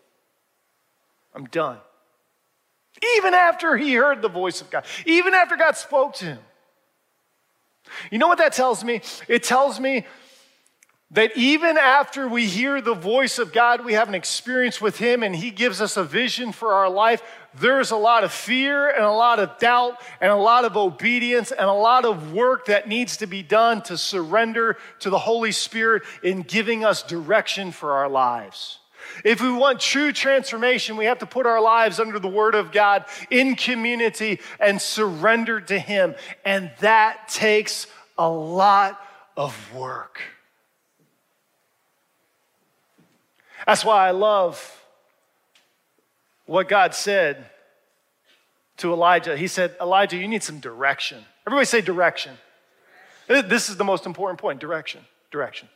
I'm 1.36 1.45
done. 1.47 1.80
Even 3.18 3.34
after 3.34 3.76
he 3.76 3.93
heard 3.93 4.22
the 4.22 4.30
voice 4.30 4.62
of 4.62 4.70
God, 4.70 4.86
even 5.06 5.34
after 5.34 5.58
God 5.58 5.76
spoke 5.76 6.14
to 6.16 6.26
him. 6.26 6.39
You 8.12 8.18
know 8.18 8.28
what 8.28 8.38
that 8.39 8.54
tells 8.54 8.84
me? 8.84 9.02
It 9.28 9.43
tells 9.43 9.80
me 9.80 10.06
that 11.12 11.36
even 11.36 11.78
after 11.78 12.28
we 12.28 12.45
hear 12.45 12.82
the 12.82 12.93
voice 12.93 13.39
of 13.39 13.52
God, 13.52 13.84
we 13.84 13.93
have 13.93 14.08
an 14.10 14.16
experience 14.16 14.80
with 14.80 14.97
Him 15.00 15.24
and 15.24 15.36
He 15.36 15.50
gives 15.50 15.82
us 15.82 15.97
a 15.97 16.04
vision 16.04 16.52
for 16.52 16.74
our 16.74 16.89
life, 16.89 17.24
there's 17.56 17.89
a 17.89 17.95
lot 17.95 18.24
of 18.24 18.32
fear 18.32 18.89
and 18.89 19.04
a 19.04 19.12
lot 19.12 19.39
of 19.39 19.58
doubt 19.58 20.00
and 20.22 20.32
a 20.32 20.36
lot 20.36 20.66
of 20.66 20.78
obedience 20.78 21.52
and 21.52 21.68
a 21.68 21.74
lot 21.74 22.06
of 22.06 22.32
work 22.34 22.66
that 22.66 22.88
needs 22.88 23.18
to 23.18 23.28
be 23.28 23.41
done 23.41 23.82
to 23.84 23.97
surrender 23.97 24.78
to 25.00 25.10
the 25.10 25.18
Holy 25.18 25.52
Spirit 25.52 26.04
in 26.22 26.43
giving 26.43 26.86
us 26.86 27.02
direction 27.02 27.72
for 27.72 27.93
our 27.93 28.10
lives. 28.10 28.79
If 29.24 29.41
we 29.41 29.51
want 29.51 29.80
true 29.80 30.12
transformation, 30.12 30.97
we 30.97 31.05
have 31.05 31.20
to 31.20 31.26
put 31.26 31.45
our 31.45 31.62
lives 31.62 31.99
under 31.99 32.20
the 32.20 32.28
Word 32.28 32.55
of 32.55 32.72
God 32.72 33.05
in 33.30 33.55
community 33.55 34.39
and 34.60 34.82
surrender 34.82 35.60
to 35.62 35.78
Him. 35.80 36.16
And 36.45 36.72
that 36.80 37.28
takes 37.28 37.88
a 38.18 38.30
lot 38.30 38.99
of 39.36 39.74
work. 39.74 40.22
That's 43.66 43.86
why 43.86 44.07
I 44.07 44.12
love 44.12 44.84
what 46.45 46.68
God 46.68 46.95
said 46.95 47.49
to 48.78 48.91
Elijah. 48.91 49.38
He 49.38 49.47
said, 49.47 49.76
Elijah, 49.80 50.18
you 50.18 50.28
need 50.28 50.43
some 50.43 50.60
direction. 50.60 51.24
Everybody 51.45 51.66
say 51.66 51.82
direction. 51.82 52.38
This 53.28 53.70
is 53.70 53.78
the 53.78 53.84
most 53.84 54.05
important 54.05 54.39
point 54.39 54.60
direction. 54.60 55.01
Direction. 55.30 55.70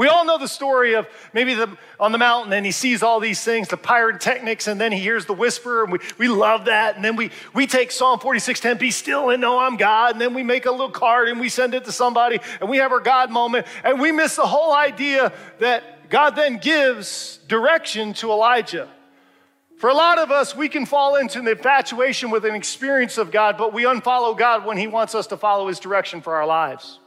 We 0.00 0.08
all 0.08 0.24
know 0.24 0.38
the 0.38 0.48
story 0.48 0.94
of 0.94 1.06
maybe 1.34 1.52
the, 1.52 1.76
on 1.98 2.10
the 2.10 2.16
mountain 2.16 2.54
and 2.54 2.64
he 2.64 2.72
sees 2.72 3.02
all 3.02 3.20
these 3.20 3.44
things, 3.44 3.68
the 3.68 3.76
pyrotechnics, 3.76 4.66
and 4.66 4.80
then 4.80 4.92
he 4.92 4.98
hears 4.98 5.26
the 5.26 5.34
whisper, 5.34 5.82
and 5.82 5.92
we, 5.92 5.98
we 6.16 6.26
love 6.26 6.64
that. 6.64 6.96
And 6.96 7.04
then 7.04 7.16
we, 7.16 7.30
we 7.52 7.66
take 7.66 7.90
Psalm 7.90 8.18
46:10, 8.18 8.78
be 8.78 8.92
still 8.92 9.28
and 9.28 9.42
know 9.42 9.58
I'm 9.58 9.76
God. 9.76 10.12
And 10.12 10.18
then 10.18 10.32
we 10.32 10.42
make 10.42 10.64
a 10.64 10.70
little 10.70 10.88
card 10.88 11.28
and 11.28 11.38
we 11.38 11.50
send 11.50 11.74
it 11.74 11.84
to 11.84 11.92
somebody, 11.92 12.40
and 12.62 12.70
we 12.70 12.78
have 12.78 12.92
our 12.92 13.00
God 13.00 13.30
moment, 13.30 13.66
and 13.84 14.00
we 14.00 14.10
miss 14.10 14.36
the 14.36 14.46
whole 14.46 14.74
idea 14.74 15.34
that 15.58 16.08
God 16.08 16.34
then 16.34 16.56
gives 16.56 17.38
direction 17.46 18.14
to 18.14 18.30
Elijah. 18.30 18.88
For 19.76 19.90
a 19.90 19.94
lot 19.94 20.18
of 20.18 20.30
us, 20.30 20.56
we 20.56 20.70
can 20.70 20.86
fall 20.86 21.16
into 21.16 21.40
an 21.40 21.46
infatuation 21.46 22.30
with 22.30 22.46
an 22.46 22.54
experience 22.54 23.18
of 23.18 23.30
God, 23.30 23.58
but 23.58 23.74
we 23.74 23.82
unfollow 23.82 24.34
God 24.34 24.64
when 24.64 24.78
He 24.78 24.86
wants 24.86 25.14
us 25.14 25.26
to 25.26 25.36
follow 25.36 25.68
His 25.68 25.78
direction 25.78 26.22
for 26.22 26.36
our 26.36 26.46
lives. 26.46 26.99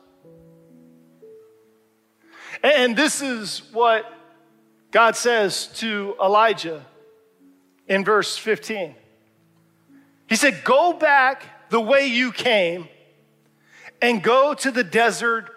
And 2.63 2.95
this 2.95 3.21
is 3.21 3.61
what 3.73 4.05
God 4.91 5.17
says 5.17 5.67
to 5.79 6.15
Elijah 6.23 6.85
in 7.87 8.05
verse 8.05 8.37
15. 8.37 8.95
He 10.27 10.35
said, 10.37 10.63
Go 10.63 10.93
back 10.93 11.69
the 11.69 11.81
way 11.81 12.07
you 12.07 12.31
came 12.31 12.87
and 14.01 14.23
go 14.23 14.53
to 14.53 14.71
the 14.71 14.83
desert 14.83 15.49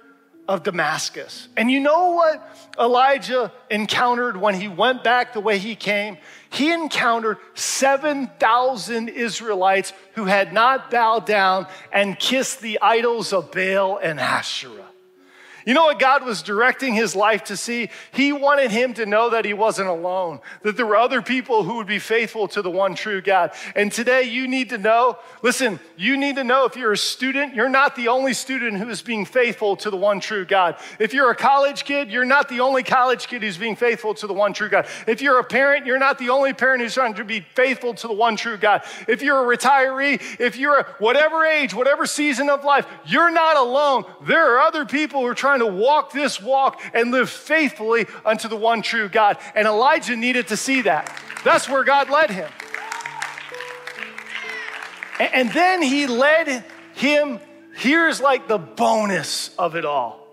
of 0.48 0.64
Damascus. 0.64 1.48
And 1.56 1.70
you 1.70 1.80
know 1.80 2.10
what 2.10 2.56
Elijah 2.78 3.52
encountered 3.70 4.36
when 4.36 4.54
he 4.54 4.68
went 4.68 5.04
back 5.04 5.32
the 5.32 5.40
way 5.40 5.58
he 5.58 5.76
came? 5.76 6.18
He 6.50 6.72
encountered 6.72 7.38
7,000 7.54 9.08
Israelites 9.08 9.92
who 10.14 10.24
had 10.24 10.52
not 10.52 10.90
bowed 10.90 11.26
down 11.26 11.66
and 11.92 12.18
kissed 12.18 12.60
the 12.60 12.80
idols 12.80 13.32
of 13.32 13.52
Baal 13.52 13.98
and 13.98 14.18
Asherah. 14.18 14.86
You 15.66 15.74
know 15.74 15.86
what 15.86 15.98
God 15.98 16.24
was 16.24 16.42
directing 16.42 16.94
his 16.94 17.16
life 17.16 17.42
to 17.44 17.56
see? 17.56 17.90
He 18.12 18.32
wanted 18.32 18.70
him 18.70 18.94
to 18.94 19.04
know 19.04 19.30
that 19.30 19.44
he 19.44 19.52
wasn't 19.52 19.88
alone, 19.88 20.38
that 20.62 20.76
there 20.76 20.86
were 20.86 20.96
other 20.96 21.20
people 21.20 21.64
who 21.64 21.74
would 21.74 21.88
be 21.88 21.98
faithful 21.98 22.46
to 22.48 22.62
the 22.62 22.70
one 22.70 22.94
true 22.94 23.20
God. 23.20 23.50
And 23.74 23.90
today 23.90 24.22
you 24.22 24.46
need 24.46 24.68
to 24.70 24.78
know 24.78 25.18
listen, 25.42 25.80
you 25.96 26.16
need 26.16 26.36
to 26.36 26.44
know 26.44 26.66
if 26.66 26.76
you're 26.76 26.92
a 26.92 26.96
student, 26.96 27.56
you're 27.56 27.68
not 27.68 27.96
the 27.96 28.06
only 28.06 28.32
student 28.32 28.76
who 28.78 28.88
is 28.88 29.02
being 29.02 29.24
faithful 29.24 29.74
to 29.78 29.90
the 29.90 29.96
one 29.96 30.20
true 30.20 30.44
God. 30.44 30.76
If 31.00 31.12
you're 31.12 31.30
a 31.32 31.36
college 31.36 31.84
kid, 31.84 32.12
you're 32.12 32.24
not 32.24 32.48
the 32.48 32.60
only 32.60 32.84
college 32.84 33.26
kid 33.26 33.42
who's 33.42 33.58
being 33.58 33.74
faithful 33.74 34.14
to 34.14 34.28
the 34.28 34.34
one 34.34 34.52
true 34.52 34.68
God. 34.68 34.86
If 35.08 35.20
you're 35.20 35.40
a 35.40 35.44
parent, 35.44 35.84
you're 35.84 35.98
not 35.98 36.20
the 36.20 36.30
only 36.30 36.52
parent 36.52 36.80
who's 36.80 36.94
trying 36.94 37.14
to 37.14 37.24
be 37.24 37.40
faithful 37.40 37.92
to 37.94 38.06
the 38.06 38.14
one 38.14 38.36
true 38.36 38.56
God. 38.56 38.82
If 39.08 39.20
you're 39.20 39.52
a 39.52 39.56
retiree, 39.56 40.22
if 40.38 40.56
you're 40.56 40.78
a 40.78 40.84
whatever 41.00 41.44
age, 41.44 41.74
whatever 41.74 42.06
season 42.06 42.50
of 42.50 42.64
life, 42.64 42.86
you're 43.04 43.32
not 43.32 43.56
alone. 43.56 44.04
There 44.22 44.54
are 44.54 44.60
other 44.60 44.84
people 44.84 45.22
who 45.22 45.26
are 45.26 45.34
trying 45.34 45.55
trying 45.56 45.70
to 45.70 45.76
walk 45.76 46.12
this 46.12 46.40
walk 46.40 46.80
and 46.92 47.10
live 47.10 47.30
faithfully 47.30 48.06
unto 48.24 48.48
the 48.48 48.56
one 48.56 48.82
true 48.82 49.08
God. 49.08 49.38
And 49.54 49.66
Elijah 49.66 50.16
needed 50.16 50.48
to 50.48 50.56
see 50.56 50.82
that. 50.82 51.10
That's 51.44 51.68
where 51.68 51.84
God 51.84 52.10
led 52.10 52.30
him. 52.30 52.50
And 55.18 55.50
then 55.52 55.82
he 55.82 56.06
led 56.06 56.64
him, 56.94 57.40
here's 57.74 58.20
like 58.20 58.48
the 58.48 58.58
bonus 58.58 59.54
of 59.56 59.76
it 59.76 59.84
all. 59.84 60.26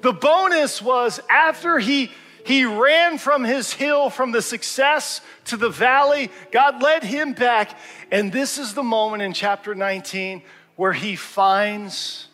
The 0.00 0.12
bonus 0.12 0.82
was 0.82 1.20
after 1.30 1.78
he 1.78 2.10
he 2.44 2.66
ran 2.66 3.16
from 3.16 3.42
his 3.42 3.72
hill, 3.72 4.10
from 4.10 4.30
the 4.30 4.42
success 4.42 5.22
to 5.46 5.56
the 5.56 5.70
valley. 5.70 6.30
God 6.52 6.82
led 6.82 7.02
him 7.02 7.32
back. 7.32 7.78
And 8.10 8.30
this 8.30 8.58
is 8.58 8.74
the 8.74 8.82
moment 8.82 9.22
in 9.22 9.32
chapter 9.32 9.74
19 9.74 10.42
where 10.76 10.92
he 10.92 11.16
finds 11.16 12.28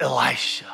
Elisha. 0.00 0.66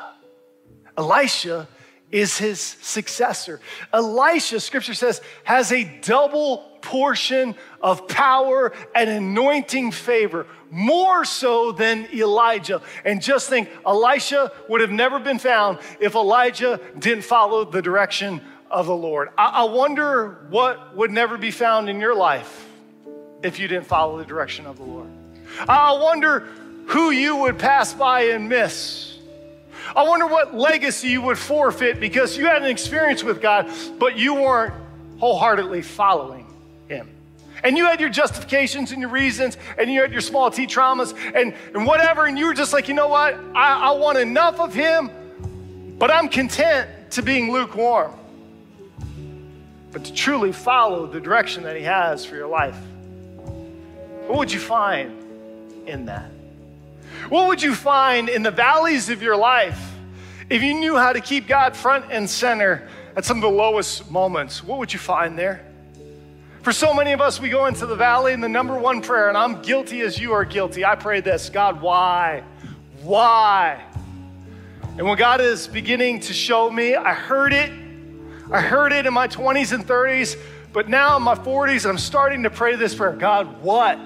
Elisha 0.97 1.69
is 2.11 2.39
his 2.39 2.61
successor. 2.61 3.61
Elisha, 3.93 4.61
scripture 4.61 4.95
says, 4.95 5.21
has 5.43 5.73
a 5.73 5.85
double 6.03 6.59
portion 6.81 7.57
of 7.81 8.07
power 8.07 8.73
and 8.95 9.11
anointing 9.11 9.91
favor, 9.91 10.47
more 10.71 11.25
so 11.25 11.73
than 11.73 12.07
Elijah. 12.15 12.83
And 13.05 13.21
just 13.21 13.49
think, 13.49 13.69
Elisha 13.85 14.53
would 14.69 14.81
have 14.81 14.93
never 14.93 15.19
been 15.19 15.39
found 15.39 15.79
if 15.99 16.15
Elijah 16.15 16.81
didn't 16.99 17.25
follow 17.25 17.65
the 17.65 17.83
direction 17.83 18.41
of 18.71 18.87
the 18.87 18.95
Lord. 18.95 19.31
I, 19.37 19.47
I 19.47 19.65
wonder 19.65 20.47
what 20.51 20.95
would 20.95 21.11
never 21.11 21.37
be 21.39 21.51
found 21.51 21.89
in 21.89 22.01
your 22.01 22.15
life 22.15 22.69
if 23.43 23.59
you 23.59 23.67
didn't 23.67 23.87
follow 23.87 24.19
the 24.19 24.25
direction 24.25 24.67
of 24.67 24.77
the 24.77 24.85
Lord. 24.85 25.09
I 25.69 25.93
wonder 25.93 26.41
who 26.87 27.11
you 27.11 27.37
would 27.37 27.59
pass 27.59 27.93
by 27.93 28.23
and 28.27 28.49
miss 28.49 29.14
I 29.95 30.03
wonder 30.09 30.27
what 30.27 30.55
legacy 30.55 31.09
you 31.09 31.23
would 31.23 31.39
forfeit 31.39 32.01
because 32.01 32.37
you 32.37 32.47
had 32.47 32.63
an 32.63 32.71
experience 32.71 33.23
with 33.23 33.41
God, 33.41 33.71
but 33.99 34.17
you 34.17 34.35
weren't 34.35 34.75
wholeheartedly 35.19 35.83
following 35.83 36.47
Him. 36.89 37.09
And 37.63 37.77
you 37.77 37.87
had 37.87 38.01
your 38.01 38.11
justifications 38.11 38.93
and 38.93 39.01
your 39.01 39.11
reasons, 39.11 39.57
and 39.79 39.91
you 39.91 40.01
had 40.01 40.13
your 40.13 40.21
small 40.21 40.51
t 40.51 40.67
traumas 40.67 41.15
and, 41.35 41.55
and 41.75 41.87
whatever, 41.87 42.27
and 42.27 42.39
you 42.39 42.47
were 42.47 42.55
just 42.55 42.73
like, 42.73 42.89
you 42.89 42.95
know 42.95 43.09
what? 43.09 43.35
I, 43.55 43.89
I 43.89 43.91
want 43.93 44.19
enough 44.19 44.61
of 44.61 44.75
Him, 44.75 45.11
but 45.99 46.11
I'm 46.11 46.29
content 46.29 46.91
to 47.13 47.23
being 47.23 47.53
lukewarm. 47.53 48.13
But 49.93 50.05
to 50.05 50.13
truly 50.13 50.53
follow 50.53 51.07
the 51.07 51.21
direction 51.21 51.63
that 51.63 51.77
He 51.77 51.83
has 51.83 52.25
for 52.25 52.35
your 52.35 52.49
life, 52.49 52.77
what 54.27 54.39
would 54.39 54.53
you 54.53 54.61
find 54.61 55.23
in 55.87 56.07
that? 56.07 56.34
What 57.29 57.49
would 57.49 57.63
you 57.63 57.75
find 57.75 58.29
in 58.29 58.43
the 58.43 58.51
valleys 58.51 59.09
of 59.09 59.23
your 59.23 59.37
life 59.37 59.95
if 60.51 60.63
you 60.63 60.75
knew 60.75 60.97
how 60.97 61.13
to 61.13 61.21
keep 61.21 61.47
God 61.47 61.75
front 61.75 62.07
and 62.11 62.29
center 62.29 62.89
at 63.17 63.25
some 63.25 63.39
of 63.39 63.43
the 63.43 63.49
lowest 63.49 64.11
moments? 64.11 64.63
What 64.63 64.79
would 64.79 64.93
you 64.93 64.99
find 64.99 65.39
there? 65.39 65.65
For 66.63 66.73
so 66.73 66.95
many 66.95 67.13
of 67.13 67.21
us, 67.21 67.41
we 67.41 67.51
go 67.51 67.67
into 67.67 67.87
the 67.87 67.97
valley 67.97 68.33
and 68.33 68.43
the 68.43 68.49
number 68.49 68.79
one 68.79 69.03
prayer, 69.03 69.29
and 69.29 69.37
I'm 69.37 69.63
guilty 69.63 70.01
as 70.01 70.19
you 70.19 70.33
are 70.33 70.45
guilty. 70.45 70.85
I 70.85 70.95
pray 70.95 71.21
this 71.21 71.51
God, 71.51 71.81
why? 71.81 72.43
Why? 73.03 73.85
And 74.97 75.07
when 75.07 75.19
God 75.19 75.41
is 75.41 75.67
beginning 75.67 76.21
to 76.21 76.33
show 76.33 76.71
me, 76.71 76.95
I 76.95 77.13
heard 77.13 77.53
it. 77.53 77.71
I 78.51 78.61
heard 78.61 78.93
it 78.93 79.07
in 79.07 79.13
my 79.13 79.29
20s 79.29 79.73
and 79.73 79.87
30s, 79.87 80.39
but 80.73 80.89
now 80.89 81.17
in 81.17 81.23
my 81.23 81.35
40s, 81.35 81.89
I'm 81.89 81.99
starting 81.99 82.43
to 82.45 82.51
pray 82.51 82.77
this 82.77 82.95
prayer 82.95 83.13
God, 83.13 83.63
what? 83.63 83.99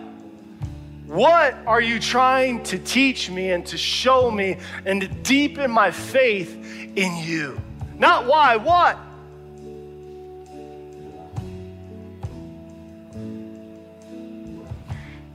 What 1.08 1.56
are 1.66 1.80
you 1.80 1.98
trying 1.98 2.62
to 2.64 2.78
teach 2.78 3.30
me 3.30 3.52
and 3.52 3.64
to 3.68 3.78
show 3.78 4.30
me 4.30 4.58
and 4.84 5.00
to 5.00 5.08
deepen 5.08 5.70
my 5.70 5.90
faith 5.90 6.54
in 6.96 7.16
you? 7.16 7.58
Not 7.96 8.26
why, 8.26 8.56
what? 8.56 8.98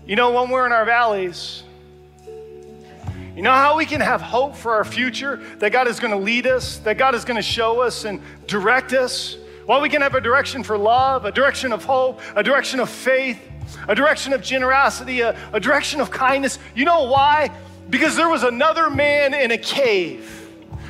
You 0.06 0.16
know, 0.16 0.30
when 0.32 0.52
we're 0.52 0.68
in 0.68 0.72
our 0.72 0.86
valleys, 0.86 1.64
you 3.36 3.42
know 3.42 3.52
how 3.52 3.76
we 3.76 3.88
can 3.88 4.00
have 4.00 4.22
hope 4.22 4.56
for 4.56 4.76
our 4.76 4.86
future, 4.86 5.38
that 5.58 5.72
God 5.72 5.88
is 5.88 6.00
going 6.00 6.12
to 6.12 6.20
lead 6.20 6.46
us, 6.46 6.78
that 6.80 7.00
God 7.00 7.16
is 7.16 7.26
going 7.26 7.38
to 7.38 7.42
show 7.42 7.82
us 7.82 8.06
and 8.06 8.22
direct 8.46 8.94
us? 8.94 9.38
Well, 9.68 9.82
we 9.82 9.90
can 9.90 10.04
have 10.04 10.14
a 10.14 10.22
direction 10.22 10.62
for 10.62 10.78
love, 10.78 11.26
a 11.26 11.32
direction 11.32 11.74
of 11.74 11.84
hope, 11.84 12.22
a 12.36 12.44
direction 12.44 12.80
of 12.80 12.92
faith 12.92 13.40
a 13.88 13.96
direction 13.96 14.34
of 14.34 14.42
generosity, 14.42 15.22
a, 15.22 15.38
a 15.52 15.60
direction 15.60 16.02
of 16.02 16.12
kindness. 16.12 16.60
You 16.76 16.86
know 16.86 17.04
why? 17.04 17.52
Because 17.90 18.16
there 18.16 18.30
was 18.30 18.44
another 18.44 18.90
man 18.90 19.34
in 19.34 19.52
a 19.52 19.58
cave. 19.58 20.40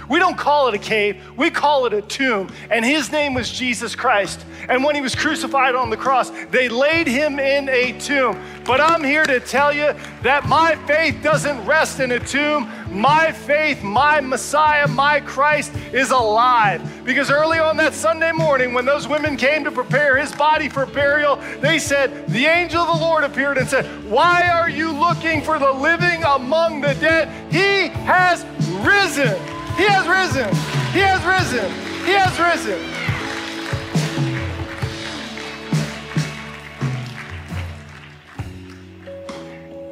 We 0.10 0.20
don't 0.20 0.38
call 0.38 0.68
it 0.68 0.74
a 0.74 0.80
cave, 0.80 1.22
we 1.38 1.50
call 1.50 1.86
it 1.86 1.94
a 1.94 2.02
tomb. 2.02 2.52
And 2.70 2.84
his 2.84 3.12
name 3.12 3.34
was 3.34 3.50
Jesus 3.52 3.96
Christ. 3.96 4.46
And 4.70 4.84
when 4.84 4.96
he 4.96 5.02
was 5.02 5.16
crucified 5.16 5.76
on 5.76 5.90
the 5.90 5.98
cross, 5.98 6.30
they 6.52 6.70
laid 6.70 7.08
him 7.08 7.40
in 7.40 7.70
a 7.70 7.94
tomb. 7.94 8.40
But 8.66 8.82
I'm 8.82 9.04
here 9.04 9.24
to 9.24 9.40
tell 9.40 9.74
you 9.74 9.94
that 10.24 10.46
my 10.48 10.76
faith 10.88 11.22
doesn't 11.24 11.66
rest 11.66 12.00
in 12.00 12.12
a 12.12 12.20
tomb. 12.20 12.70
My 12.94 13.32
faith, 13.32 13.84
my 13.84 14.22
Messiah, 14.22 14.88
my 14.88 15.20
Christ 15.20 15.74
is 15.92 16.12
alive. 16.12 16.82
Because 17.04 17.32
early 17.32 17.60
on 17.60 17.78
that 17.78 17.94
Sunday 17.94 18.32
morning, 18.32 18.74
when 18.74 18.86
those 18.86 19.08
women 19.08 19.36
came 19.36 19.64
to 19.64 19.72
prepare 19.72 20.18
his 20.18 20.32
body 20.34 20.70
for 20.70 20.86
burial, 20.86 21.38
they 21.60 21.80
said, 21.80 22.28
The 22.28 22.46
angel 22.46 22.82
of 22.82 22.98
the 22.98 23.04
Lord 23.04 23.24
appeared 23.24 23.58
and 23.58 23.68
said, 23.68 23.86
Why 24.10 24.50
are 24.50 24.70
you 24.70 24.92
looking 24.92 25.42
for 25.42 25.60
the 25.60 25.72
living 25.72 26.24
among 26.24 26.82
the 26.82 26.94
dead? 26.96 27.30
He 27.52 27.90
has 28.06 28.44
risen. 28.86 29.36
He 29.76 29.86
has 29.86 30.08
risen. 30.08 30.50
He 30.94 31.00
has 31.00 31.24
risen. 31.26 31.72
He 32.06 32.12
has 32.12 32.40
risen. 32.40 33.13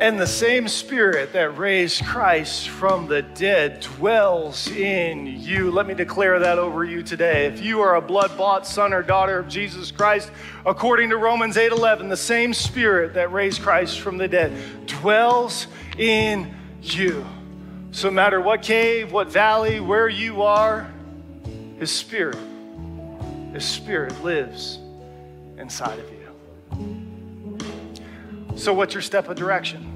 And 0.02 0.20
the 0.20 0.26
same 0.26 0.68
spirit 0.68 1.32
that 1.34 1.56
raised 1.60 2.04
Christ 2.04 2.70
from 2.70 3.06
the 3.08 3.22
dead 3.22 3.82
dwells 3.82 4.68
in 4.68 5.28
you. 5.28 5.70
Let 5.70 5.86
me 5.86 5.94
declare 5.94 6.40
that 6.40 6.58
over 6.58 6.84
you 6.84 7.04
today. 7.04 7.46
If 7.46 7.62
you 7.64 7.82
are 7.82 7.98
a 7.98 8.02
blood-bought 8.02 8.66
son 8.66 8.94
or 8.94 9.04
daughter 9.04 9.38
of 9.38 9.48
Jesus 9.48 9.92
Christ, 9.92 10.32
according 10.66 11.12
to 11.12 11.18
Romans 11.18 11.56
8:11, 11.56 12.10
the 12.10 12.18
same 12.18 12.52
spirit 12.52 13.14
that 13.14 13.32
raised 13.32 13.62
Christ 13.62 14.00
from 14.00 14.18
the 14.18 14.28
dead 14.28 14.52
dwells 14.88 15.68
in 16.00 16.52
you. 16.82 17.24
So 17.92 18.10
no 18.10 18.16
matter 18.16 18.42
what 18.42 18.64
cave, 18.64 19.12
what 19.12 19.28
valley, 19.28 19.80
where 19.80 20.10
you 20.10 20.42
are, 20.42 20.92
his 21.78 21.92
spirit, 21.92 22.40
his 23.54 23.64
spirit 23.64 24.24
lives 24.24 24.80
inside 25.60 26.00
of 26.00 26.10
you. 26.10 26.18
So 28.56 28.74
what's 28.74 28.96
your 28.96 29.04
step 29.04 29.30
of 29.30 29.36
direction? 29.38 29.90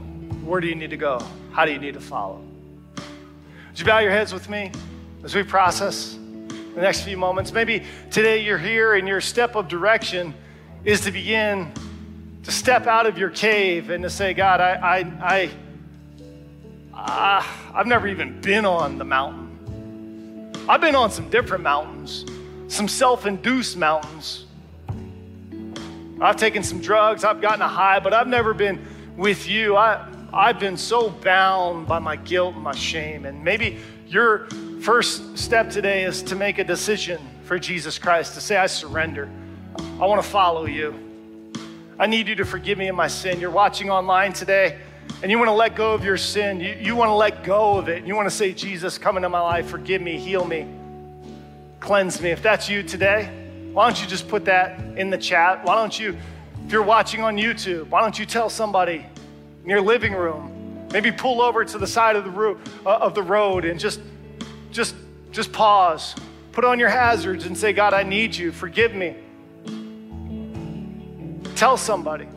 Where 0.46 0.62
do 0.62 0.68
you 0.68 0.76
need 0.76 0.92
to 0.92 0.98
go? 0.98 1.20
How 1.54 1.66
do 1.66 1.72
you 1.72 1.80
need 1.80 1.96
to 1.96 2.00
follow? 2.00 2.40
Would 2.96 3.80
you 3.80 3.84
bow 3.84 3.98
your 3.98 4.12
heads 4.12 4.32
with 4.32 4.48
me 4.48 4.72
as 5.24 5.34
we 5.34 5.42
process 5.42 6.20
the 6.76 6.82
next 6.82 7.02
few 7.02 7.18
moments? 7.18 7.52
Maybe 7.52 7.84
today 8.12 8.44
you're 8.44 8.60
here 8.60 8.94
and 8.94 9.08
your 9.08 9.22
step 9.22 9.56
of 9.56 9.68
direction 9.68 10.36
is 10.84 11.02
to 11.02 11.12
begin 11.12 11.72
to 12.44 12.52
step 12.52 12.86
out 12.86 13.08
of 13.08 13.18
your 13.18 13.32
cave 13.32 13.90
and 13.90 14.04
to 14.04 14.10
say, 14.10 14.36
God, 14.36 14.62
I, 14.62 14.76
I, 14.76 15.50
I, 16.94 16.94
uh, 16.94 17.44
I've 17.74 17.88
never 17.88 18.08
even 18.08 18.40
been 18.40 18.66
on 18.66 19.00
the 19.00 19.04
mountain. 19.04 20.52
I've 20.70 20.82
been 20.82 20.96
on 20.96 21.10
some 21.10 21.28
different 21.32 21.64
mountains, 21.64 22.24
some 22.68 22.88
self 22.88 23.26
induced 23.26 23.78
mountains. 23.78 24.46
I've 26.22 26.38
taken 26.38 26.62
some 26.62 26.82
drugs, 26.82 27.24
I've 27.24 27.42
gotten 27.42 27.64
a 27.64 27.68
high, 27.68 28.00
but 28.00 28.14
I've 28.14 28.28
never 28.28 28.54
been 28.54 28.86
with 29.18 29.50
you. 29.50 29.76
I, 29.76 30.12
I've 30.36 30.60
been 30.60 30.76
so 30.76 31.10
bound 31.10 31.88
by 31.88 32.00
my 32.00 32.18
guilt 32.18 32.56
and 32.56 32.64
my 32.64 32.76
shame. 32.76 33.24
And 33.24 33.42
maybe 33.42 33.80
your 34.06 34.50
first 34.82 35.38
step 35.38 35.70
today 35.70 36.04
is 36.04 36.22
to 36.24 36.36
make 36.36 36.60
a 36.60 36.64
decision 36.66 37.26
for 37.44 37.58
Jesus 37.58 37.98
Christ, 37.98 38.34
to 38.34 38.42
say, 38.42 38.58
I 38.58 38.66
surrender. 38.66 39.30
I 39.80 40.06
want 40.06 40.22
to 40.22 40.28
follow 40.28 40.66
you. 40.66 40.94
I 41.98 42.08
need 42.08 42.28
you 42.28 42.36
to 42.36 42.44
forgive 42.44 42.78
me 42.78 42.90
of 42.90 42.98
my 42.98 43.08
sin. 43.08 43.40
You're 43.40 43.50
watching 43.50 43.90
online 43.90 44.34
today 44.34 44.78
and 45.22 45.32
you 45.32 45.38
want 45.38 45.48
to 45.48 45.54
let 45.54 45.74
go 45.74 45.94
of 45.94 46.04
your 46.04 46.18
sin. 46.18 46.60
You, 46.60 46.76
you 46.82 46.98
want 46.98 47.08
to 47.08 47.16
let 47.16 47.46
go 47.46 47.78
of 47.78 47.88
it. 47.88 48.04
You 48.04 48.14
want 48.14 48.30
to 48.30 48.36
say, 48.36 48.52
Jesus, 48.52 48.98
come 48.98 49.16
into 49.16 49.30
my 49.30 49.40
life, 49.40 49.68
forgive 49.68 50.02
me, 50.02 50.20
heal 50.20 50.44
me, 50.44 50.68
cleanse 51.80 52.22
me. 52.22 52.32
If 52.32 52.42
that's 52.42 52.68
you 52.68 52.84
today, 52.84 53.30
why 53.72 53.88
don't 53.88 54.02
you 54.02 54.08
just 54.08 54.28
put 54.28 54.44
that 54.46 54.82
in 54.98 55.10
the 55.10 55.18
chat? 55.18 55.64
Why 55.64 55.76
don't 55.76 55.98
you, 55.98 56.18
if 56.66 56.74
you're 56.74 56.84
watching 56.84 57.22
on 57.22 57.38
YouTube, 57.38 57.88
why 57.88 58.02
don't 58.02 58.20
you 58.20 58.26
tell 58.26 58.50
somebody 58.50 59.06
in 59.66 59.72
your 59.72 59.82
living 59.82 60.14
room. 60.14 60.88
Maybe 60.94 61.12
pull 61.12 61.42
over 61.42 61.66
to 61.66 61.78
the 61.80 61.88
side 61.88 62.16
of 62.16 62.24
the, 62.24 62.30
ro- 62.30 62.58
uh, 62.86 62.98
of 62.98 63.16
the 63.16 63.24
road 63.24 63.66
and 63.66 63.80
just, 63.80 64.00
just, 64.72 64.96
just 65.32 65.52
pause. 65.52 66.16
Put 66.52 66.64
on 66.64 66.78
your 66.78 66.90
hazards 66.90 67.48
and 67.48 67.58
say, 67.58 67.74
God, 67.74 67.94
I 67.94 68.04
need 68.04 68.36
you. 68.36 68.52
Forgive 68.52 68.94
me. 68.94 69.16
Tell 71.56 71.78
somebody. 71.78 72.28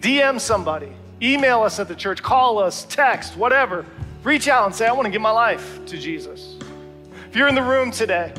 DM 0.00 0.40
somebody. 0.40 0.90
Email 1.20 1.62
us 1.62 1.78
at 1.78 1.88
the 1.88 1.94
church. 1.94 2.22
Call 2.22 2.58
us. 2.58 2.86
Text. 2.88 3.36
Whatever. 3.36 3.84
Reach 4.24 4.48
out 4.48 4.64
and 4.64 4.74
say, 4.74 4.86
I 4.86 4.92
want 4.92 5.04
to 5.04 5.10
give 5.10 5.20
my 5.20 5.30
life 5.30 5.84
to 5.86 5.98
Jesus. 5.98 6.56
If 7.28 7.36
you're 7.36 7.48
in 7.48 7.54
the 7.54 7.62
room 7.62 7.90
today 7.90 8.32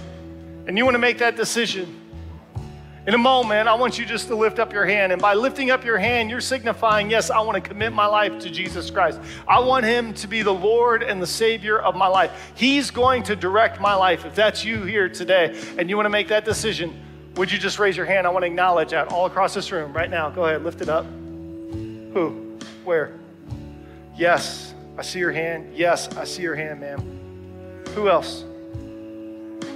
and 0.65 0.76
you 0.76 0.86
want 0.86 0.95
to 0.95 0.99
make 0.99 1.20
that 1.20 1.38
decision, 1.38 1.99
in 3.08 3.14
a 3.14 3.18
moment, 3.18 3.68
I 3.68 3.74
want 3.76 3.97
you 3.97 4.06
just 4.06 4.28
to 4.28 4.36
lift 4.36 4.60
up 4.60 4.74
your 4.74 4.86
hand. 4.86 5.12
And 5.12 5.22
by 5.22 5.34
lifting 5.34 5.72
up 5.72 5.84
your 5.86 5.97
hand, 5.97 6.30
you're 6.30 6.41
signifying, 6.41 7.10
yes, 7.10 7.30
I 7.32 7.39
want 7.39 7.56
to 7.56 7.68
commit 7.68 7.93
my 7.93 8.06
life 8.06 8.39
to 8.39 8.50
Jesus 8.50 8.91
Christ. 8.91 9.20
I 9.47 9.60
want 9.60 9.86
him 9.86 10.14
to 10.16 10.28
be 10.28 10.41
the 10.41 10.54
Lord 10.54 11.02
and 11.02 11.22
the 11.22 11.28
Savior 11.28 11.80
of 11.80 11.95
my 11.95 12.08
life. 12.08 12.52
He's 12.56 12.91
going 12.91 13.24
to 13.24 13.36
direct 13.36 13.80
my 13.80 13.95
life. 13.95 14.26
If 14.26 14.36
that's 14.36 14.66
you 14.66 14.84
here 14.84 15.10
today 15.10 15.60
and 15.78 15.89
you 15.89 15.95
want 15.95 16.06
to 16.06 16.12
make 16.12 16.28
that 16.28 16.45
decision, 16.45 17.00
would 17.36 17.52
you 17.52 17.58
just 17.58 17.80
raise 17.80 17.95
your 17.95 18.06
hand? 18.06 18.28
I 18.28 18.32
want 18.32 18.43
to 18.43 18.47
acknowledge 18.47 18.91
that 18.91 19.14
all 19.14 19.26
across 19.26 19.54
this 19.54 19.72
room 19.72 19.93
right 19.93 20.10
now. 20.10 20.30
Go 20.30 20.45
ahead, 20.45 20.64
lift 20.64 20.82
it 20.82 20.89
up. 20.89 21.06
Who? 21.06 22.58
Where? 22.84 23.14
Yes, 24.18 24.74
I 24.97 25.04
see 25.04 25.20
your 25.20 25.32
hand. 25.32 25.74
Yes, 25.74 26.16
I 26.18 26.26
see 26.26 26.41
your 26.41 26.56
hand, 26.56 26.82
ma'am. 26.82 27.84
Who 27.95 28.10
else? 28.10 28.43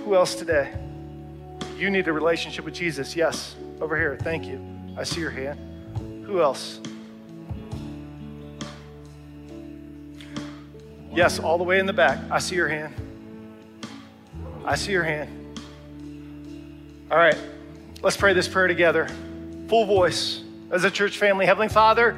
Who 0.04 0.16
else 0.16 0.36
today? 0.36 0.74
You 1.84 1.90
need 1.90 2.08
a 2.08 2.14
relationship 2.14 2.64
with 2.64 2.74
Jesus. 2.74 3.14
Yes, 3.14 3.58
over 3.82 3.98
here. 3.98 4.18
Thank 4.22 4.46
you. 4.46 4.66
I 4.98 5.04
see 5.04 5.20
your 5.20 5.32
hand. 5.32 5.60
Who 6.26 6.42
else? 6.42 6.80
Yes, 11.14 11.40
all 11.40 11.58
the 11.58 11.66
way 11.66 11.80
in 11.80 11.86
the 11.86 11.92
back. 11.92 12.20
I 12.32 12.40
see 12.40 12.56
your 12.56 12.70
hand. 12.70 12.96
I 14.64 14.76
see 14.76 14.94
your 14.94 15.04
hand. 15.04 15.60
All 17.12 17.18
right, 17.18 17.38
let's 18.02 18.16
pray 18.16 18.32
this 18.32 18.48
prayer 18.48 18.70
together. 18.70 19.10
Full 19.68 19.86
voice 19.86 20.42
as 20.72 20.86
a 20.86 20.90
church 20.90 21.18
family. 21.18 21.46
Heavenly 21.46 21.68
Father, 21.68 22.16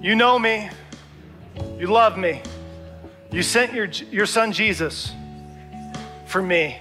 you 0.00 0.14
know 0.14 0.38
me. 0.38 0.70
You 1.76 1.88
love 1.88 2.16
me. 2.16 2.40
You 3.32 3.42
sent 3.42 3.72
your, 3.72 3.86
your 3.86 4.26
son 4.26 4.52
Jesus 4.52 5.12
for 6.28 6.40
me 6.40 6.78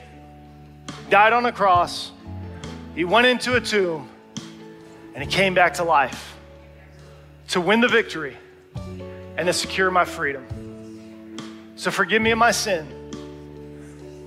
died 1.12 1.34
on 1.34 1.46
a 1.46 1.52
cross, 1.52 2.12
he 2.96 3.04
went 3.04 3.28
into 3.28 3.56
a 3.56 3.62
tomb, 3.62 4.10
and 5.14 5.22
he 5.22 5.30
came 5.30 5.54
back 5.54 5.76
to 5.76 5.84
life 5.84 6.38
to 7.50 7.60
win 7.60 7.82
the 7.82 7.88
victory 7.90 8.38
and 9.38 9.46
to 9.46 9.52
secure 9.52 9.92
my 9.92 10.06
freedom. 10.06 10.48
So 11.76 11.92
forgive 11.92 12.22
me 12.22 12.32
of 12.32 12.38
my 12.38 12.52
sin. 12.52 12.88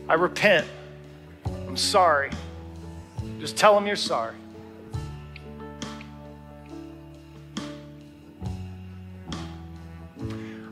I 0.08 0.14
repent. 0.14 0.66
I'm 1.46 1.78
sorry. 1.78 2.30
Just 3.40 3.56
tell 3.56 3.76
him 3.78 3.86
you're 3.86 3.96
sorry. 3.96 4.34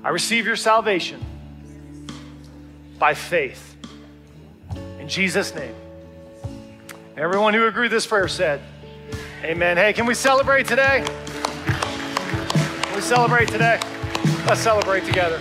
I 0.05 0.11
receive 0.11 0.45
your 0.45 0.57
salvation 0.57 1.25
by 2.99 3.15
faith. 3.15 3.77
In 4.99 5.09
Jesus' 5.09 5.55
name. 5.55 5.75
Everyone 7.17 7.53
who 7.53 7.67
agreed 7.67 7.89
this 7.89 8.07
prayer 8.07 8.27
said, 8.27 8.63
Amen. 9.45 9.77
Hey, 9.77 9.93
can 9.93 10.07
we 10.07 10.15
celebrate 10.15 10.67
today? 10.67 11.05
Can 11.67 12.95
we 12.95 13.03
celebrate 13.03 13.49
today? 13.49 13.79
Let's 14.47 14.63
celebrate 14.63 15.05
together. 15.05 15.39